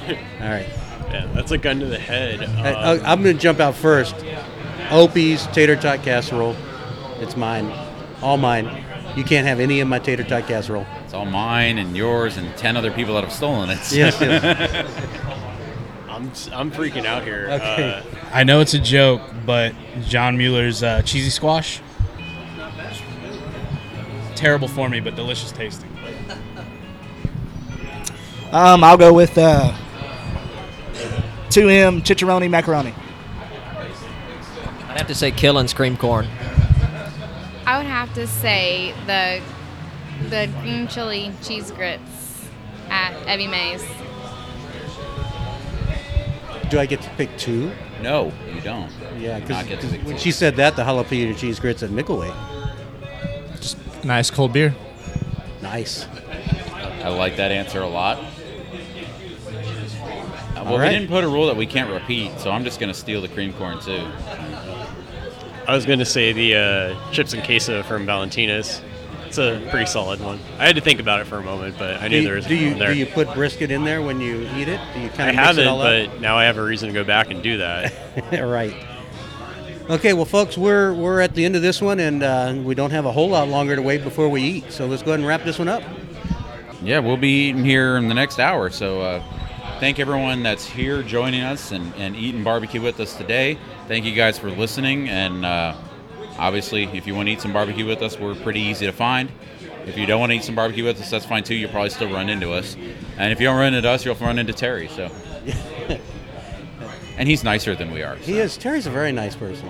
All 0.41 0.49
right. 0.49 0.67
yeah, 1.11 1.27
that's 1.33 1.51
a 1.51 1.57
gun 1.57 1.79
to 1.79 1.87
the 1.87 1.97
head. 1.97 2.43
I, 2.43 2.73
Um, 2.73 3.01
I'm 3.05 3.23
going 3.23 3.35
to 3.35 3.41
jump 3.41 3.59
out 3.59 3.73
first. 3.75 4.15
Opie's 4.91 5.47
tater 5.47 5.75
tot 5.75 6.03
casserole. 6.03 6.55
It's 7.19 7.35
mine. 7.35 7.71
All 8.21 8.37
mine. 8.37 8.83
You 9.15 9.23
can't 9.23 9.47
have 9.47 9.59
any 9.59 9.79
of 9.79 9.87
my 9.87 9.97
tater 9.97 10.23
tot 10.23 10.45
casserole. 10.47 10.85
It's 11.05 11.13
all 11.15 11.25
mine 11.25 11.79
and 11.79 11.97
yours 11.97 12.37
and 12.37 12.55
10 12.55 12.77
other 12.77 12.91
people 12.91 13.15
that 13.15 13.23
have 13.23 13.33
stolen 13.33 13.71
it. 13.71 13.79
Yes, 13.91 14.19
yes. 14.21 14.85
I'm 16.09 16.31
I'm 16.53 16.71
freaking 16.71 17.05
out 17.05 17.23
here. 17.23 17.47
Okay. 17.51 17.93
Uh, 17.93 18.24
I 18.35 18.43
know 18.43 18.59
it's 18.59 18.73
a 18.73 18.79
joke, 18.79 19.21
but 19.45 19.73
John 20.01 20.35
Mueller's 20.37 20.83
uh, 20.83 21.01
cheesy 21.03 21.29
squash. 21.29 21.79
Terrible 24.35 24.67
for 24.67 24.89
me, 24.89 24.99
but 24.99 25.15
delicious 25.15 25.53
tasting. 25.53 25.89
Um, 28.51 28.83
I'll 28.83 28.97
go 28.97 29.13
with 29.13 29.37
uh, 29.37 29.73
2M 31.47 32.01
chicharroni 32.01 32.49
macaroni. 32.49 32.93
I'd 34.89 34.97
have 34.97 35.07
to 35.07 35.15
say 35.15 35.31
Killen's 35.31 35.73
cream 35.73 35.95
corn. 35.95 36.27
I 37.65 37.77
would 37.77 37.87
have 37.87 38.13
to 38.15 38.27
say 38.27 38.93
the 39.05 39.41
the 40.29 40.51
green 40.61 40.89
chili 40.89 41.31
cheese 41.41 41.71
grits 41.71 42.49
at 42.89 43.13
Evie 43.33 43.47
Mae's. 43.47 43.85
Do 46.75 46.81
I 46.81 46.85
get 46.85 47.01
to 47.03 47.09
pick 47.11 47.29
two? 47.37 47.71
no, 48.01 48.33
you 48.53 48.59
don't. 48.59 48.91
Yeah, 49.17 49.39
Not 49.39 49.65
get 49.65 49.79
to 49.79 49.87
because 49.87 50.05
when 50.05 50.17
two. 50.17 50.21
she 50.21 50.31
said 50.31 50.57
that, 50.57 50.75
the 50.75 50.83
jalapeno 50.83 51.33
cheese 51.37 51.57
grits 51.57 51.81
at 51.83 51.89
Micklethwait. 51.89 52.35
Nice 54.03 54.29
cold 54.29 54.51
beer. 54.51 54.75
Nice. 55.61 56.05
I 57.01 57.07
like 57.07 57.37
that 57.37 57.53
answer 57.53 57.79
a 57.79 57.87
lot. 57.87 58.17
Uh, 58.17 58.25
well, 60.55 60.67
All 60.67 60.77
right. 60.77 60.89
we 60.91 60.95
didn't 60.99 61.07
put 61.07 61.23
a 61.23 61.29
rule 61.29 61.47
that 61.47 61.55
we 61.55 61.65
can't 61.65 61.89
repeat, 61.89 62.37
so 62.41 62.51
I'm 62.51 62.65
just 62.65 62.81
going 62.81 62.91
to 62.91 62.99
steal 62.99 63.21
the 63.21 63.29
cream 63.29 63.53
corn 63.53 63.79
too. 63.79 64.05
I 65.69 65.73
was 65.73 65.85
going 65.85 65.99
to 65.99 66.05
say 66.05 66.33
the 66.33 66.55
uh, 66.57 67.11
chips 67.13 67.31
and 67.31 67.41
queso 67.41 67.83
from 67.83 68.05
Valentina's. 68.05 68.81
It's 69.37 69.67
a 69.67 69.69
pretty 69.69 69.85
solid 69.87 70.21
one. 70.21 70.39
I 70.59 70.65
had 70.65 70.77
to 70.77 70.81
think 70.81 71.01
about 71.01 71.19
it 71.19 71.27
for 71.27 71.37
a 71.37 71.43
moment, 71.43 71.77
but 71.77 72.01
I 72.01 72.07
knew 72.07 72.09
do 72.09 72.15
you, 72.15 72.23
there 72.23 72.35
was 72.35 72.45
do 72.45 72.55
you 72.55 72.69
one 72.69 72.79
there. 72.79 72.93
do 72.93 72.97
you 72.97 73.05
put 73.05 73.33
brisket 73.33 73.69
in 73.69 73.83
there 73.83 74.01
when 74.01 74.21
you 74.21 74.47
eat 74.55 74.69
it? 74.69 74.79
Do 74.93 75.01
you 75.01 75.09
kind 75.09 75.29
of 75.29 75.35
mix 75.35 75.47
haven't, 75.47 75.65
it 75.65 75.67
all 75.67 75.79
but 75.79 76.21
now 76.21 76.37
I 76.37 76.45
have 76.45 76.57
a 76.57 76.63
reason 76.63 76.87
to 76.87 76.93
go 76.93 77.03
back 77.03 77.31
and 77.31 77.43
do 77.43 77.57
that. 77.57 77.91
right. 78.41 78.73
Okay, 79.89 80.13
well, 80.13 80.23
folks, 80.23 80.57
we're 80.57 80.93
we're 80.93 81.19
at 81.19 81.35
the 81.35 81.43
end 81.43 81.57
of 81.57 81.61
this 81.61 81.81
one, 81.81 81.99
and 81.99 82.23
uh, 82.23 82.55
we 82.63 82.75
don't 82.75 82.91
have 82.91 83.05
a 83.05 83.11
whole 83.11 83.27
lot 83.27 83.49
longer 83.49 83.75
to 83.75 83.81
wait 83.81 84.05
before 84.05 84.29
we 84.29 84.41
eat. 84.41 84.71
So 84.71 84.87
let's 84.87 85.03
go 85.03 85.11
ahead 85.11 85.19
and 85.19 85.27
wrap 85.27 85.43
this 85.43 85.59
one 85.59 85.67
up. 85.67 85.83
Yeah, 86.81 86.99
we'll 86.99 87.17
be 87.17 87.49
eating 87.49 87.65
here 87.65 87.97
in 87.97 88.07
the 88.07 88.15
next 88.15 88.39
hour. 88.39 88.69
So 88.69 89.01
uh, 89.01 89.23
thank 89.81 89.99
everyone 89.99 90.43
that's 90.43 90.65
here 90.65 91.03
joining 91.03 91.41
us 91.41 91.73
and, 91.73 91.93
and 91.95 92.15
eating 92.15 92.41
barbecue 92.41 92.79
with 92.79 93.01
us 93.01 93.17
today. 93.17 93.57
Thank 93.89 94.05
you 94.05 94.15
guys 94.15 94.39
for 94.39 94.49
listening. 94.49 95.09
And 95.09 95.45
uh, 95.45 95.75
obviously, 96.37 96.83
if 96.85 97.07
you 97.07 97.15
want 97.15 97.27
to 97.27 97.33
eat 97.33 97.41
some 97.41 97.53
barbecue 97.53 97.85
with 97.85 98.01
us, 98.01 98.19
we're 98.19 98.35
pretty 98.35 98.61
easy 98.61 98.85
to 98.85 98.91
find. 98.91 99.31
If 99.85 99.97
you 99.97 100.05
don't 100.05 100.19
want 100.19 100.31
to 100.31 100.37
eat 100.37 100.43
some 100.43 100.55
barbecue 100.55 100.83
with 100.83 100.99
us, 100.99 101.11
that's 101.11 101.25
fine 101.25 101.43
too. 101.43 101.55
You'll 101.55 101.69
probably 101.69 101.91
still 101.91 102.11
run 102.11 102.29
into 102.29 102.51
us. 102.51 102.75
And 103.17 103.31
if 103.31 103.39
you 103.39 103.45
don't 103.45 103.57
run 103.57 103.73
into 103.73 103.89
us, 103.89 104.03
you'll 104.03 104.15
run 104.15 104.39
into 104.39 104.53
Terry. 104.53 104.87
So. 104.87 105.11
and 107.17 107.29
he's 107.29 107.43
nicer 107.43 107.75
than 107.75 107.91
we 107.91 108.03
are. 108.03 108.15
He 108.15 108.39
is. 108.39 108.57
Terry's 108.57 108.87
a 108.87 108.91
very 108.91 109.11
nice 109.11 109.35
person, 109.35 109.69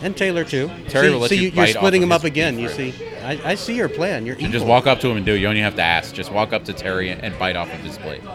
and 0.00 0.16
Taylor 0.16 0.44
too. 0.44 0.70
Terry 0.88 1.08
see, 1.08 1.12
will 1.12 1.20
let 1.20 1.30
see, 1.30 1.44
you 1.44 1.50
you're 1.50 1.66
splitting 1.66 2.02
him 2.02 2.12
up 2.12 2.24
again. 2.24 2.58
You 2.58 2.68
see, 2.68 2.94
I, 3.22 3.50
I 3.50 3.54
see 3.54 3.76
your 3.76 3.88
plan. 3.88 4.26
You're 4.26 4.36
You 4.36 4.48
just 4.48 4.66
walk 4.66 4.86
up 4.86 5.00
to 5.00 5.08
him 5.08 5.16
and 5.16 5.26
do 5.26 5.34
it. 5.34 5.38
You 5.38 5.46
don't 5.46 5.56
even 5.56 5.64
have 5.64 5.76
to 5.76 5.82
ask. 5.82 6.14
Just 6.14 6.32
walk 6.32 6.52
up 6.52 6.64
to 6.66 6.72
Terry 6.72 7.10
and 7.10 7.38
bite 7.38 7.56
off 7.56 7.72
of 7.72 7.80
his 7.80 7.98
plate. 7.98 8.22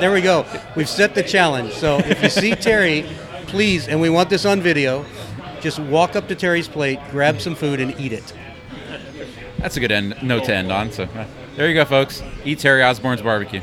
There 0.00 0.10
we 0.10 0.20
go. 0.20 0.44
We've 0.74 0.88
set 0.88 1.14
the 1.14 1.22
challenge. 1.22 1.72
So 1.72 1.98
if 1.98 2.20
you 2.20 2.28
see 2.28 2.54
Terry, 2.56 3.06
please, 3.46 3.86
and 3.86 4.00
we 4.00 4.10
want 4.10 4.30
this 4.30 4.44
on 4.44 4.60
video, 4.60 5.04
just 5.60 5.78
walk 5.78 6.16
up 6.16 6.28
to 6.28 6.34
Terry's 6.34 6.68
plate, 6.68 7.00
grab 7.10 7.40
some 7.40 7.54
food, 7.54 7.80
and 7.80 7.98
eat 8.00 8.12
it. 8.12 8.32
That's 9.58 9.76
a 9.76 9.80
good 9.80 9.92
end 9.92 10.16
note 10.22 10.44
to 10.44 10.54
end 10.54 10.70
on. 10.70 10.92
So 10.92 11.08
there 11.56 11.68
you 11.68 11.74
go, 11.74 11.84
folks. 11.84 12.22
Eat 12.44 12.58
Terry 12.58 12.82
Osborne's 12.82 13.22
barbecue. 13.22 13.60